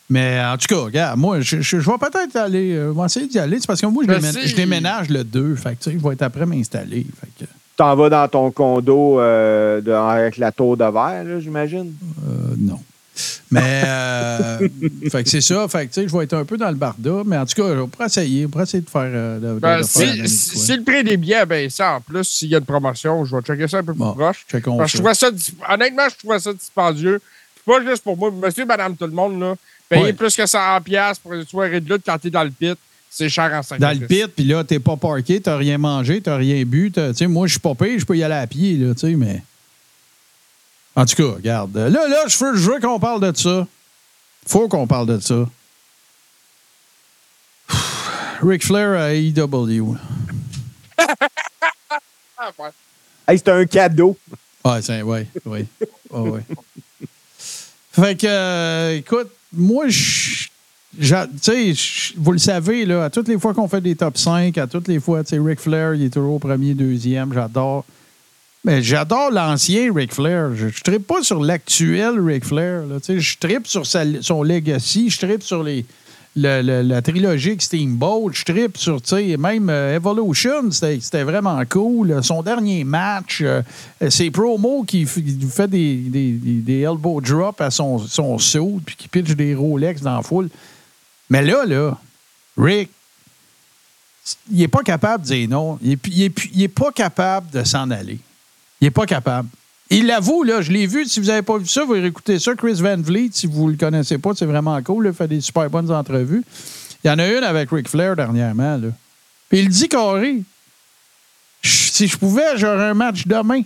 [0.10, 2.74] mais en tout cas, regarde, moi, je, je- je vais peut-être aller.
[2.74, 3.58] euh, je vais essayer d'y aller.
[3.60, 5.56] C'est parce que moi, je, Ben, déménage, je déménage le 2.
[5.56, 7.06] Fait que, tu sais, je vais être après m'installer.
[7.20, 11.94] Fait que, T'en vas dans ton condo euh, de- avec la tour de verre, j'imagine?
[12.28, 12.80] euh, non.
[13.52, 14.68] Mais, euh,
[15.12, 15.68] fait que c'est ça.
[15.68, 17.22] Fait que, tu sais, je vais être un peu dans le barda.
[17.26, 18.46] Mais en tout cas, on pourrait essayer.
[18.46, 19.02] On pourrait essayer de faire.
[19.06, 22.24] euh, de- de- Ben, de si, faire le prix des billets ben ça en plus,
[22.24, 24.46] s'il y a une promotion, je vais checker ça un peu plus Bon, proche.
[24.52, 24.98] Parce que je ça.
[24.98, 27.22] trouvais ça, dis- honnêtement, je trouvais ça dispendieux.
[27.66, 29.56] Pas juste pour moi, monsieur, madame, tout le monde, là.
[29.90, 30.14] Payer Ouais.
[30.14, 32.76] plus que 100$ piastres pour une soirée de lutte quand t'es dans le pit,
[33.10, 36.22] c'est cher en 5 Dans le pit, puis là, t'es pas parké, t'as rien mangé,
[36.22, 36.92] t'as rien bu.
[36.92, 39.02] Tu sais, moi, je suis pas pire, je peux y aller à pied, là, tu
[39.02, 39.42] sais, mais.
[40.96, 41.76] En tout cas, regarde.
[41.76, 43.68] Là, là, je veux, je veux qu'on parle de ça.
[44.48, 45.48] Faut qu'on parle de ça.
[48.42, 49.96] Ric Flair à AEW.
[53.28, 54.16] Hey, c'est un cadeau.
[54.64, 55.66] Ouais, c'est, ouais, ouais.
[56.12, 56.42] Ouais, ouais.
[57.92, 60.48] Fait que, euh, écoute, moi, je
[62.18, 64.88] vous le savez, là, à toutes les fois qu'on fait des top 5, à toutes
[64.88, 67.86] les fois, tu sais, Ric Flair, il est toujours premier, deuxième, j'adore.
[68.66, 70.56] Mais j'adore l'ancien Ric Flair.
[70.56, 72.86] Je ne tripe pas sur l'actuel Ric Flair.
[72.88, 75.86] là, Je tripe sur sa- son legacy, je tripe sur les,
[76.36, 79.00] le- la trilogie Steamboat, je tripe sur,
[79.38, 82.20] même euh, Evolution, c'était vraiment cool.
[82.24, 83.62] Son dernier match, euh,
[84.10, 89.08] ses promos qui fait des, des, des- elbow drops à son, son suit, puis qui
[89.08, 90.50] pitch des Rolex dans la foule.
[91.30, 91.96] Mais là, là,
[92.58, 92.90] Rick,
[94.52, 95.78] il n'est pas capable de dire non.
[95.84, 96.00] Il
[96.56, 98.18] n'est pas capable de s'en aller.
[98.82, 99.50] Il n'est pas capable.
[99.90, 101.06] Il l'avoue, là, je l'ai vu.
[101.06, 102.56] Si vous n'avez pas vu ça, vous écoutez ça.
[102.56, 105.08] Chris Van Vliet, si vous ne le connaissez pas, c'est vraiment cool.
[105.08, 106.44] Il fait des super bonnes entrevues.
[107.04, 108.78] Il y en a une avec Ric Flair dernièrement.
[108.78, 108.88] Là.
[109.52, 110.42] Il dit carré.
[111.62, 113.62] Si je pouvais, j'aurais un match demain.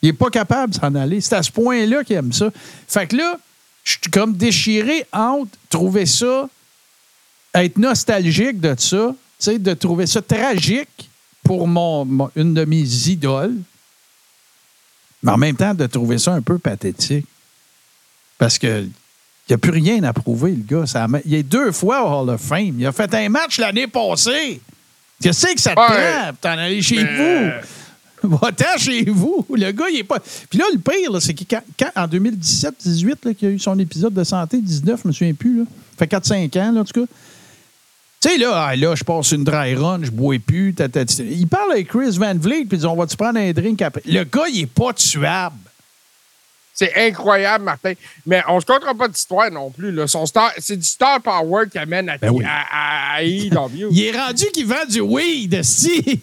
[0.00, 1.20] Il n'est pas capable de s'en aller.
[1.20, 2.50] C'est à ce point-là qu'il aime ça.
[2.88, 3.38] Fait que là,
[3.84, 6.48] je suis comme déchiré entre trouver ça,
[7.54, 9.14] être nostalgique de ça,
[9.46, 11.10] de trouver ça tragique
[11.42, 13.56] pour mon, mon- une de mes idoles,
[15.22, 17.26] mais en même temps de trouver ça un peu pathétique.
[18.38, 18.82] Parce que
[19.48, 20.86] il n'y a plus rien à prouver, le gars.
[20.86, 22.74] Ça, il est deux fois au Hall of Fame.
[22.78, 24.60] Il a fait un match l'année passée.
[25.20, 26.32] Qu'est-ce que ça te Ouais.
[26.40, 27.60] t'en aller chez Mais-
[28.22, 28.38] vous?
[28.38, 29.44] Va-t'en chez vous.
[29.52, 30.20] Le gars, il est pas.
[30.48, 33.58] Puis là, le pire, c'est que quand, quand- en 2017-18, là, qu'il y a eu
[33.58, 35.64] son épisode de santé, 19, je me souviens plus, là.
[35.64, 37.12] Ça fait 4-5 ans, là, en tout cas.
[38.22, 40.72] Tu sais, là, ah, là, je passe une dry run, je bois plus.
[40.74, 41.22] ta, ta, ta.
[41.24, 44.02] Il parle avec Chris Van Vliet, puis ils disent, on va-tu prendre un drink après?
[44.06, 45.56] Le gars, il est pas tuable.
[46.74, 47.92] C'est incroyable, Martin.
[48.24, 49.92] Mais on se comptera pas d'histoire non plus.
[49.92, 50.06] Là.
[50.06, 52.44] Son star, c'est du star power qui amène à, Ben oui.
[52.46, 53.88] à, à, à AEW.
[53.90, 56.18] Il est rendu qu'il vend du weed, si.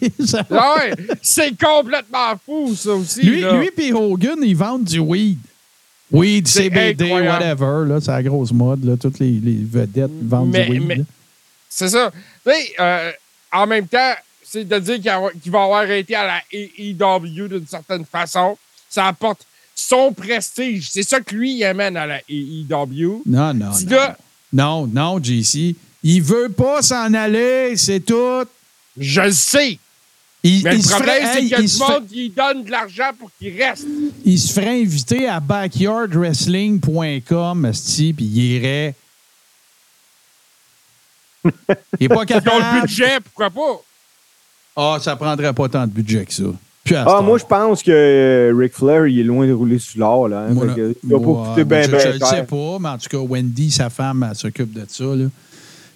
[0.50, 0.92] Ah ouais,
[1.22, 3.22] c'est complètement fou, ça aussi.
[3.22, 3.60] Lui, là.
[3.60, 5.38] lui et Hogan, ils vendent du weed.
[6.10, 7.44] Weed, CBD, incroyable.
[7.44, 7.88] whatever.
[7.94, 8.84] Là, c'est la grosse mode.
[8.84, 8.96] Là.
[8.96, 10.82] Toutes les, les vedettes vendent Mais- du weed.
[10.86, 11.04] mais- là.
[11.72, 12.10] C'est ça.
[12.44, 13.12] Tu sais, euh,
[13.52, 14.12] en même temps,
[14.44, 14.98] c'est de dire
[15.40, 18.58] qu'il va avoir été à la AEW d'une certaine façon.
[18.88, 20.90] Ça apporte son prestige.
[20.90, 23.22] C'est ça que lui, il amène à la AEW.
[23.24, 23.90] Non, non, Petit non.
[23.92, 24.16] gars,
[24.52, 25.76] Non, non, JC.
[26.02, 28.44] Il veut pas s'en aller, c'est tout.
[28.98, 29.78] je le sais.
[30.42, 32.30] Il, Mais il le problème, ferait- c'est qu'il y a du fait- monde qui lui
[32.30, 33.86] donne de l'argent pour qu'il reste.
[34.24, 38.94] il se ferait inviter à backyardwrestling.com, esti, puis il irait.
[41.44, 42.80] Il est pas Ils ont le capable.
[42.82, 43.82] budget, pourquoi pas?
[44.76, 46.44] Ah, ça prendrait pas tant de budget que ça.
[46.94, 50.28] Ah, moi, je pense que euh, Ric Flair, il est loin de rouler sur l'or.
[50.28, 52.78] Là, hein, que il va pas moi, coûter bien, je, bien je le sais pas,
[52.80, 55.04] mais en tout cas, Wendy, sa femme, elle s'occupe de ça.
[55.04, 55.26] Là.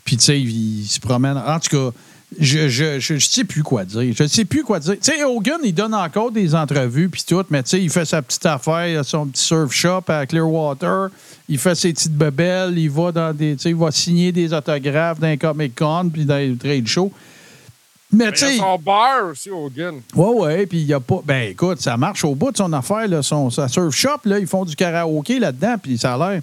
[0.05, 1.36] Puis, tu sais, il, se promène.
[1.36, 1.97] En tout cas,
[2.39, 4.14] je je, je, je sais plus quoi dire.
[4.16, 4.95] Je sais plus quoi dire.
[4.95, 8.05] Tu sais, Hogan, il donne encore des entrevues, puis tout, mais tu sais, il fait
[8.05, 11.09] sa petite affaire, son petit surf shop à Clearwater,
[11.49, 13.57] il fait ses petites bebelles, il va dans des.
[13.57, 16.87] Tu sais, il va signer des autographes dans les Comic Con, puis dans les trade
[16.87, 17.12] shows.
[18.12, 18.59] Mais, Mais tu il y sais.
[18.59, 20.01] son bar aussi, Hogan.
[20.14, 21.20] Oui, oui, puis il n'y a pas.
[21.24, 24.39] Ben écoute, ça marche au bout de son affaire, là, son, sa surf shop, là,
[24.39, 26.43] ils font du karaoké là-dedans, puis ça a l'air.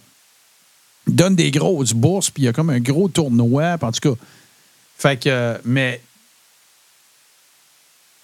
[1.08, 4.16] Ils donnent des grosses bourses, puis il y a comme un gros tournoi, en tout
[4.16, 4.22] cas.
[5.02, 5.58] Fait que.
[5.66, 6.00] mais.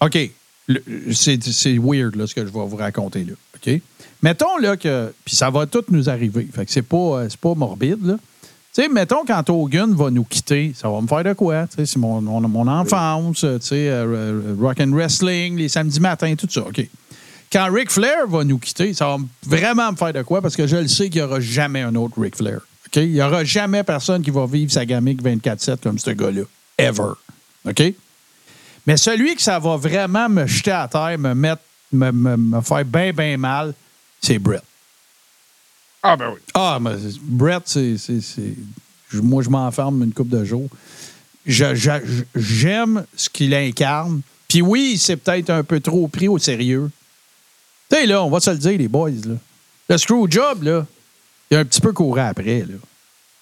[0.00, 0.16] OK.
[1.12, 3.32] C'est weird, là, ce que je vais vous raconter, là.
[3.56, 3.80] OK?
[4.22, 5.12] Mettons, là, que.
[5.24, 6.46] Puis ça va tout nous arriver.
[6.54, 8.14] Fait que c'est pas, euh, c'est pas morbide, là.
[8.74, 11.66] Tu sais, mettons, quand Hogan va nous quitter, ça va me faire de quoi?
[11.66, 15.68] Tu sais, c'est mon, mon, mon enfance, tu sais, euh, euh, rock and wrestling, les
[15.68, 16.60] samedis matins, tout ça.
[16.60, 16.86] OK.
[17.50, 20.42] Quand Ric Flair va nous quitter, ça va vraiment me faire de quoi?
[20.42, 22.60] Parce que je le sais qu'il n'y aura jamais un autre Ric Flair.
[22.86, 22.96] OK?
[22.96, 26.42] Il n'y aura jamais personne qui va vivre sa gamique 24-7 comme ce gars-là.
[26.78, 27.12] Ever.
[27.66, 27.82] OK?
[28.86, 32.60] Mais celui que ça va vraiment me jeter à terre, me mettre, me, me- me
[32.62, 33.74] faire bien, bien mal,
[34.20, 34.62] c'est Brett.
[36.02, 36.40] Ah, ben oui.
[36.54, 36.92] Ah, mais
[37.22, 37.98] Brett, c'est.
[37.98, 38.54] c'est- c'est-
[39.10, 40.68] je- Moi, je m'enferme une couple de jours.
[42.34, 44.20] J'aime ce qu'il incarne.
[44.48, 46.90] Puis oui, c'est peut-être un peu trop pris au sérieux.
[47.90, 49.10] Tu sais, là, on va se le dire, les boys.
[49.10, 49.34] Là.
[49.88, 50.86] Le Screwjob, là,
[51.50, 52.60] il a un petit peu couru après.
[52.60, 52.74] Là.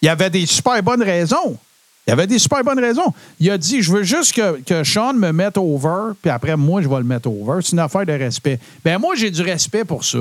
[0.03, 1.59] Il y avait des super bonnes raisons.
[2.07, 3.13] Il avait des super bonnes raisons.
[3.41, 6.83] Il a dit Je veux juste que, que Sean me mette over, puis après, moi,
[6.83, 7.61] je vais le mettre over.
[7.63, 8.61] C'est une affaire de respect.
[8.85, 10.19] Ben moi, j'ai du respect pour ça.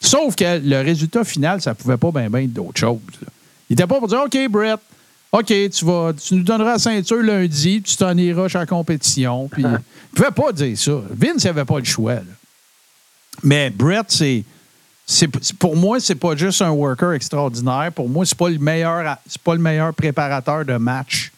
[0.00, 2.98] Sauf que le résultat final, ça pouvait pas bien ben être d'autre chose.
[3.70, 4.80] Il était pas pour dire OK, Brett,
[5.30, 8.66] OK, tu vas, tu nous donneras la ceinture lundi, puis tu t'en iras chez la
[8.66, 9.48] compétition.
[9.48, 9.78] Puis, il
[10.14, 11.00] pouvait pas dire ça.
[11.10, 12.14] Vince n'avait pas le choix.
[12.14, 12.22] là.
[13.42, 14.44] Mais Brett, c'est.
[15.58, 17.90] Pour moi, c'est pas juste un worker extraordinaire.
[17.94, 21.32] Pour moi, c'est pas le meilleur, c'est pas le meilleur préparateur de match.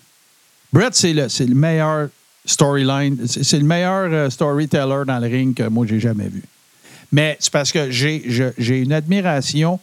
[0.73, 2.09] Brett, c'est le, le meilleur
[2.45, 6.43] storyline, c'est le meilleur euh, storyteller dans le ring que moi j'ai jamais vu.
[7.11, 9.81] Mais c'est parce que j'ai une admiration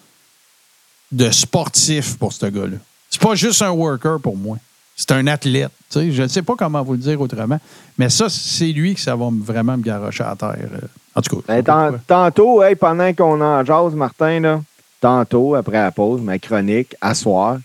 [1.11, 2.77] de sportif pour ce gars-là.
[3.09, 4.57] C'est pas juste un worker pour moi.
[4.95, 5.71] C'est un athlète.
[5.93, 7.59] Je ne sais pas comment vous le dire autrement.
[7.97, 10.69] Mais ça, c'est lui que ça va me- vraiment me garrocher à terre.
[11.15, 11.43] En tout cas.
[11.47, 14.61] Ben, tant- tantôt, hey, pendant qu'on en jase, Martin, là,
[15.01, 17.57] tantôt, après la pause, ma chronique, à soir,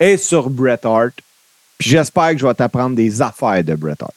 [0.00, 1.12] est sur Bret Hart.
[1.78, 4.12] Puis j'espère que je vais t'apprendre des affaires de Bret Hart.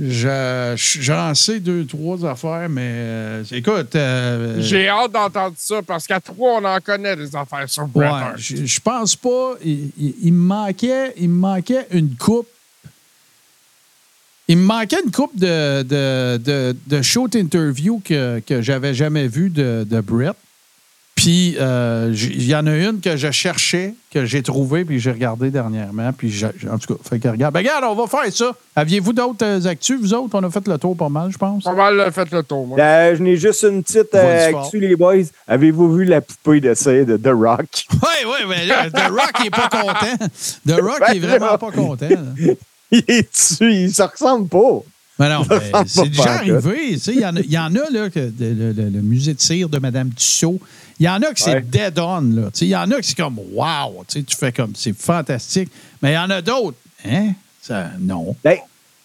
[0.00, 3.96] Je- J'en sais deux, trois affaires, mais euh, écoute.
[3.96, 8.06] euh, J'ai hâte d'entendre ça parce qu'à trois, on en connaît des affaires sur Bret
[8.06, 8.34] Ouais, Hart.
[8.36, 9.54] je, je pense pas.
[9.64, 12.46] Il, il- il me manquait, il me manquait une coupe.
[14.50, 19.28] Il me manquait une coupe de, de, de, de short interview que, que j'avais jamais
[19.28, 20.34] vu de, de Brett.
[21.14, 25.12] Puis, euh, il y en a une que je cherchais, que j'ai trouvée, puis j'ai
[25.12, 26.12] regardé dernièrement.
[26.12, 27.52] Puis, j'ai- en tout cas, fait que regarde.
[27.54, 28.52] Ben, regarde, on va faire ça.
[28.74, 30.30] Aviez-vous d'autres euh, actus, vous autres?
[30.32, 31.62] On a fait le tour pas mal, je pense.
[31.62, 32.78] Pas mal fait le tour, moi.
[32.80, 35.14] Euh, je n'ai juste une petite euh, actu, les boys.
[35.46, 37.84] Avez-vous vu la poupée d'essai de The Rock?
[38.02, 40.26] Oui, oui, mais là, The Rock, il est pas content.
[40.66, 42.08] The Rock, il est vraiment pas content.
[42.08, 42.52] là.
[42.98, 44.80] il est dessus, il se ressemble pas.
[45.18, 46.92] Mais non, Ça mais c'est déjà arrivé.
[47.08, 49.68] Il y, en a- y en a, là, que le, le- le musée de cire
[49.68, 50.58] de Mme Tussaud.
[50.98, 51.60] Il y en a que c'est Ouais.
[51.62, 52.50] dead on.
[52.60, 54.04] Il y en a que c'est comme wow.
[54.08, 55.70] Tu fais comme c'est fantastique.
[56.02, 56.78] Mais il y en a d'autres.
[57.06, 57.32] Hein?
[57.60, 58.34] Ça, non.
[58.42, 58.56] Ben,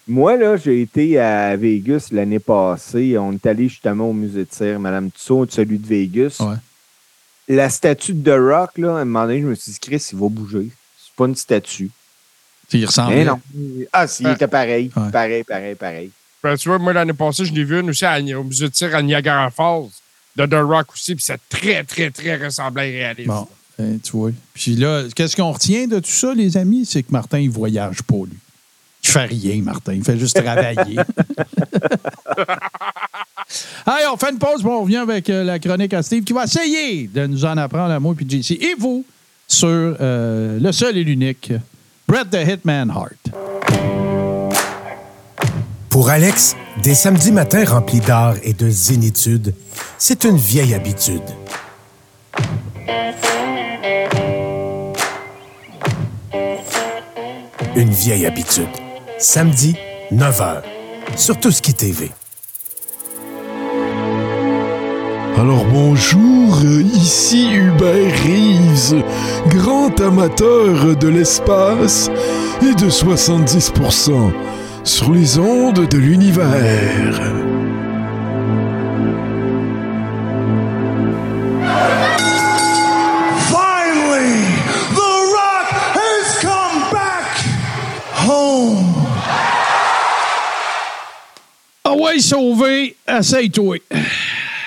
[0.08, 3.16] moi, là, j'ai été à Vegas l'année passée.
[3.18, 6.38] On est allé justement au musée de cire, Madame Tussaud, celui de Vegas.
[6.40, 6.56] Ouais.
[7.56, 10.02] La statue de The Rock, là, à un moment donné, je me suis dit, Chris,
[10.12, 10.68] il va bouger.
[10.98, 11.90] C'est pas une statue.
[12.68, 13.16] Puis il ressemblait.
[13.18, 13.40] Mais non.
[13.92, 14.32] Ah, si, il Ouais.
[14.34, 14.90] était pareil.
[14.96, 15.10] Ouais.
[15.12, 16.10] Pareil, pareil, pareil.
[16.42, 18.72] Ben, tu vois, moi, l'année passée, je l'ai vu une aussi à- au musée de
[18.72, 19.86] tir à Niagara Falls,
[20.36, 23.28] de The Rock aussi, puis c'est très, très, très ressemblant et réaliste.
[23.28, 23.48] Bon,
[23.80, 24.30] hein, tu vois.
[24.54, 26.84] Puis là, qu'est-ce qu'on retient de tout ça, les amis?
[26.86, 28.36] C'est que Martin, il voyage pas, lui.
[29.04, 29.94] Il fait rien, Martin.
[29.94, 30.96] Il fait juste travailler.
[33.86, 36.32] Allez, on fait une pause, puis on revient avec euh, la chronique à Steve qui
[36.32, 39.04] va essayer de nous en apprendre à moi puis JC et vous
[39.46, 41.52] sur euh, le seul et l'unique
[42.08, 42.92] The Hitman.
[45.90, 49.54] Pour Alex, des samedis matins remplis d'art et de zénitude,
[49.98, 51.22] c'est une vieille habitude.
[57.74, 58.68] Une vieille habitude.
[59.18, 59.76] Samedi,
[60.12, 60.62] 9h,
[61.16, 62.10] sur qui TV.
[65.38, 66.62] Alors bonjour,
[66.94, 69.04] ici Hubert Reeves,
[69.50, 72.10] grand amateur de l'espace
[72.62, 74.32] et de 70%
[74.82, 77.20] sur les ondes de l'univers.
[83.50, 84.40] Finally,
[84.94, 87.44] The Rock has come back
[88.26, 88.94] home.
[91.84, 93.80] Ah ouais, sauvé, essaye-toi.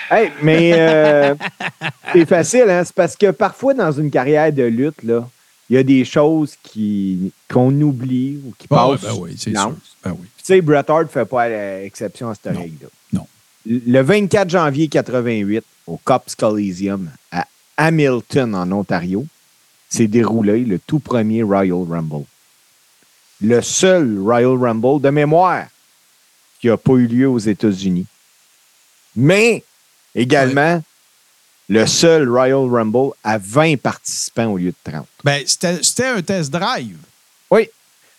[0.10, 1.36] Hey, mais euh,
[2.14, 2.84] c'est facile, hein?
[2.84, 5.28] C'est parce que parfois, dans une carrière de lutte, là,
[5.70, 9.02] il y a des choses qui, qu'on oublie ou qui Ah passent.
[9.02, 9.76] ben oui, c'est sûr.
[10.04, 10.28] Ben oui.
[10.38, 11.50] Tu sais, Bret Hart ne fait pas
[11.84, 12.88] exception à cette règle-là.
[13.14, 13.28] Non.
[13.66, 17.46] Le 24 janvier 88, au Cops Coliseum à
[17.78, 19.26] Hamilton, en Ontario,
[19.90, 22.26] s'est déroulé le tout premier Royal Rumble.
[23.42, 25.66] Le seul Royal Rumble de mémoire
[26.60, 28.06] qui n'a pas eu lieu aux États-Unis.
[29.16, 29.64] Mais
[30.20, 30.82] également
[31.70, 35.06] le seul Royal Rumble à 20 participants au lieu de 30.
[35.24, 36.98] Ben, c'était un test drive.
[37.52, 37.70] Oui.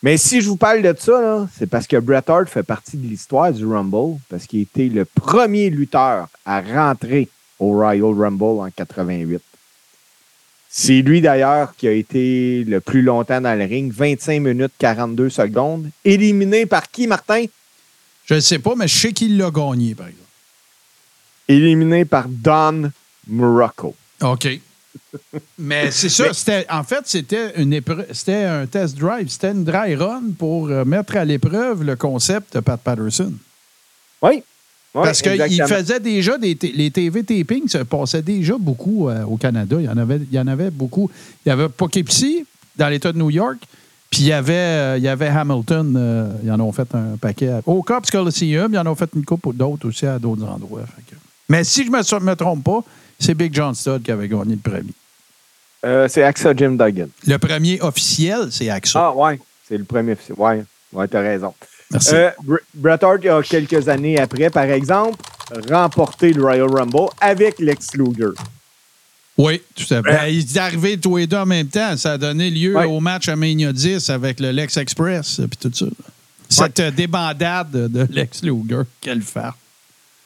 [0.02, 3.06] Mais si je vous parle de ça, c'est parce que Bret Hart fait partie de
[3.06, 7.28] l'histoire du Rumble, parce qu'il était le premier lutteur à rentrer
[7.58, 9.42] au Royal Rumble en 88.
[10.70, 15.28] C'est lui d'ailleurs qui a été le plus longtemps dans le ring, 25 minutes 42
[15.28, 15.90] secondes.
[16.04, 17.44] Éliminé par qui, Martin?
[18.24, 20.29] Je ne sais pas, mais je sais qu'il l'a gagné, par exemple.
[21.50, 22.90] Éliminé par Don
[23.26, 23.94] Morocco.
[24.22, 24.60] OK.
[25.58, 26.24] Mais c'est ça.
[26.32, 29.28] C'était, en fait, c'était, une épreuve, c'était un test drive.
[29.28, 33.32] C'était une dry run pour euh, mettre à l'épreuve le concept de Pat Patterson.
[34.22, 34.42] Oui.
[34.92, 39.36] Oui, Parce qu'il faisait déjà des les TV tapings se passaient déjà beaucoup euh, au
[39.36, 39.76] Canada.
[39.78, 41.08] Il y en avait, il y en avait beaucoup.
[41.46, 42.44] Il y avait Poughkeepsie
[42.76, 43.58] dans l'État de New York.
[44.10, 45.94] Puis il y avait, euh, il y avait Hamilton.
[45.96, 47.48] euh, ils en ont fait un paquet.
[47.50, 50.82] à- Au Cops Coliseum, ils en ont fait une couple d'autres aussi à d'autres endroits.
[50.86, 51.20] Fait que-
[51.50, 52.80] Mais si je ne me, me trompe pas,
[53.18, 54.94] c'est Big John Studd qui avait gagné le premier.
[55.84, 57.08] Euh, c'est Axa Jim Duggan.
[57.26, 58.98] Le premier officiel, c'est AXA.
[59.00, 59.38] Ah, ouais.
[59.68, 60.16] C'est le premier.
[60.36, 61.52] Ouais, ouais t'as raison.
[61.90, 62.14] Merci.
[62.14, 65.18] Euh, Br- Bret Hart, il y a quelques années après, par exemple,
[65.68, 68.32] remporté le Royal Rumble avec Lex Luger.
[69.36, 70.10] Oui, tout à fait.
[70.12, 71.96] Ben, il est arrivé tous les deux en même temps.
[71.96, 72.84] Ça a donné lieu Ouais.
[72.84, 75.86] au match à Mania 10 avec le Lex Express et tout ça.
[76.48, 79.56] Cette débandade de Lex Luger, quelle farce.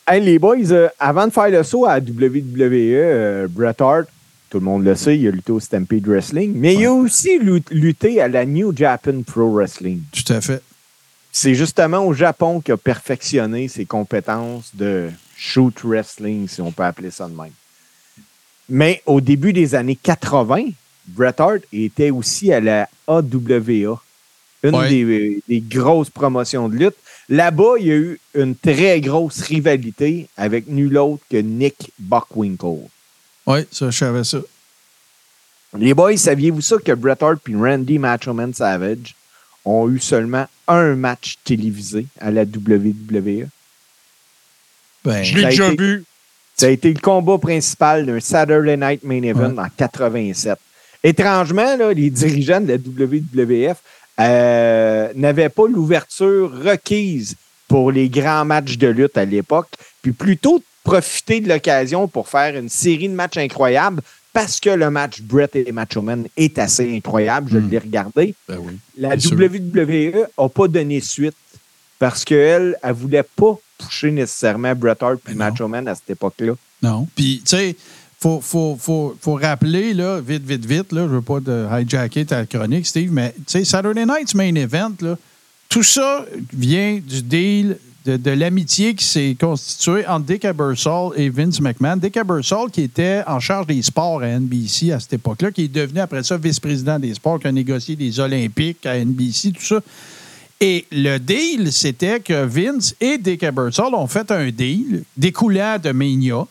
[0.07, 4.07] Hey, les boys, euh, avant de faire le saut à WWE, euh, Bret Hart,
[4.51, 7.39] tout le monde le sait, il a lutté au Stampede Wrestling, mais il a aussi
[7.39, 10.03] lut- lutté à la New Japan Pro Wrestling.
[10.13, 10.63] Tout à fait.
[11.33, 16.85] C'est justement au Japon qu'il a perfectionné ses compétences de shoot wrestling, si on peut
[16.85, 17.51] appeler ça de même.
[18.69, 20.67] Mais au début des années 80,
[21.09, 24.01] Bret Hart était aussi à la AWA,
[24.63, 24.89] une Ouais.
[24.89, 26.95] des, des grosses promotions de lutte.
[27.29, 32.89] Là-bas, il y a eu une très grosse rivalité avec nul autre que Nick Buckwinkle.
[33.47, 34.39] Oui, ça, je savais ça.
[35.79, 39.15] Les boys, saviez-vous ça que Bret Hart et Randy Macho Man Savage
[39.65, 43.49] ont eu seulement un match télévisé à la WWE?
[45.05, 46.05] Ben, Je l'ai ça a déjà été- vu.
[46.57, 50.57] Ça a été le combat principal d'un Saturday Night Main Event en 87.
[51.03, 53.79] Étrangement, là, les dirigeants de la WWF
[54.21, 57.37] euh, n'avaient pas l'ouverture requise
[57.69, 59.69] pour les grands matchs de lutte à l'époque,
[60.03, 64.91] puis plutôt profiter de l'occasion pour faire une série de matchs incroyables parce que le
[64.91, 67.51] match Brett et Macho Man est assez incroyable.
[67.53, 67.71] Je Mm.
[67.71, 68.35] l'ai regardé.
[68.49, 68.77] ben oui.
[68.99, 69.17] La.
[69.17, 71.37] WWE n'a pas donné suite
[71.99, 75.37] parce qu'elle, elle ne voulait pas toucher nécessairement Bret Hart et Ben.
[75.39, 76.53] Macho Man à cette époque-là.
[76.83, 77.07] Non.
[77.17, 77.77] Puis, tu sais,
[78.21, 82.25] faut, faut, faut, faut rappeler, là, vite, vite, vite, là, je veux pas de hijacker
[82.25, 85.17] ta chronique, Steve, mais, Saturday Night's Main Event, là,
[85.69, 91.31] tout ça vient du deal de, de l'amitié qui s'est constituée entre Dick Ebersol et
[91.31, 91.97] Vince McMahon.
[91.97, 95.69] Dick Ebersol, qui était en charge des sports à NBC à cette époque-là, qui est
[95.69, 99.81] devenu après ça vice-président des sports, qui a négocié des Olympiques à NBC, tout ça.
[100.61, 105.91] Et le deal, c'était que Vince et Dick Ebersol ont fait un deal découlant de
[105.91, 106.47] Mania,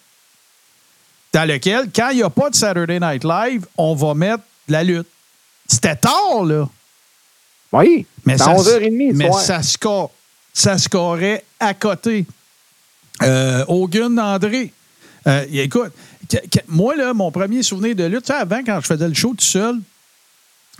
[1.33, 4.73] dans lequel, quand il n'y a pas de Saturday Night Live, on va mettre de
[4.73, 5.07] la lutte.
[5.67, 6.69] C'était tard, là.
[7.71, 10.11] Oui, Mais ça, à 11h30 le mais ça, score,
[10.53, 12.25] ça scorait à côté.
[13.23, 14.71] Euh, Hogan André.
[15.25, 15.91] Euh, écoute,
[16.29, 19.07] que- que- moi, là, mon premier souvenir de lutte, tu sais, avant, quand je faisais
[19.07, 19.77] le show tout seul,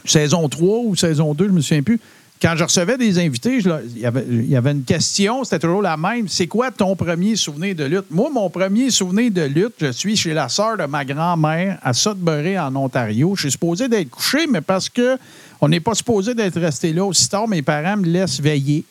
[0.06, 2.00] saison 3 ou saison 2, je me souviens plus,
[2.44, 5.46] quand je recevais des invités, je leur- il y avait- il y avait une question,
[5.46, 6.28] c'était toujours la même.
[6.28, 8.12] C'est quoi ton premier souvenir de lutte?
[8.12, 11.94] Moi, mon premier souvenir de lutte, je suis chez la sœur de ma grand-mère à
[11.94, 13.34] Sudbury, en Ontario.
[13.36, 15.18] Je suis supposé d'être couché, mais parce que
[15.62, 18.84] on n'est pas supposé d'être resté là aussi tard, mes parents me laissent veiller.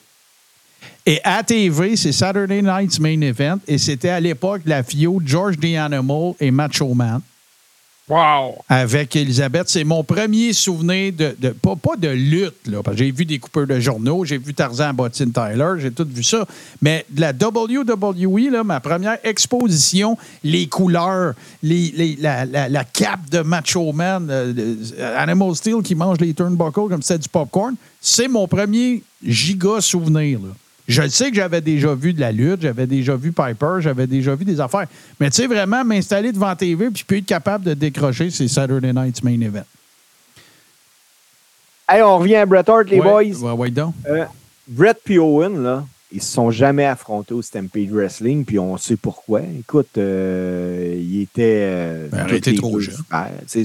[1.04, 5.58] Et à TV, c'est Saturday Night's Main Event, et c'était à l'époque la FIO George
[5.58, 7.20] the Animal et Macho Man
[8.08, 8.56] Wow!
[8.68, 9.68] avec Elisabeth.
[9.68, 14.24] C'est mon premier souvenir de, pas, de lutte, là, j'ai vu des coupeurs de journaux,
[14.24, 16.44] j'ai vu Tarzan Bottine Tyler, j'ai tout vu ça.
[16.80, 24.26] Mais de la WWE, là, ma première exposition, les couleurs, la cape de Macho Man,
[24.28, 24.52] euh,
[24.98, 29.02] euh, Animal Steel qui mange les turnbuckles comme si c'était du popcorn, c'est mon premier
[29.24, 30.40] giga souvenir.
[30.40, 30.48] là.
[30.88, 34.06] Je le sais que j'avais déjà vu de la lutte, j'avais déjà vu Piper, j'avais
[34.06, 34.86] déjà vu des affaires.
[35.20, 38.92] Mais tu sais, vraiment, m'installer devant TV puis puis être capable de décrocher, c'est Saturday
[38.92, 39.64] Night's Main Event.
[41.88, 43.40] Hey, on revient à Bret Hart, les Ouais, boys.
[43.42, 43.94] Ouais, ouais, donc.
[44.08, 44.24] Euh,
[44.66, 48.96] Bret et Owen, là, ils se sont jamais affrontés au Stampede Wrestling, puis on sait
[48.96, 49.40] pourquoi.
[49.58, 51.60] Écoute, euh, ils étaient.
[51.64, 52.26] euh, Ben,
[52.56, 52.94] trop jeune.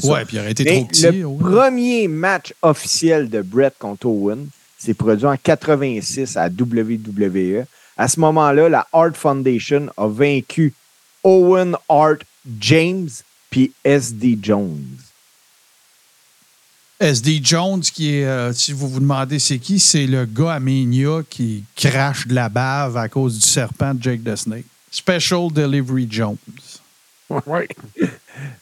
[0.04, 1.12] Ouais, puis il aurait été trop petit.
[1.12, 1.38] le ouais.
[1.40, 4.48] premier match officiel de Bret contre Owen
[4.78, 7.66] s'est produit en 86 à WWE.
[7.98, 10.74] À ce moment-là, la Hart Foundation a vaincu
[11.24, 12.20] Owen Hart
[12.60, 13.10] James
[13.50, 14.86] puis SD Jones.
[17.00, 20.60] SD Jones, qui est, euh, si vous vous demandez c'est qui, c'est le gars à
[20.60, 24.66] Mania qui crache de la bave à cause du serpent de Jake the Snake.
[24.90, 26.38] Special Delivery Jones.
[27.46, 27.68] Ouais.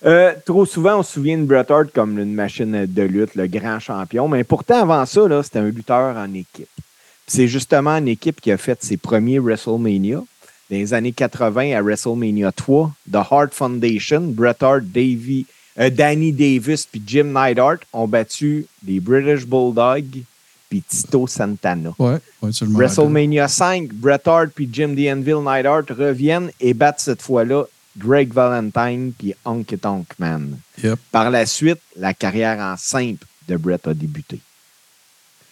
[0.05, 3.47] Euh, trop souvent, on se souvient de Bret Hart comme une machine de lutte, le
[3.47, 4.27] grand champion.
[4.27, 6.69] Mais pourtant, avant ça, c'était un lutteur en équipe.
[7.27, 10.17] C'est justement en équipe qui a fait ses premiers WrestleMania.
[10.17, 15.45] Dans les années 80 à WrestleMania 3, The Hart Foundation, Bret Hart, Davey,
[15.79, 20.23] euh, Danny Davis puis Jim Neidhart ont battu les British Bulldogs
[20.69, 21.93] puis Tito Santana.
[21.99, 22.17] Ouais.
[22.41, 27.65] WrestleMania 5, Bret Hart puis Jim The Anvil Neidhart reviennent et battent cette fois-là
[27.97, 30.57] Greg Valentine puis Honky Tonk Man.
[30.83, 30.99] Yep.
[31.11, 34.39] Par la suite, la carrière en simple de Bret a débuté.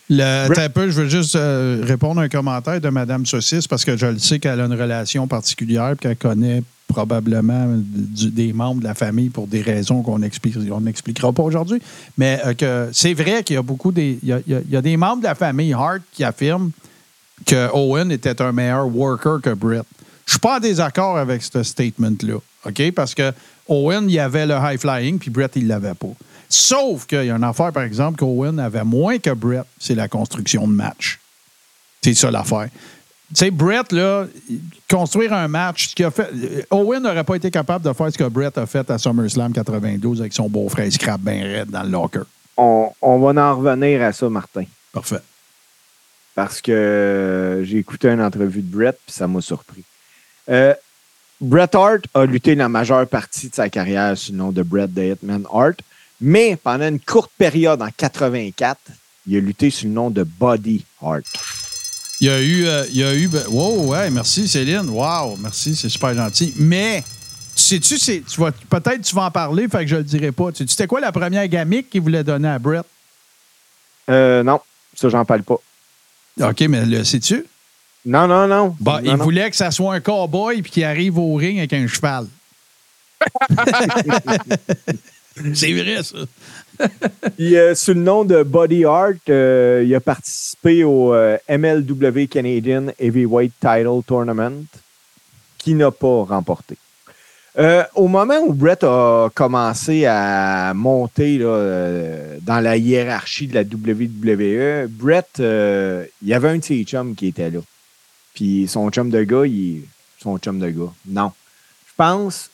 [0.09, 0.21] Le,
[0.51, 3.85] attends un peu, je veux juste euh, répondre à un commentaire de Mme Saucisse parce
[3.85, 8.51] que je le sais qu'elle a une relation particulière et qu'elle connaît probablement du- des
[8.51, 11.81] membres de la famille pour des raisons qu'on explique- on n'expliquera pas aujourd'hui.
[12.17, 14.19] Mais euh, que c'est vrai qu'il y a beaucoup des.
[14.21, 16.01] Il y a, il y a- il y a des membres de la famille Hart
[16.11, 16.71] qui affirment
[17.45, 19.85] que Owen était un meilleur worker que Brett.
[20.25, 22.39] Je suis pas en désaccord avec ce statement-là.
[22.65, 22.91] OK?
[22.91, 23.31] Parce que
[23.67, 26.11] Owen, il avait le high flying, puis Brett, il l'avait pas.
[26.49, 30.07] Sauf qu'il y a une affaire, par exemple, qu'Owen avait moins que Brett, c'est la
[30.07, 31.19] construction de match.
[32.01, 32.67] C'est ça l'affaire.
[33.33, 34.27] sais, Brett, là,
[34.89, 36.29] construire un match, ce qu'il a fait.
[36.69, 40.21] Owen n'aurait pas été capable de faire ce que Brett a fait à SummerSlam 92
[40.21, 42.23] avec son beau-frère Scrap ben raide dans le locker.
[42.55, 44.65] On, on va en revenir à ça, Martin.
[44.91, 45.21] Parfait.
[46.35, 49.83] Parce que j'ai écouté une entrevue de Brett, puis ça m'a surpris.
[50.49, 50.73] Euh,
[51.41, 54.87] Bret Hart a lutté la majeure partie de sa carrière sous le nom de Bret
[54.87, 55.75] The Hitman Hart,
[56.21, 58.79] mais pendant une courte période, en 84,
[59.27, 61.23] il a lutté sous le nom de Buddy Hart.
[62.21, 62.65] Il y a eu.
[62.65, 64.87] euh, il y a eu ben- wow, ouais, merci Céline.
[64.89, 66.53] Wow, merci, c'est super gentil.
[66.57, 67.03] Mais,
[67.55, 70.51] sais-tu, c'est- tu vas, peut-être tu vas en parler, fait que je le dirai pas.
[70.51, 72.85] Tu sais, c'était quoi la première gamique qu'il voulait donner à Brett?
[74.09, 74.61] Euh, non,
[74.95, 75.57] ça, j'en parle pas.
[76.41, 77.45] OK, mais le sais-tu?
[78.05, 78.75] Non, non, non.
[78.79, 79.23] Bon, Non, il non.
[79.23, 82.27] voulait que ça soit un cowboy puis qu'il arrive au ring avec un cheval.
[85.53, 86.17] c'est vrai, ça.
[87.37, 92.27] Puis, euh, sous le nom de Buddy Hart, euh, il a participé au euh, MLW
[92.27, 94.65] Canadian Heavyweight Title Tournament,
[95.57, 96.75] qui n'a pas remporté.
[97.59, 103.53] Euh, au moment où Brett a commencé à monter là, euh, dans la hiérarchie de
[103.53, 107.59] la WWE, Brett, euh, il y avait un de ses chums qui était là.
[108.33, 109.81] Puis son chum de gars, il est
[110.21, 110.91] son chum de gars.
[111.05, 111.31] Non.
[111.87, 112.49] Je pense.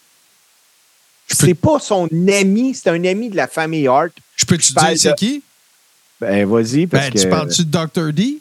[1.28, 4.12] C'est pas son ami, c'est un ami de la famille Hart.
[4.36, 5.44] Je peux-tu Je parle dire c'est de- qui?
[6.20, 7.20] Ben, vas-y, Ben, que.
[7.20, 8.12] tu parles-tu de Dr.
[8.14, 8.40] D?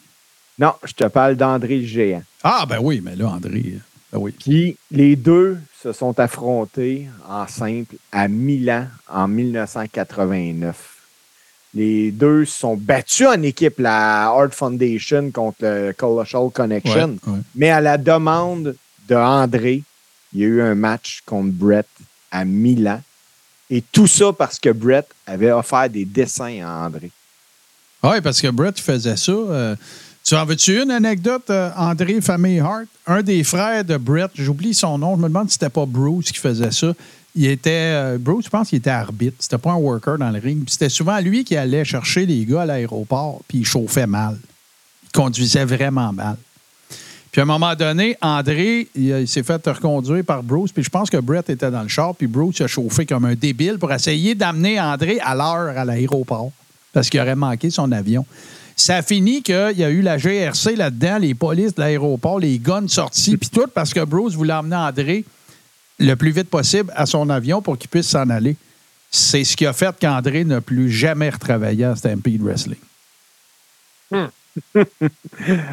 [0.57, 2.23] Non, je te parle d'André le Géant.
[2.43, 3.75] Ah, ben oui, mais là, André.
[4.11, 4.31] Ben oui.
[4.37, 10.97] Puis les deux se sont affrontés en simple à Milan en 1989.
[11.73, 17.17] Les deux se sont battus en équipe, la Art Foundation contre le Colossal Connection.
[17.27, 17.39] Ouais, ouais.
[17.55, 18.75] Mais à la demande
[19.07, 19.83] de André,
[20.33, 21.87] il y a eu un match contre Brett
[22.31, 23.01] à Milan.
[23.69, 27.11] Et tout ça parce que Brett avait offert des dessins à André.
[28.01, 29.31] Ah Oui, parce que Brett faisait ça.
[29.31, 29.75] euh,
[30.23, 32.85] tu en veux-tu une anecdote, euh, André Famille Hart?
[33.05, 36.31] Un des frères de Brett, j'oublie son nom, je me demande si c'était pas Bruce
[36.31, 36.93] qui faisait ça.
[37.35, 37.69] Il était.
[37.93, 39.37] euh, Bruce, je pense qu'il était arbitre.
[39.39, 40.63] C'était pas un worker dans le ring.
[40.67, 44.37] C'était souvent lui qui allait chercher les gars à l'aéroport, puis il chauffait mal.
[45.05, 46.37] Il conduisait vraiment mal.
[47.31, 50.89] Puis à un moment donné, André, il, il s'est fait reconduire par Bruce, puis je
[50.89, 53.91] pense que Brett était dans le char, puis Bruce a chauffé comme un débile pour
[53.93, 56.51] essayer d'amener André à l'heure à l'aéroport,
[56.91, 58.25] parce qu'il aurait manqué son avion.
[58.75, 62.57] Ça a fini qu'il y a eu la GRC là-dedans, les polices de l'aéroport, les
[62.57, 65.23] guns sortis, puis tout, parce que Bruce voulait emmener André
[65.99, 68.55] le plus vite possible à son avion pour qu'il puisse s'en aller.
[69.11, 72.79] C'est ce qui a fait qu'André n'a plus jamais retravaillé à Stampede Wrestling.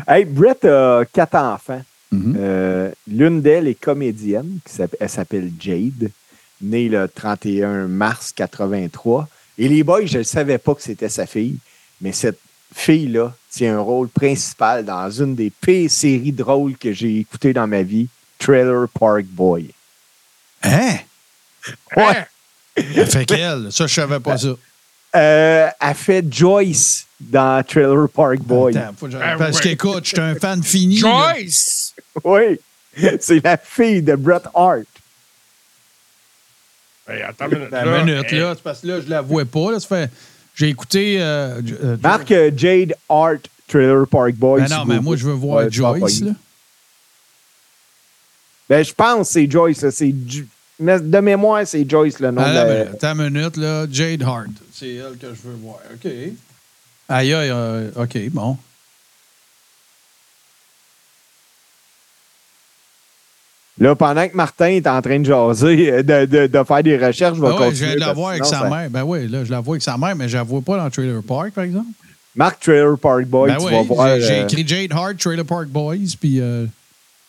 [0.06, 1.82] Hey, Brett a quatre enfants.
[2.12, 2.36] Mhm.
[2.38, 6.10] Euh, L'une d'elles est comédienne, qui s'appelle- elle s'appelle Jade,
[6.60, 9.28] née le 31 mars 83.
[9.58, 11.56] Et les boys, je ne savais pas que c'était sa fille,
[12.00, 12.38] mais cette
[12.74, 17.66] fille-là tient un rôle principal dans une des pires séries drôles que j'ai écoutées dans
[17.66, 18.08] ma vie,
[18.38, 19.70] Trailer Park Boy.
[20.66, 20.98] Hein?
[21.96, 22.26] Ouais.
[22.76, 23.72] Elle fait qu'elle.
[23.72, 24.48] Ça, je savais pas ça.
[25.14, 28.76] Euh, elle fait Joyce dans Trailer Park Boy.
[28.76, 29.62] Attends, faut que je- Ah, Parce ouais.
[29.62, 30.98] qu'écoute, je suis un fan fini.
[31.00, 31.32] là.
[31.34, 31.94] Joyce!
[32.22, 32.60] Oui,
[33.20, 34.82] c'est la fille de Bret Hart.
[37.08, 37.70] Hey, attends une minute.
[37.70, 38.04] Ben, là.
[38.04, 38.52] minute, Hey, là.
[38.56, 39.72] C'est parce que là, je la vois pas.
[39.72, 39.80] Là.
[39.80, 40.10] Ça fait...
[40.54, 41.16] J'ai écouté.
[41.20, 44.62] euh, euh, Marc euh, Jade Hart, Trailer Park Boy.
[44.62, 46.20] Ben non, mais moi, je veux voir Joyce.
[46.22, 46.32] Là.
[48.68, 49.82] Ben, je pense que c'est Joyce.
[49.82, 49.90] là.
[49.90, 50.12] C'est
[50.78, 53.86] mais de mémoire, c'est Joyce le nom Ah, de là, Attends une minute, là.
[53.90, 54.48] Jade Hart.
[54.72, 55.78] C'est elle que je veux voir.
[55.94, 56.10] OK.
[57.08, 58.56] Aïe, aïe, euh, OK, bon.
[63.78, 66.96] Là, pendant que Martin est en train de jaser, euh, de, de- de faire des
[66.96, 67.94] recherches, je vais Ben ouais, je continuer.
[67.96, 68.90] de la voir avec sinon, sa ça- mère.
[68.90, 70.88] Ben oui, là, je la vois avec sa mère, mais je la vois pas dans
[70.88, 71.88] Trailer Park, par exemple.
[72.34, 74.08] Marc Trailer Park Boy, ben tu oui, vas voir.
[74.16, 76.40] j'ai- j'ai euh, écrit Jade Hart, Trailer Park Boys, puis...
[76.40, 76.66] euh,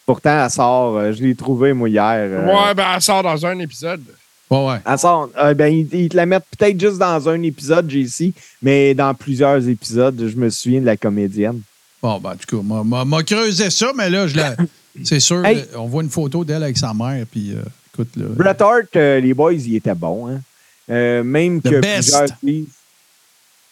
[0.08, 0.98] pourtant, elle sort.
[0.98, 2.02] euh, je l'ai trouvé, moi, hier.
[2.16, 4.02] euh, Ouais, ben, elle sort dans un épisode.
[4.50, 4.78] ouais, ouais.
[4.84, 5.30] Elle sort.
[5.38, 9.14] euh, ben, ils, ils te la mettent peut-être juste dans un épisode, JC, mais dans
[9.14, 11.62] plusieurs épisodes, je me souviens de la comédienne.
[12.02, 14.56] Bon, ben, en tout cas, m'a- creusé ça, mais là, je la...
[15.04, 15.64] c'est sûr, Hey.
[15.76, 17.62] on voit une photo d'elle avec sa mère, puis euh,
[17.94, 18.26] écoute, là...
[18.30, 20.28] Bret Hart, euh, les boys, ils étaient bons.
[20.28, 20.42] Hein?
[20.90, 22.24] Euh, même The que best.
[22.42, 22.66] plusieurs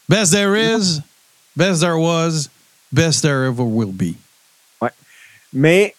[0.07, 0.99] Best there is,
[1.55, 2.49] best there was,
[2.91, 4.13] best there ever will be.
[5.53, 5.94] Mais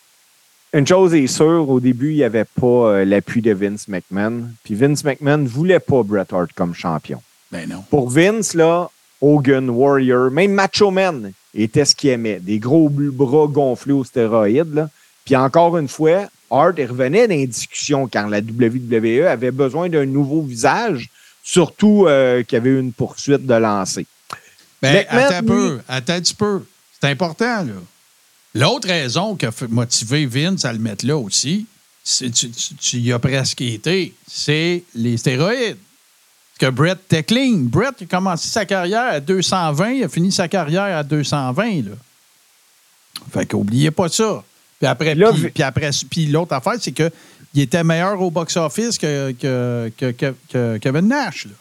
[0.76, 4.50] une chose est sûre, au début, il n'y avait pas euh, l'appui de Vince McMahon.
[4.62, 7.22] Puis Vince McMahon ne voulait pas Bret Hart comme champion.
[7.50, 7.82] Ben non.
[7.88, 8.90] Pour Vince, là,
[9.22, 12.40] Hogan, Warrior, même Macho Man était ce qu'il aimait.
[12.40, 14.74] Des gros bras gonflés aux stéroïdes.
[14.74, 14.90] Là.
[15.24, 20.04] Puis encore une fois, Hart revenait dans les discussions quand la WWE avait besoin d'un
[20.04, 21.08] nouveau visage,
[21.42, 24.06] surtout euh, qu'il y avait une poursuite de lancer.
[24.82, 26.62] Ben, McMahon, attends un peu, attends un peu.
[27.00, 27.72] C'est important, là.
[28.58, 31.66] L'autre raison qui a motivé Vince à le mettre là aussi,
[32.04, 35.76] tu, tu, tu y as presque été, c'est les stéroïdes.
[36.58, 37.58] Parce que Brett clean.
[37.68, 41.64] Brett a commencé sa carrière à 220, il a fini sa carrière à 220.
[41.84, 41.92] Là.
[43.32, 44.42] Fait qu'oubliez pas ça.
[44.78, 47.10] Puis après, Là, puis, après, puis l'autre affaire, c'est qu'il
[47.56, 51.46] était meilleur au box-office que, que, que, que- que Kevin Nash.
[51.46, 51.52] là.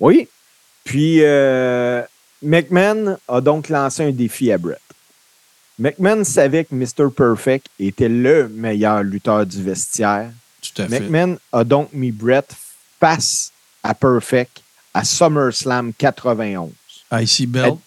[0.00, 0.28] Oui.
[0.84, 2.02] Puis, euh,
[2.42, 4.80] McMahon a donc lancé un défi à Brett.
[5.78, 7.10] McMahon savait que Mr.
[7.14, 10.30] Perfect était le meilleur lutteur du vestiaire.
[10.62, 11.00] Tout à fait.
[11.00, 12.50] McMahon a donc mis Brett
[12.98, 14.62] face à Perfect
[14.94, 16.70] à SummerSlam 91.
[17.12, 17.78] IC Belt,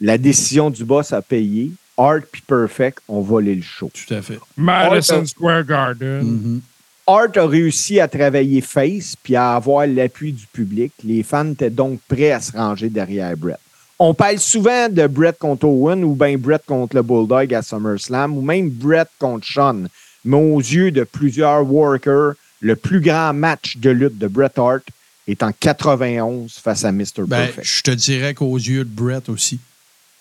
[0.00, 1.70] La décision du boss a payé.
[1.96, 3.90] Art puis Perfect ont volé le show.
[3.94, 4.40] tout à fait.
[4.56, 6.22] Madison Square Garden.
[6.22, 6.60] Mhm.
[7.06, 10.92] Art a réussi à travailler face puis à avoir l'appui du public.
[11.04, 13.60] Les fans étaient donc prêts à se ranger derrière Brett.
[14.06, 18.36] On parle souvent de Brett contre Owen ou bien Brett contre le Bulldog à SummerSlam
[18.36, 19.84] ou même Brett contre Sean.
[20.26, 24.82] Mais aux yeux de plusieurs workers, le plus grand match de lutte de Bret Hart
[25.26, 27.04] est en 91 face à Mr.
[27.26, 27.66] Ben, Perfect.
[27.66, 29.58] je te dirais qu'aux yeux de Brett aussi.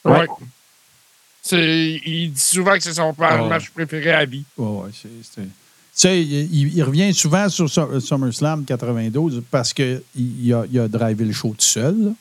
[0.05, 0.27] Ouais.
[1.41, 4.45] C'est- Il dit souvent que c'est son match préféré à vie.
[4.57, 5.49] Ouais, ouais, c'est- c'est- Tu
[5.93, 10.87] sais, il, il revient souvent sur Su- SummerSlam 92 parce qu'il il a, il a
[10.87, 11.95] drivé le show tout seul.
[12.05, 12.11] là.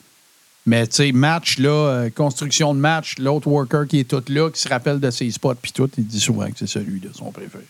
[0.65, 4.49] Mais tu sais, match, là, euh, construction de match, l'autre worker qui est tout là,
[4.51, 7.11] qui se rappelle de ses spots, puis tout, il dit souvent que c'est celui de
[7.13, 7.65] son préféré.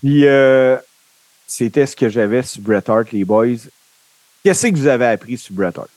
[0.00, 0.76] Puis, euh,
[1.46, 3.56] c'était ce que j'avais sur Bret Hart, les boys.
[4.44, 5.88] Qu'est-ce que vous avez appris sur Bret Hart?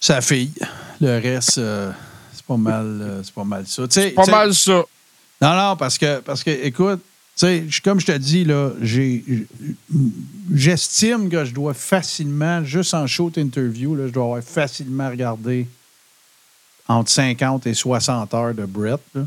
[0.00, 0.52] Sa fille.
[1.00, 1.90] Le reste, euh,
[2.32, 3.88] c'est pas mal, euh, c'est pas mal ça.
[3.88, 4.84] Tu sais- Pas mal ça.
[5.40, 7.00] Non, non, parce que, parce que écoute,
[7.36, 8.70] sais, comme je te dis, là,
[10.54, 15.66] j'estime que je dois facilement, juste en show interview, là, je dois avoir facilement regardé
[16.88, 19.00] entre 50 et 60 heures de Brett.
[19.14, 19.26] là.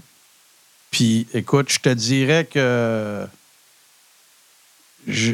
[0.91, 3.25] Puis, écoute, je te dirais que.
[5.07, 5.33] je-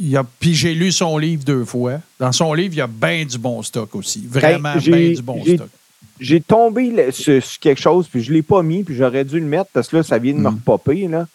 [0.00, 2.00] il y a, puis j'ai lu son livre deux fois.
[2.18, 4.26] Dans son livre, il y a bien du bon stock aussi.
[4.26, 5.68] Vraiment Ben, bien du bon stock.
[6.18, 9.24] J'ai tombé le- sur, sur quelque chose, puis je ne l'ai pas mis, puis j'aurais
[9.24, 10.54] dû le mettre parce que là, ça vient de me Mm.
[10.54, 11.08] repopper.
[11.08, 11.28] Là.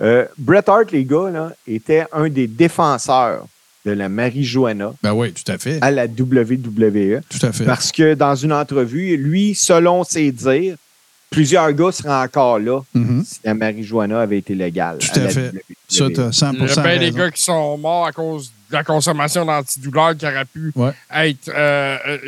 [0.00, 3.46] Euh, Bret Hart, les gars, là, était un des défenseurs
[3.84, 5.78] de la marijuana Ben oui, tout à fait.
[5.80, 7.20] à la WWE.
[7.28, 7.64] Tout à fait.
[7.64, 10.76] Parce que dans une entrevue, lui, selon ses dires,
[11.30, 13.24] plusieurs gars seraient encore là Mhm.
[13.24, 14.98] si la marijuana avait été légale.
[14.98, 15.52] Tout à fait.
[15.88, 18.84] Ça, 100 Il y a bien des gars qui sont morts à cause de la
[18.84, 20.90] consommation d'antidouleurs qui aurait pu Ouais.
[21.14, 22.18] être euh, euh,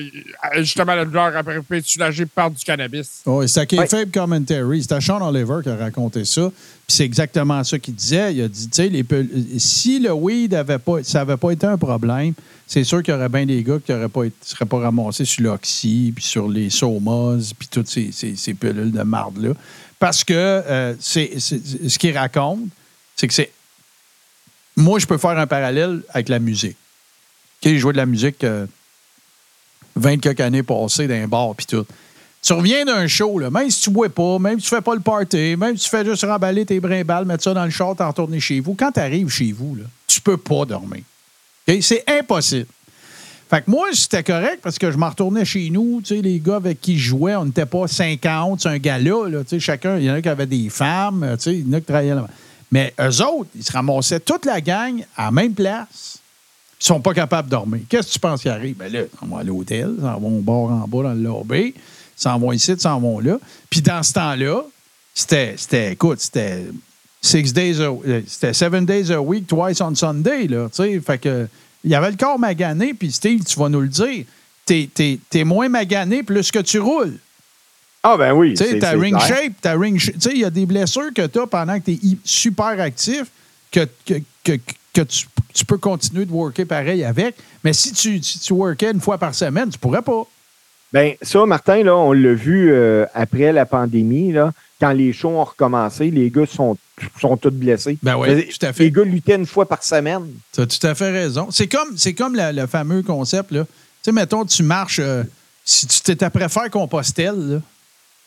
[0.63, 3.21] justement la douleur aurait pu être soulagée par du cannabis.
[3.27, 3.87] Oui, c'était Ouais.
[3.87, 4.81] Kayfabe Commentary.
[4.81, 6.49] C'était Sean Oliver qui a raconté ça.
[6.51, 8.33] Puis c'est exactement ça qu'il disait.
[8.35, 11.77] Il a dit, tu sais, si le weed avait pas, ça n'avait pas été un
[11.77, 12.33] problème,
[12.67, 14.09] c'est sûr qu'il y aurait bien des gars qui ne
[14.41, 18.93] seraient pas ramassés sur l'oxy, puis sur les somas, puis toutes ces, ces, ces pilules
[18.93, 19.51] de marde-là.
[19.99, 22.61] Parce que euh, c'est, c'est- ce qu'il raconte,
[23.21, 23.53] c'est que c'est...
[24.77, 26.77] Moi, je peux faire un parallèle avec la musique.
[26.79, 28.67] OK, j'ai joué de la musique euh,
[29.97, 31.85] 20 quelques années passées dans un bar, puis tout.
[32.41, 34.95] Tu reviens d'un show, là, même si tu bois pas, même si tu fais pas
[34.95, 37.95] le party, même si tu fais juste remballer tes brimbales, mettre ça dans le char,
[37.95, 41.03] t'en retourner chez vous, quand tu arrives chez vous, là, tu peux pas dormir.
[41.83, 42.69] C'est impossible.
[43.51, 46.01] Fait que moi, c'était correct parce que je m'en retournais chez nous.
[46.09, 49.43] Les gars avec qui je jouais, on n'était pas 50, c'est un gars-là.
[49.59, 52.15] Chacun, il y en a qui avaient des femmes, il y en a qui travaillaient
[52.15, 52.27] là
[52.71, 56.19] Mais eux autres, ils se ramassaient toute la gang à la même place.
[56.81, 57.81] Ils sont pas capables de dormir.
[57.89, 58.77] Qu'est-ce que tu penses qui arrive?
[58.77, 61.23] Ben là, on va à l'hôtel, ils s'en vont au bar en bas dans le
[61.23, 61.83] lobby, ils
[62.17, 63.39] s'en vont ici, ils s'en vont là.
[63.69, 64.63] Puis dans ce temps-là,
[65.15, 66.67] c'était, écoute, c'était
[67.21, 71.01] six days a, euh, c'était seven days a week, twice on Sunday, là, tu sais.
[71.01, 71.49] Fait que,
[71.85, 74.25] il y avait le corps magané, puis Steve, tu vas nous le dire,
[74.65, 77.19] t'es, t'es, t'es moins magané plus que tu roules.
[78.03, 78.55] Ah, ben oui.
[78.55, 79.27] Tu sais, ta ring clair.
[79.29, 81.79] shape, ta ring sh- Tu sais, il y a des blessures que tu as pendant
[81.79, 83.25] que tu es super actif
[83.71, 84.53] que, que, que,
[84.95, 87.37] que tu, tu peux continuer de worker pareil avec.
[87.63, 90.23] Mais si tu, si tu workais une fois par semaine, tu pourrais pas.
[90.93, 95.29] Ben, ça, Martin, là, on l'a vu euh, après la pandémie, là, quand les shows
[95.29, 96.77] ont recommencé, les gars sont,
[97.21, 97.99] sont tous blessés.
[98.03, 98.85] Ben oui, tout à fait.
[98.85, 100.23] Les gars luttaient une fois par semaine.
[100.53, 101.49] Tu as tout à fait raison.
[101.51, 103.53] C'est comme, c'est comme la- le fameux concept.
[103.53, 103.65] Là.
[103.65, 103.71] Tu
[104.05, 105.23] sais, mettons, tu marches, euh,
[105.65, 107.61] si tu t'es après faire Compostelle, là,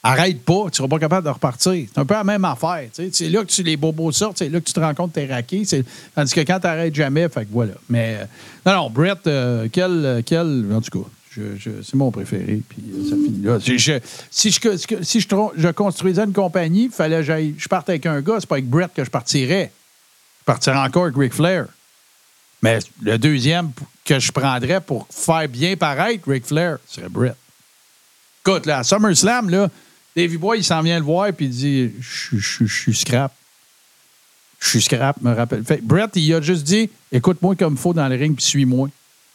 [0.04, 1.88] arrête pas, tu seras pas capable de repartir.
[1.94, 2.88] C'est un peu la même affaire.
[2.92, 5.20] C'est là que tu, les bobos sortent, c'est là que tu te rends compte que
[5.22, 5.64] t'es raqué.
[6.14, 7.74] Tandis que quand tu n'arrêtes jamais, fait que voilà.
[7.90, 8.26] Mais euh,
[8.66, 10.66] non, non, Brett, euh, quel, quel.
[10.74, 13.60] En tout cas, je- c'est mon préféré, puis euh, ça finit là.
[13.60, 13.94] Si je,
[14.30, 18.56] si je, je construisais une compagnie, fallait j'aille- je parte avec un gars, c'est pas
[18.56, 19.72] avec Brett que je partirais.
[20.42, 21.68] Je partirais encore avec Ric Flair.
[22.62, 23.72] Mais le deuxième
[24.06, 27.36] que je prendrais pour faire bien paraître Ric Flair serait Brett.
[28.46, 29.70] Écoute, là, à SummerSlam, là,
[30.16, 33.34] Davy Boy, il s'en vient le voir puis il dit Je suis scrap.
[34.60, 35.64] Je suis scrap, me rappelle.
[35.64, 38.46] Fait, que Brett, il a juste dit Écoute-moi comme il faut dans le ring puis
[38.46, 38.90] suis-moi.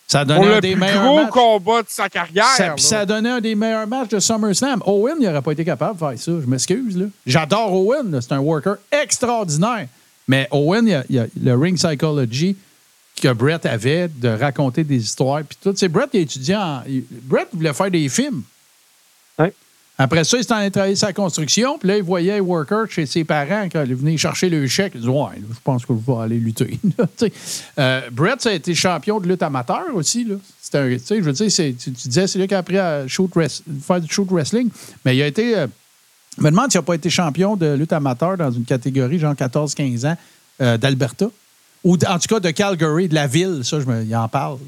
[0.06, 1.30] Ça a donné Pour un le des plus meilleurs gros matchs.
[1.30, 2.46] combat de sa carrière.
[2.56, 4.82] Ça, puis ça a donné un des meilleurs matchs de SummerSlam.
[4.86, 6.32] Owen, il n'aurait pas été capable de faire ça.
[6.40, 6.96] Je m'excuse.
[6.96, 7.06] là.
[7.26, 8.18] J'adore Owen.
[8.22, 9.86] C'est un worker extraordinaire.
[10.26, 12.56] Mais Owen, il y a, il a le ring psychology
[13.20, 15.42] que Brett avait de raconter des histoires.
[15.42, 15.74] Puis tout.
[15.76, 18.42] C'est Brett il- Brett voulait faire des films.
[20.00, 21.76] Après ça, il s'est allé travailler sa construction.
[21.76, 24.92] Puis là, il voyait les workers chez ses parents quand ils venaient chercher le chèque.
[24.94, 26.78] Il dit Ouais, là, je pense que je vais aller lutter.
[27.78, 30.24] Euh, Brett, ça a été champion de lutte amateur aussi.
[30.24, 30.36] Là.
[30.60, 32.78] C'était un- tu sais, je veux dire, tu, tu disais, c'est lui qui a appris
[32.78, 33.30] à shoot
[33.82, 34.68] faire du shoot wrestling.
[35.04, 35.56] Mais il a été.
[35.56, 35.66] euh,
[36.36, 39.34] je me demande s'il n'a pas été champion de lutte amateur dans une catégorie, genre
[39.34, 40.16] 14-15 ans,
[40.60, 41.26] euh, d'Alberta.
[41.84, 43.60] Ou en tout cas de Calgary, de la ville.
[43.64, 44.58] Ça, je me, il en parle.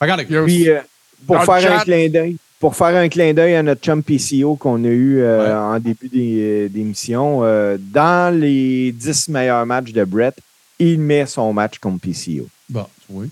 [0.00, 0.80] Regarde, Il y a aussi- Puis, euh,
[1.26, 4.82] pour faire un clin d'œil, pour faire un clin d'œil à notre chum PCO qu'on
[4.84, 10.34] a eu euh, en début des- d'émission, euh, dans les 10 meilleurs matchs de Brett,
[10.78, 13.28] il met son match contre PCO, Bon, oui.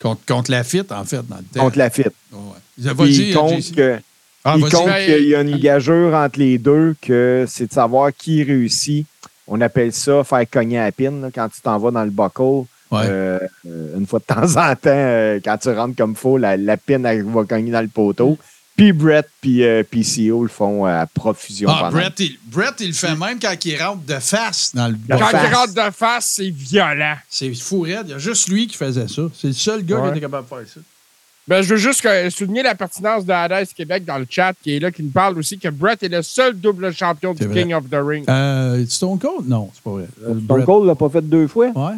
[0.00, 1.60] Contre, contre la fit, en fait, dans le temps.
[1.64, 2.02] contre la fit.
[2.32, 2.38] Ouais.
[2.78, 3.98] Il Puis vas-y, il compte que-
[4.44, 4.70] Ah, il vas-y.
[4.70, 8.42] compte Ben, qu'il y a une gageure entre les deux, que c'est de savoir qui
[8.44, 9.06] réussit.
[9.48, 12.10] On appelle ça faire cogner à la pine là, quand tu t'en vas dans le
[12.10, 12.66] buckle.
[12.90, 13.00] Ouais.
[13.06, 16.56] Euh, euh, une fois de temps en temps, euh, quand tu rentres comme faux, la,
[16.56, 18.38] la pine elle va cogner dans le poteau.
[18.76, 21.68] Puis Brett puis euh, PCO le font à profusion.
[21.72, 24.96] Ah, Brett, il, Brett, il le fait même quand il rentre de face dans le
[25.08, 25.46] La Quand face.
[25.48, 27.14] il rentre de face, c'est violent.
[27.28, 28.02] C'est fou raide.
[28.06, 29.22] Il y a juste lui qui faisait ça.
[29.34, 30.80] C'est le seul gars qui était capable de faire ça.
[31.48, 34.76] Ben, je veux juste que- souligner la pertinence de Hades Québec dans le chat, qui
[34.76, 37.62] est là, qui nous parle aussi que Brett est le seul double champion du vrai.
[37.62, 38.24] King of the Ring.
[38.28, 39.46] Euh, Stone Cold?
[39.48, 40.06] Non, c'est pas vrai.
[40.22, 41.68] Euh, Stone Brett- Cold l'a pas fait deux fois?
[41.68, 41.94] Ouais.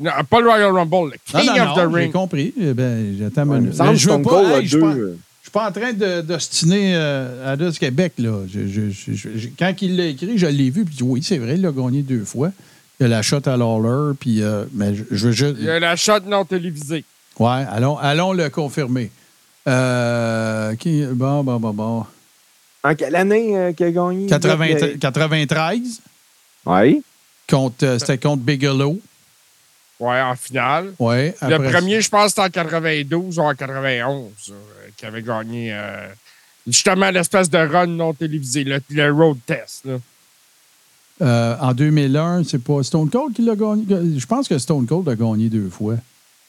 [0.00, 2.12] Non, pas le Royal Rumble, le King non, of non, the j'ai Ring.
[2.12, 2.52] compris.
[2.60, 3.76] Eh ben, j'attends une Ouais, me minute.
[3.78, 4.80] je veux Stone pas, Cold hey, deux.
[4.80, 5.14] je
[5.48, 8.14] suis pas en train de- d'ostiner euh, Hades Québec.
[8.18, 8.42] Là.
[8.52, 10.84] Je- je- je- je- quand il l'a écrit, je l'ai vu.
[10.84, 12.50] Puis oui, c'est vrai, il l'a gagné deux fois.
[13.00, 14.14] Il y a la shot à Lawler.
[14.18, 15.56] Puis, euh, mais je, je veux juste.
[15.58, 17.04] Il y a la shot non télévisée.
[17.38, 19.10] Ouais, allons, allons le confirmer.
[19.66, 22.06] Euh, qui, bon, bon, bon, bon.
[22.82, 24.26] En quelle année euh, qu'il a gagné?
[24.26, 26.00] 80 93,
[26.66, 27.02] Oui.
[27.48, 28.98] contre, euh, c'était contre Bigelow.
[30.00, 30.92] Ouais, en finale.
[31.00, 34.54] Ouais, Le premier, je pense, c'était en 92 ou en 91, euh,
[34.98, 36.08] qui avait gagné euh,
[36.66, 39.86] justement l'espèce de run non télévisé, le, le road test.
[39.86, 39.98] là.
[41.20, 43.84] Euh, en 2001, c'est pas Stone Cold qui l'a gagné?
[44.18, 45.94] Je pense que Stone Cold a gagné deux fois.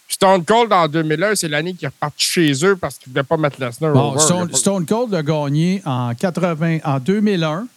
[0.07, 3.23] Stone Cold en 2001, c'est l'année qu'il est reparti chez eux parce qu'il ne voulait
[3.23, 4.19] pas mettre Lesnar Bon, over.
[4.53, 7.67] Stone, pas- Cold a gagné en, 80, en 2001.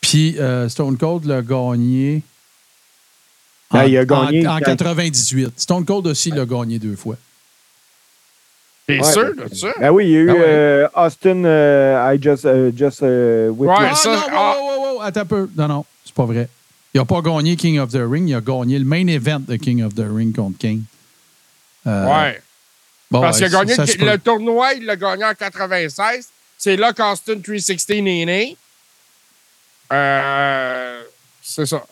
[0.00, 2.22] Puis euh, Stone Cold l'a gagné.
[3.72, 5.58] Ben, en, il a gagné en, en quand- 98.
[5.60, 7.16] Stone Cold aussi l'a gagné deux fois.
[8.88, 9.68] T'es Ouais, sûr de ça?
[9.78, 10.40] Ben oui, il y a eu Ben ouais.
[10.46, 13.78] euh, Austin, euh, I just, euh, just euh, witnessed.
[13.78, 14.56] Ouais, Ah ça, non, ah.
[14.58, 15.48] wow, wow, wow, attends un peu.
[15.54, 16.48] Non, non, c'est pas vrai.
[16.94, 19.56] Il n'a pas gagné King of the Ring, il a gagné le main event de
[19.56, 20.84] King of the Ring contre King.
[21.86, 22.42] Euh, ouais.
[23.10, 26.28] bon, Parce qu'il a gagné ça le, tournoi, il l'a gagné en 96.
[26.56, 28.56] C'est là qu'Austin 316 est né.
[29.92, 31.02] Euh,
[31.42, 31.84] c'est ça.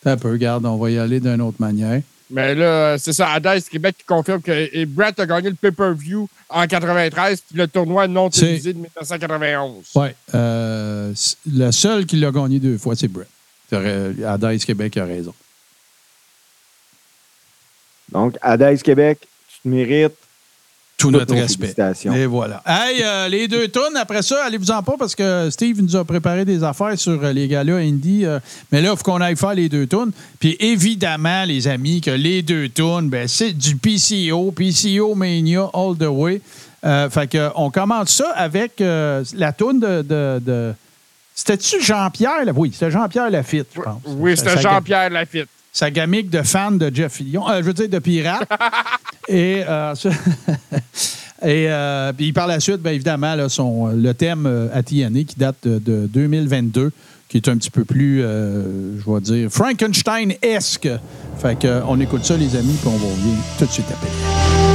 [0.00, 2.00] Attends un peu, regarde, on va y aller d'une autre manière.
[2.30, 3.30] Mais là, c'est ça.
[3.32, 7.68] Hades Québec qui confirme que et Brett a gagné le pay-per-view en 93 puis le
[7.68, 9.84] tournoi non télévisé de 1991.
[9.94, 10.14] Ouais.
[10.34, 11.14] euh,
[11.46, 13.28] le seul qui l'a gagné deux fois, c'est Brett.
[13.72, 15.34] Hades Québec a raison.
[18.10, 20.16] Donc, Hades Québec, tu te mérites.
[20.98, 21.74] Tout notre respect.
[22.14, 22.62] Et voilà.
[22.64, 26.46] Hey, euh, les deux tonnes, après ça, allez-vous-en pas parce que Steve nous a préparé
[26.46, 28.24] des affaires sur euh, les gars-là indie.
[28.24, 28.38] euh,
[28.72, 30.12] mais là, il faut qu'on aille faire les deux tonnes.
[30.40, 35.96] Puis évidemment, les amis, que les deux tonnes, ben, c'est du PCO, PCO Mania All
[35.98, 36.40] the Way.
[36.84, 40.00] Euh, fait que, on commence ça avec euh, la toune de.
[40.02, 40.72] de, de-
[41.34, 42.44] C'était-tu Jean-Pierre?
[42.46, 42.52] là?
[42.56, 44.00] Oui, c'était Jean-Pierre Lafitte, je pense.
[44.06, 45.48] Oui, c'était Jean-Pierre Lafitte.
[45.76, 48.48] Sa gamique de fan de Jeff Fillion, euh, je veux dire de pirate.
[49.28, 49.94] et euh,
[51.42, 55.56] et euh, puis par la suite, bien évidemment, là, son, le thème TNA qui date
[55.64, 56.92] de, de 2022,
[57.28, 60.88] qui est un petit peu plus, je vais dire, Frankenstein-esque.
[61.38, 63.86] Fait que, euh, on écoute ça, les amis, puis on va revenir tout de suite
[63.90, 64.65] après.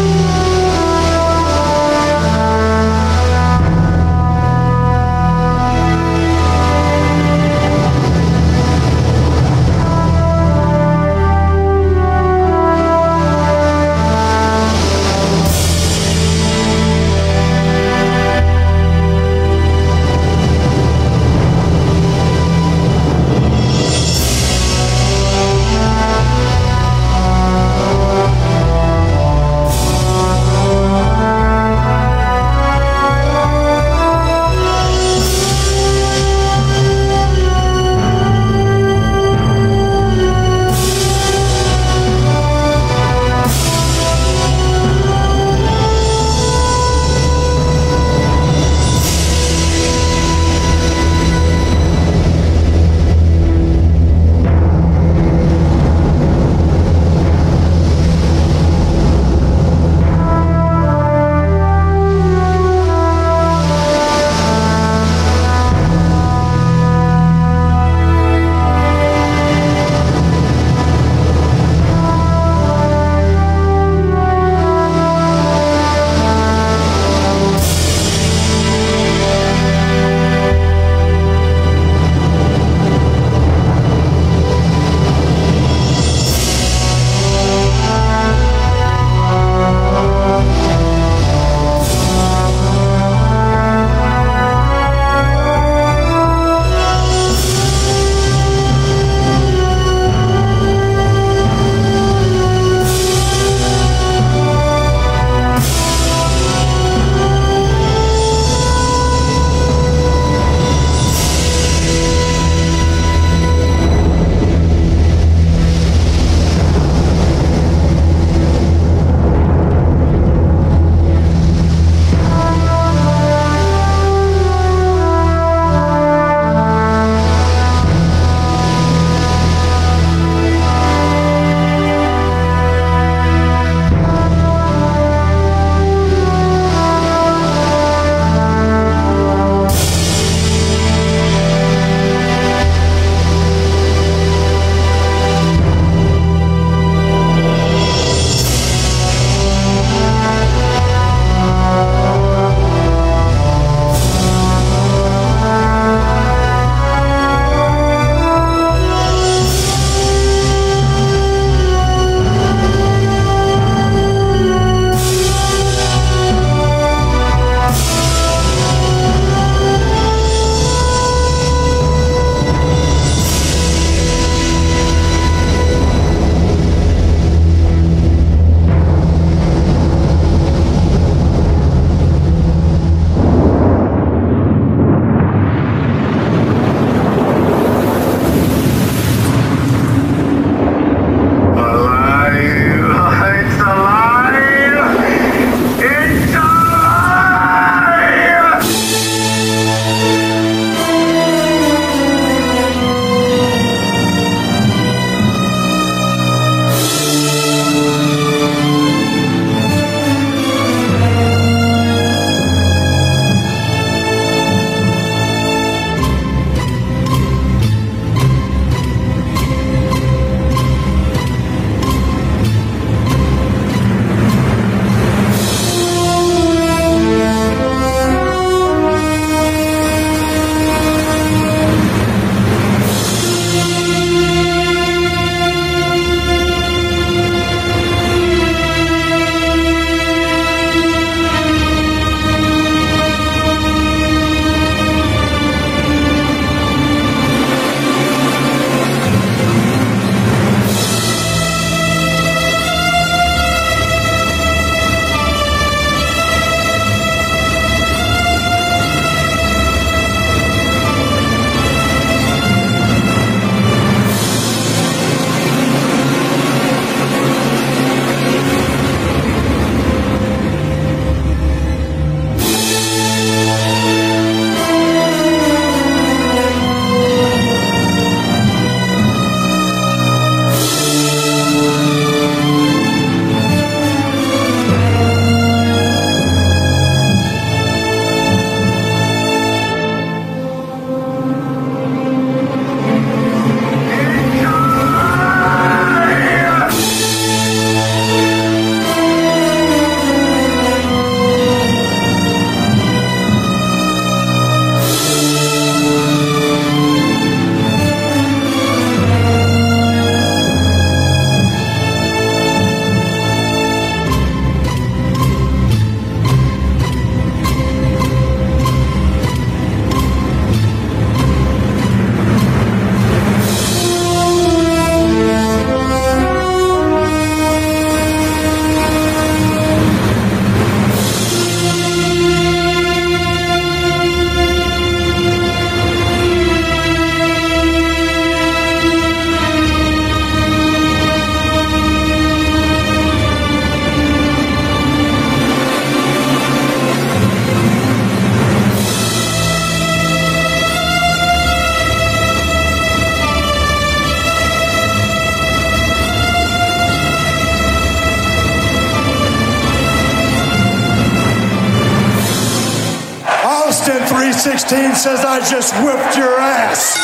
[365.50, 366.98] Just whipped your ass.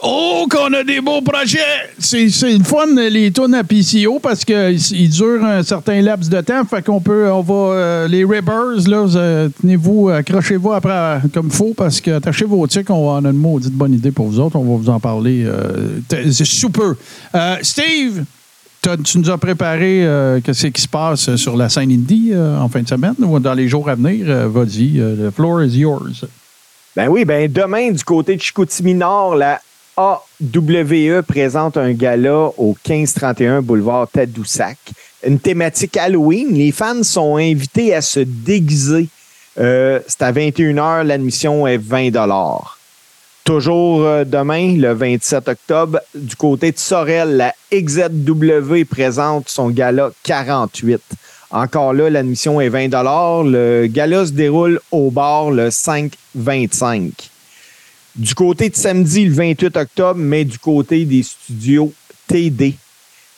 [0.00, 1.58] Oh, qu'on a des beaux projets!
[1.98, 6.40] C'est c'est le fun, les tunes à PCO, parce qu'ils durent un certain laps de
[6.40, 6.64] temps.
[6.64, 11.50] Fait qu'on peut, on va, euh, les Ribbers, là, euh, tenez-vous, accrochez-vous après euh, comme
[11.50, 14.38] faut, parce que attachez vos tics, on va a une maudite bonne idée pour vous
[14.38, 14.54] autres.
[14.54, 15.46] On va vous en parler.
[16.08, 16.94] c'est super.
[17.34, 18.24] Euh, Steve,
[19.04, 22.82] tu nous as préparé euh, qu'est-ce qui se passe sur la scène indie en fin
[22.82, 24.48] de semaine ou dans les jours à venir?
[24.48, 26.24] Vas-y, the floor is yours.
[26.98, 29.60] Ben oui, ben demain, du côté de Chicoutimi Nord, la
[29.96, 34.78] AWE présente un gala au 1531 boulevard Tadoussac.
[35.24, 36.52] Une thématique Halloween.
[36.54, 39.06] Les fans sont invités à se déguiser.
[39.60, 42.10] Euh, c'est à 21h, l'admission est 20
[43.44, 50.10] Toujours euh, demain, le 27 octobre, du côté de Sorel, la XZW présente son gala
[50.24, 51.00] 48.
[51.50, 52.88] Encore là, l'admission est 20
[53.44, 57.12] Le gala se déroule au bar le 5-25.
[58.16, 61.92] Du côté de samedi, le 28 octobre, mais du côté des studios
[62.26, 62.74] TD,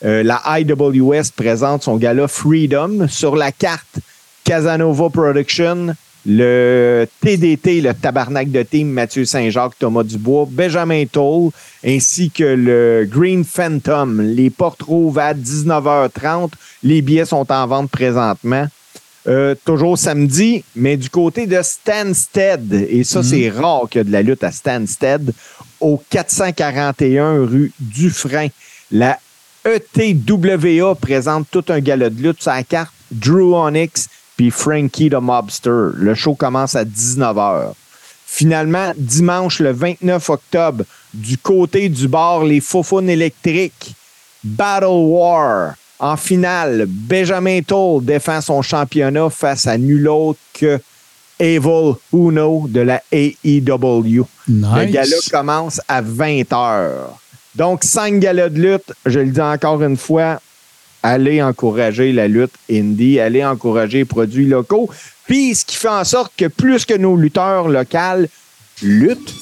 [0.05, 4.01] euh, la IWS présente son gala Freedom sur la carte
[4.43, 5.95] Casanova Production,
[6.27, 11.51] le TDT, le tabarnak de team Mathieu Saint-Jacques, Thomas Dubois, Benjamin Toll,
[11.85, 14.21] ainsi que le Green Phantom.
[14.21, 16.51] Les portes rouvrent à 19h30.
[16.83, 18.67] Les billets sont en vente présentement.
[19.29, 22.87] Euh, toujours samedi, mais du côté de Stansted.
[22.89, 25.33] Et ça, c'est rare qu'il y a de la lutte à Stansted.
[25.81, 28.51] Au 441 rue Dufresne.
[28.91, 29.19] La
[29.65, 32.93] ETWA présente tout un gala de lutte sur la carte.
[33.11, 34.09] Drew Onyx
[34.41, 35.91] puis Frankie the Mobster.
[35.97, 37.75] Le show commence à 19h.
[38.25, 43.95] Finalement, dimanche le 29 octobre, du côté du bar Les Faufounes électriques,
[44.43, 45.75] Battle War.
[45.99, 50.81] En finale, Benjamin Toll défend son championnat face à nul autre que
[51.39, 54.25] Evil Uno de la AEW.
[54.49, 56.93] Le gala commence à 20h.
[57.57, 60.41] Donc, cinq galas de lutte, je le dis encore une fois,
[61.03, 64.91] allez encourager la lutte indie, allez encourager les produits locaux.
[65.27, 68.27] Puis, ce qui fait en sorte que plus que nos lutteurs locaux
[68.83, 69.35] luttent,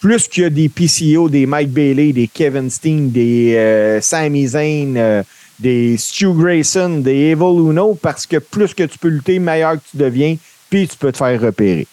[0.00, 4.48] plus qu'il y a des PCO, des Mike Bailey, des Kevin Steen, des euh, Sami
[4.48, 5.22] Zayn, euh,
[5.58, 9.82] des Stu Grayson, des Evil Uno, parce que plus que tu peux lutter, meilleur que
[9.90, 10.36] tu deviens,
[10.70, 11.86] puis tu peux te faire repérer.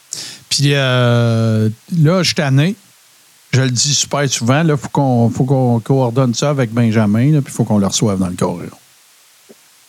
[0.50, 1.70] Puis euh,
[2.02, 2.76] là, je tanné.
[3.52, 4.64] Je le dis super souvent.
[4.64, 8.36] Là, faut qu'on coordonne ça avec Benjamin, puis il faut qu'on le reçoive dans le
[8.36, 8.78] corridor.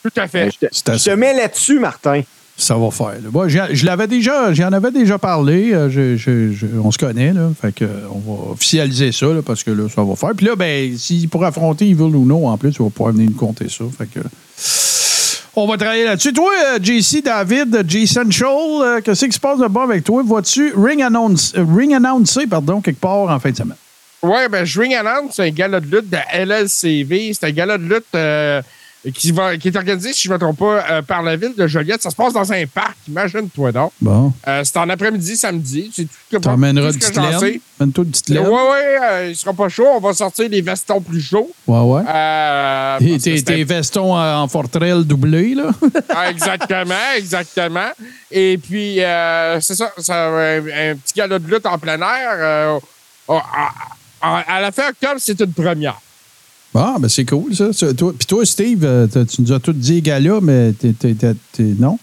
[0.02, 0.50] Tout à fait.
[0.60, 2.22] Je te, je te mets là-dessus, Martin.
[2.56, 3.12] Ça va faire.
[3.22, 3.30] là.
[3.30, 5.72] Bon, j'ai- je l'avais déjà, j'en avais déjà parlé.
[5.72, 7.50] euh, je- je- je- on se connaît, là.
[7.60, 10.30] Fait que, euh, on va officialiser ça, là, parce que là, ça va faire.
[10.36, 13.36] Puis là, ben, s'il pour affronter Evil Uno, en plus, il va pouvoir venir nous
[13.36, 13.84] compter ça.
[13.96, 14.20] Fait que.
[15.54, 16.32] On va travailler là-dessus.
[16.32, 18.48] Toi, euh, JC, David, J Central,
[18.82, 20.22] euh, qu'est-ce qui se passe de bon avec toi?
[20.24, 23.76] Vois-tu Ring, announce, euh, ring annoncé, pardon, quelque part en fin de semaine?
[24.22, 27.32] Ouais, ben, Ring Announce, c'est un gala de lutte de LLCV.
[27.34, 28.60] C'est un gala de lutte euh,
[29.14, 31.54] qui, va, qui est organisé, si je ne me trompe pas, euh, par la ville
[31.56, 32.02] de Joliette.
[32.02, 33.92] Ça se passe dans un parc, imagine-toi donc.
[34.00, 34.32] Bon.
[34.46, 35.90] Euh, c'est en après-midi, samedi.
[35.94, 36.08] C'est tout,
[36.40, 37.60] tout ce que j'en sais.
[37.80, 38.46] Amène-toi une petite laine.
[38.48, 39.86] ouais, euh, il sera pas chaud.
[39.94, 41.50] On va sortir les vestons plus chauds.
[41.66, 42.02] Ouais, ouais.
[43.00, 45.70] Et tes, vestons en, forterelle doublés, là?
[46.08, 47.90] Ah, exactement, exactement.
[48.30, 48.96] Et puis,
[49.60, 52.80] c'est ça, un, un petit gala de lutte en plein air.
[54.20, 56.00] à la fin octobre, c'est une première.
[56.80, 57.70] Ah, ben c'est cool, ça.
[57.94, 61.34] Toi- Puis toi, Steve, euh, tu nous as tout dit gala, mais t'es, t'es- t'es-
[61.52, 61.98] t'es- non?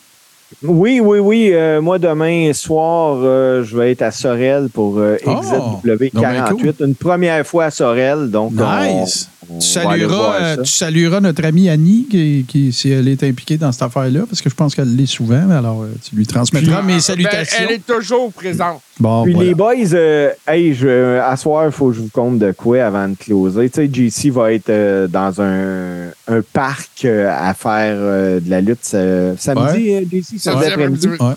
[0.64, 1.50] Oui, oui, oui.
[1.54, 6.14] euh, moi, demain soir, euh, je vais être à Sorel pour euh, Oh, XZW donc
[6.14, 6.76] ben 48.
[6.82, 8.30] Une première fois à Sorel.
[8.30, 9.30] Donc, Nice.
[9.35, 10.62] on Tu salueras, euh, ça.
[10.64, 14.42] tu salueras notre amie Annie, qui, qui- si elle est impliquée dans cette affaire-là, parce
[14.42, 15.50] que je pense qu'elle l'est souvent.
[15.50, 17.58] Alors, euh, tu lui transmettras mes Ben, salutations.
[17.68, 18.82] elle est toujours présente.
[19.00, 19.48] Bon, Puis voilà.
[19.50, 22.84] les boys, euh, hey, je, à soir, il faut que je vous compte de quoi
[22.86, 23.70] avant de closer.
[23.70, 28.50] Tu sais, JC va être euh, dans un, un parc euh, à faire euh, de
[28.50, 31.08] la lutte euh, samedi, euh, JC, samedi après-midi.
[31.08, 31.24] après-midi.
[31.24, 31.36] Ouais.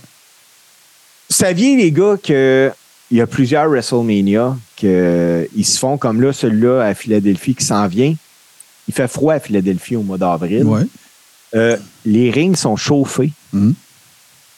[1.30, 2.70] Saviez, les gars, que
[3.10, 7.86] il y a plusieurs WrestleMania qu'ils se font comme là, celui-là à Philadelphie qui s'en
[7.86, 8.14] vient.
[8.86, 10.64] Il fait froid à Philadelphie au mois d'avril.
[10.64, 10.86] Ouais.
[11.54, 13.32] Euh, les rings sont chauffés.
[13.52, 13.74] Mhm.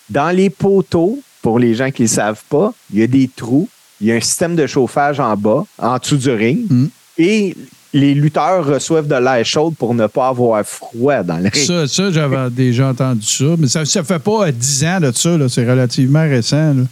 [0.09, 3.29] Dans les poteaux, pour les gens qui ne le savent pas, il y a des
[3.29, 3.69] trous.
[4.01, 6.67] Il y a un système de chauffage en bas, en dessous du ring.
[6.69, 6.91] Mhm.
[7.19, 7.57] Et
[7.93, 11.65] les lutteurs reçoivent de l'air chaud pour ne pas avoir froid dans le ring.
[11.67, 13.45] Ça, ça j'avais déjà entendu ça.
[13.59, 15.49] Mais ça ne fait pas euh, 10 ans de ça.
[15.49, 16.75] C'est relativement récent.
[16.75, 16.83] là.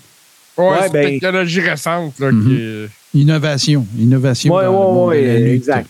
[0.59, 2.19] Ouais, Ouais, c'est ben- une technologie récente.
[2.19, 2.45] Là, Mhm.
[2.47, 3.87] qui est- Innovation.
[3.99, 4.55] Innovation.
[4.55, 5.89] Oui, dans le monde oui, oui, exact.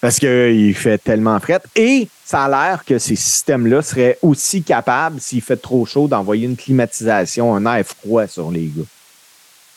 [0.00, 1.60] Parce qu'il fait tellement fret.
[1.74, 6.46] Et ça a l'air que ces systèmes-là seraient aussi capables, s'il fait trop chaud, d'envoyer
[6.46, 8.84] une climatisation, un air froid sur les gars.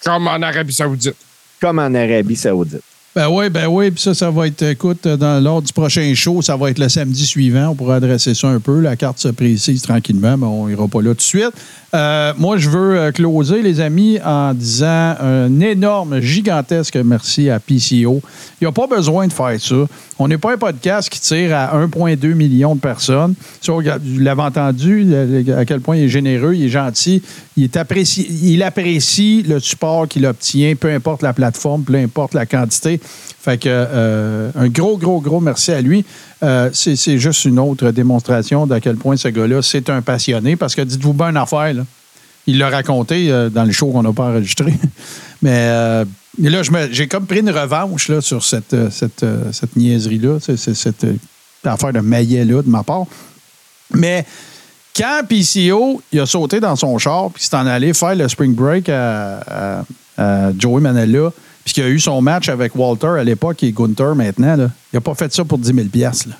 [0.04, 1.16] Comme en Arabie Saoudite.
[1.60, 2.82] Comme en Arabie Saoudite.
[3.16, 3.90] Ben oui, ben oui.
[3.90, 6.90] Puis ça, ça va être, écoute, dans, lors du prochain show, ça va être le
[6.90, 7.70] samedi suivant.
[7.70, 8.80] On pourra adresser ça un peu.
[8.82, 11.54] La carte se précise tranquillement, mais on ira pas là tout de suite.
[11.96, 17.60] Euh, moi, je veux euh, closer, les amis, en disant un énorme, gigantesque merci à
[17.60, 18.22] PCO.
[18.62, 19.88] Il n'y a pas besoin de faire ça.
[20.20, 23.34] On n'est pas un podcast qui tire à 1,2 million de personnes.
[23.62, 23.82] Ça, vous
[24.20, 25.08] l'avez entendu,
[25.56, 27.24] à quel point il est généreux, il est gentil,
[27.58, 32.34] il, est apprécié, il apprécie le support qu'il obtient, peu importe la plateforme, peu importe
[32.34, 32.99] la quantité.
[33.42, 36.04] Fait que euh, un gros, gros, gros merci à lui.
[36.44, 40.58] Euh, c'est juste une autre démonstration d'à quel point ce gars-là, c'est un passionné.
[40.58, 41.84] Parce que dites-vous bien une affaire, là.
[42.48, 44.74] Il l'a raconté euh, dans le show qu'on n'a pas enregistré.
[45.42, 46.62] Mais là,
[46.92, 51.06] j'ai comme pris une revanche là, sur cette, cette, cette niaiserie-là, cette,
[51.64, 53.06] affaire de maillet-là de ma part.
[53.94, 54.26] Mais
[54.96, 58.54] quand PCO il a sauté dans son char puis s'est en allé faire le spring
[58.54, 59.86] break à,
[60.18, 61.32] à Joey Manella,
[61.70, 65.02] puis qu'il a eu son match avec Walter à l'époque et Gunther maintenant, il n'a
[65.02, 66.36] pas fait ça pour 10 000 là.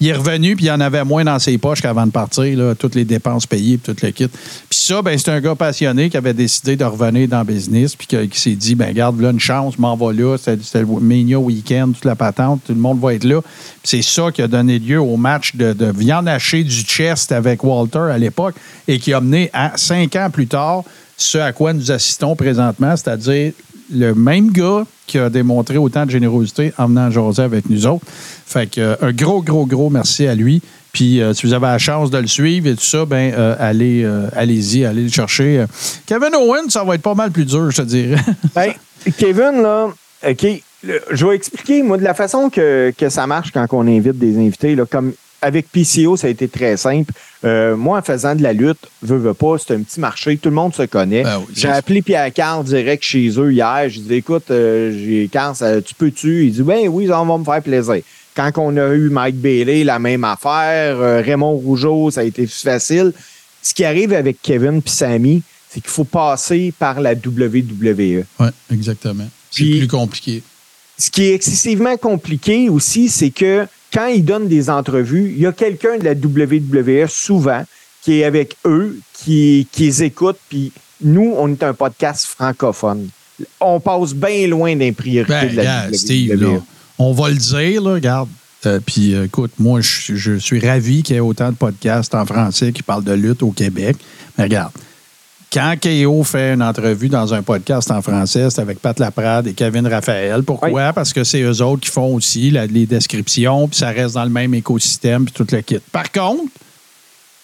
[0.00, 2.94] Il est revenu, puis il en avait moins dans ses poches qu'avant de partir, toutes
[2.94, 4.28] les dépenses payées, puis tout le kit.
[4.28, 7.94] Puis ça, ben, c'est un gars passionné qui avait décidé de revenir dans le business,
[7.94, 11.38] puis qui, s'est dit, ben garde, là, une chance, m'en va là, c'était le Mania
[11.38, 13.42] Weekend, toute la patente, tout le monde va être là.
[13.84, 18.08] C'est ça qui a donné lieu au match de, de viande du chest avec Walter
[18.10, 18.54] à l'époque,
[18.88, 20.84] et qui a mené à cinq ans plus tard
[21.18, 23.52] ce à quoi nous assistons présentement, c'est-à-dire
[23.92, 28.04] le même gars qui a démontré autant de générosité en venant jaser avec nous autres.
[28.46, 30.62] Fait que euh, un gros, gros, gros merci à lui.
[30.92, 33.54] Puis euh, si vous avez la chance de le suivre et tout ça, ben euh,
[33.58, 35.64] allez, allez-y, allez le chercher.
[36.06, 38.20] Kevin Owen, ça va être pas mal plus dur, je te dirais.
[38.54, 38.72] ben,
[39.18, 39.88] Kevin, là,
[40.28, 40.46] OK,
[40.82, 44.76] je vais expliquer, moi, de la façon que, ça marche quand on invite des invités,
[44.90, 45.12] comme
[45.42, 47.12] avec PCO, ça a été très simple.
[47.44, 50.50] Euh, moi, en faisant de la lutte, veux, veux pas, c'est un petit marché, tout
[50.50, 51.22] le monde se connaît.
[51.22, 53.88] Ben j'ai appelé Pierre Carl direct chez eux hier.
[53.88, 55.54] J'ai dit, écoute, euh, j'ai Carl,
[55.84, 56.46] tu peux-tu?
[56.46, 58.00] Il dit, ben oui, ça va me faire plaisir.
[58.34, 61.00] Quand on a eu Mike Bailey, la même affaire.
[61.00, 63.12] Euh, Raymond Rougeau, ça a été facile.
[63.62, 68.24] Ce qui arrive avec Kevin et Sammy, c'est qu'il faut passer par la WWE.
[68.38, 69.28] Oui, exactement.
[69.50, 70.42] C'est plus compliqué.
[71.00, 75.46] Ce qui est excessivement compliqué aussi, c'est que quand ils donnent des entrevues, il y
[75.46, 77.64] a quelqu'un de la WWE souvent
[78.02, 80.72] qui est avec eux, qui, qui les écoute, puis
[81.02, 83.08] nous, on est un podcast francophone.
[83.60, 85.94] On passe bien loin d'un priorité de la WWE.
[85.94, 86.60] Steve,
[86.98, 88.28] on va le dire, là, regarde.
[88.66, 92.26] Euh, puis écoute, moi, je, je suis ravi qu'il y ait autant de podcasts en
[92.26, 93.96] français qui parlent de lutte au Québec.
[94.36, 94.72] Mais regarde,
[95.52, 99.52] quand KO fait une entrevue dans un podcast en français, c'est avec Pat Laprade et
[99.52, 100.42] Kevin Raphaël.
[100.44, 100.92] Pourquoi?
[100.92, 104.30] Parce que c'est eux autres qui font aussi les descriptions, puis ça reste dans le
[104.30, 105.80] même écosystème, puis tout le kit.
[105.90, 106.44] Par contre,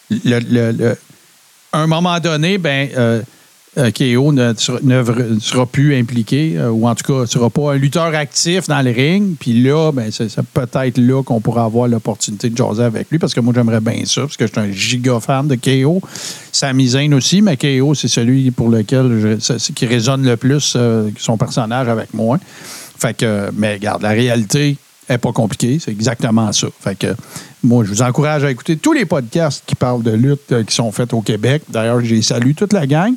[0.09, 0.95] le,
[1.73, 3.21] à un moment donné, ben, euh,
[3.77, 4.53] KO ne,
[5.39, 8.81] sera plus impliqué, euh, ou en tout cas, ne sera pas un lutteur actif dans
[8.81, 9.35] le ring.
[9.39, 13.35] Puis là, ben, c'est peut-être là qu'on pourra avoir l'opportunité de jaser avec lui, parce
[13.35, 16.01] que moi, j'aimerais bien ça, parce que je suis un giga fan de KO.
[16.51, 21.09] Sami Zayn aussi, mais KO, c'est celui pour lequel je, qui résonne le plus euh,
[21.17, 22.39] son personnage avec moi.
[22.97, 24.75] Fait que, mais regarde, la réalité
[25.07, 26.67] n'est pas compliquée, c'est exactement ça.
[26.79, 27.15] Fait que
[27.63, 30.91] moi, je vous encourage à écouter tous les podcasts qui parlent de lutte qui sont
[30.91, 31.61] faits au Québec.
[31.69, 33.13] D'ailleurs, j'ai salué toute la gang.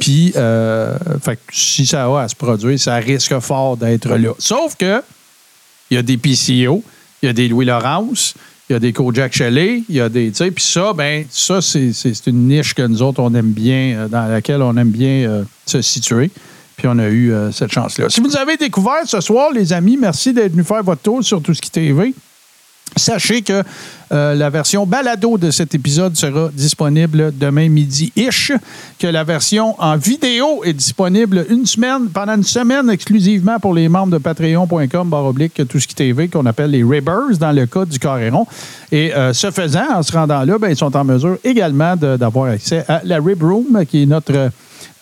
[0.00, 0.96] Puis, euh,
[1.52, 4.32] si ça a à se produire, ça risque fort d'être là.
[4.38, 5.02] Sauf que,
[5.90, 6.82] il y a des PCO,
[7.22, 8.34] il y a des Louis Laurence,
[8.68, 10.30] il y a des Kojak Shelley, il y a des.
[10.30, 14.28] Puis ça, ben, ça, c'est une niche que nous autres, on aime bien, euh, dans
[14.28, 16.30] laquelle on aime bien euh, se situer.
[16.76, 18.08] Puis on a eu cette chance-là.
[18.08, 21.42] Si vous avez découvert ce soir, les amis, merci d'être venus faire votre tour sur
[21.42, 22.14] tout ce qui TV.
[22.98, 23.62] Sachez que
[24.10, 28.52] euh, la version balado de cet épisode sera disponible demain midi-ish,
[28.98, 33.88] que la version en vidéo est disponible une semaine, pendant une semaine exclusivement pour les
[33.88, 37.84] membres de patreon.com baroblique tout ce qui TV qu'on appelle les Ribbers dans le cas
[37.84, 38.46] du Carréron.
[38.90, 42.50] Et euh, ce faisant, en se rendant là, ben, ils sont en mesure également d'avoir
[42.50, 44.50] accès à la Rib Room, qui est notre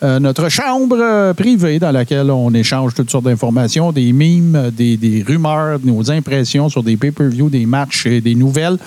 [0.03, 5.23] euh, notre chambre euh, privée dans laquelle on échange toutes sortes d'informations, des mimes, des,
[5.27, 8.77] rumeurs, nos impressions sur des pay-per-view, des matchs et des nouvelles.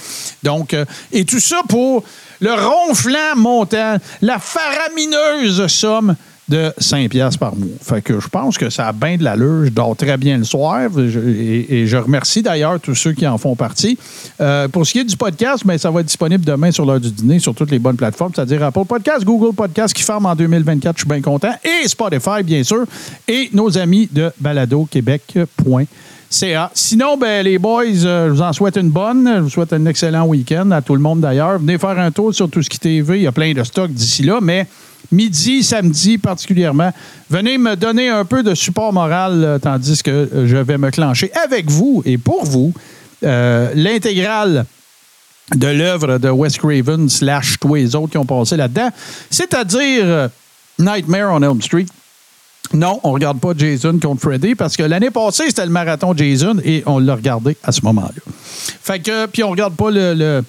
[0.44, 2.04] Donc, euh, et tout ça pour
[2.40, 6.14] le ronflant montant, la faramineuse somme
[6.50, 7.68] de 5 piastres par mois.
[7.80, 9.66] Fait que je pense que ça a bien de l'allure.
[9.66, 13.54] Je dors très bien le soir et, je remercie d'ailleurs tous ceux qui en font
[13.54, 13.96] partie.
[14.40, 17.00] Euh, pour ce qui est du podcast, ben, ça va être disponible demain sur l'heure
[17.00, 20.34] du dîner sur toutes les bonnes plateformes, c'est-à-dire Apple Podcast, Google Podcast qui ferme en
[20.34, 22.84] 2024, je suis bien content, et Spotify, bien sûr,
[23.28, 26.70] et nos amis de baladoquebec.ca.
[26.74, 29.30] Sinon, ben, les boys, euh, je vous en souhaite une bonne.
[29.36, 31.60] Je vous souhaite un excellent week-end à tout le monde d'ailleurs.
[31.60, 33.18] Venez faire un tour sur tout ce qui TV.
[33.18, 34.66] Il y a plein de stocks d'ici là, mais
[35.12, 36.92] midi, samedi particulièrement.
[37.28, 40.90] Venez me donner un peu de support moral euh, tandis que euh, je vais me
[40.90, 42.72] clencher avec vous et pour vous
[43.24, 44.66] euh, l'intégrale
[45.54, 48.90] de l'œuvre de Wes Craven slash tous les autres qui ont passé là-dedans,
[49.30, 50.30] c'est-à-dire
[50.78, 51.86] Nightmare on Elm Street.
[52.72, 56.58] Non, on regarde pas Jason contre Freddy parce que l'année passée, c'était le marathon Jason
[56.64, 58.22] et on l'a regardé à ce moment-là.
[58.80, 60.44] Fait que, puis on regarde pas le-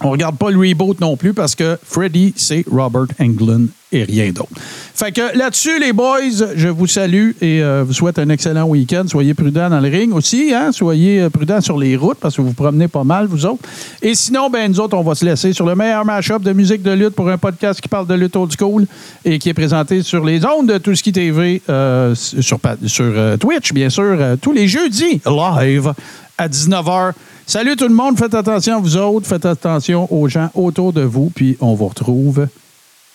[0.00, 4.30] on regarde pas le reboot non plus parce que Freddy, c'est Robert Englund et rien
[4.30, 4.50] d'autre.
[4.94, 6.18] Fait que là-dessus, les boys,
[6.54, 9.04] je vous salue et euh, vous souhaite un excellent week-end.
[9.06, 10.72] Soyez prudents dans le ring aussi, hein?
[10.72, 13.62] Soyez euh, prudents sur les routes parce que vous vous promenez pas mal, vous autres.
[14.02, 16.82] Et sinon, ben, nous autres, on va se laisser sur le meilleur match-up de musique
[16.82, 18.86] de lutte pour un podcast qui parle de lutte old school
[19.24, 23.38] et qui est présenté sur les ondes de Tout ce qui TV, euh, sur, sur
[23.38, 25.92] Twitch, bien sûr, tous les jeudis live
[26.38, 27.12] à 19h.
[27.48, 31.02] Salut tout le monde, faites attention à vous autres, faites attention aux gens autour de
[31.02, 32.48] vous, puis on vous retrouve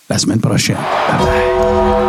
[0.08, 0.76] la semaine prochaine.
[0.76, 2.01] Bye bye.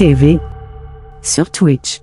[0.00, 0.40] TV
[1.20, 2.00] sur Twitch.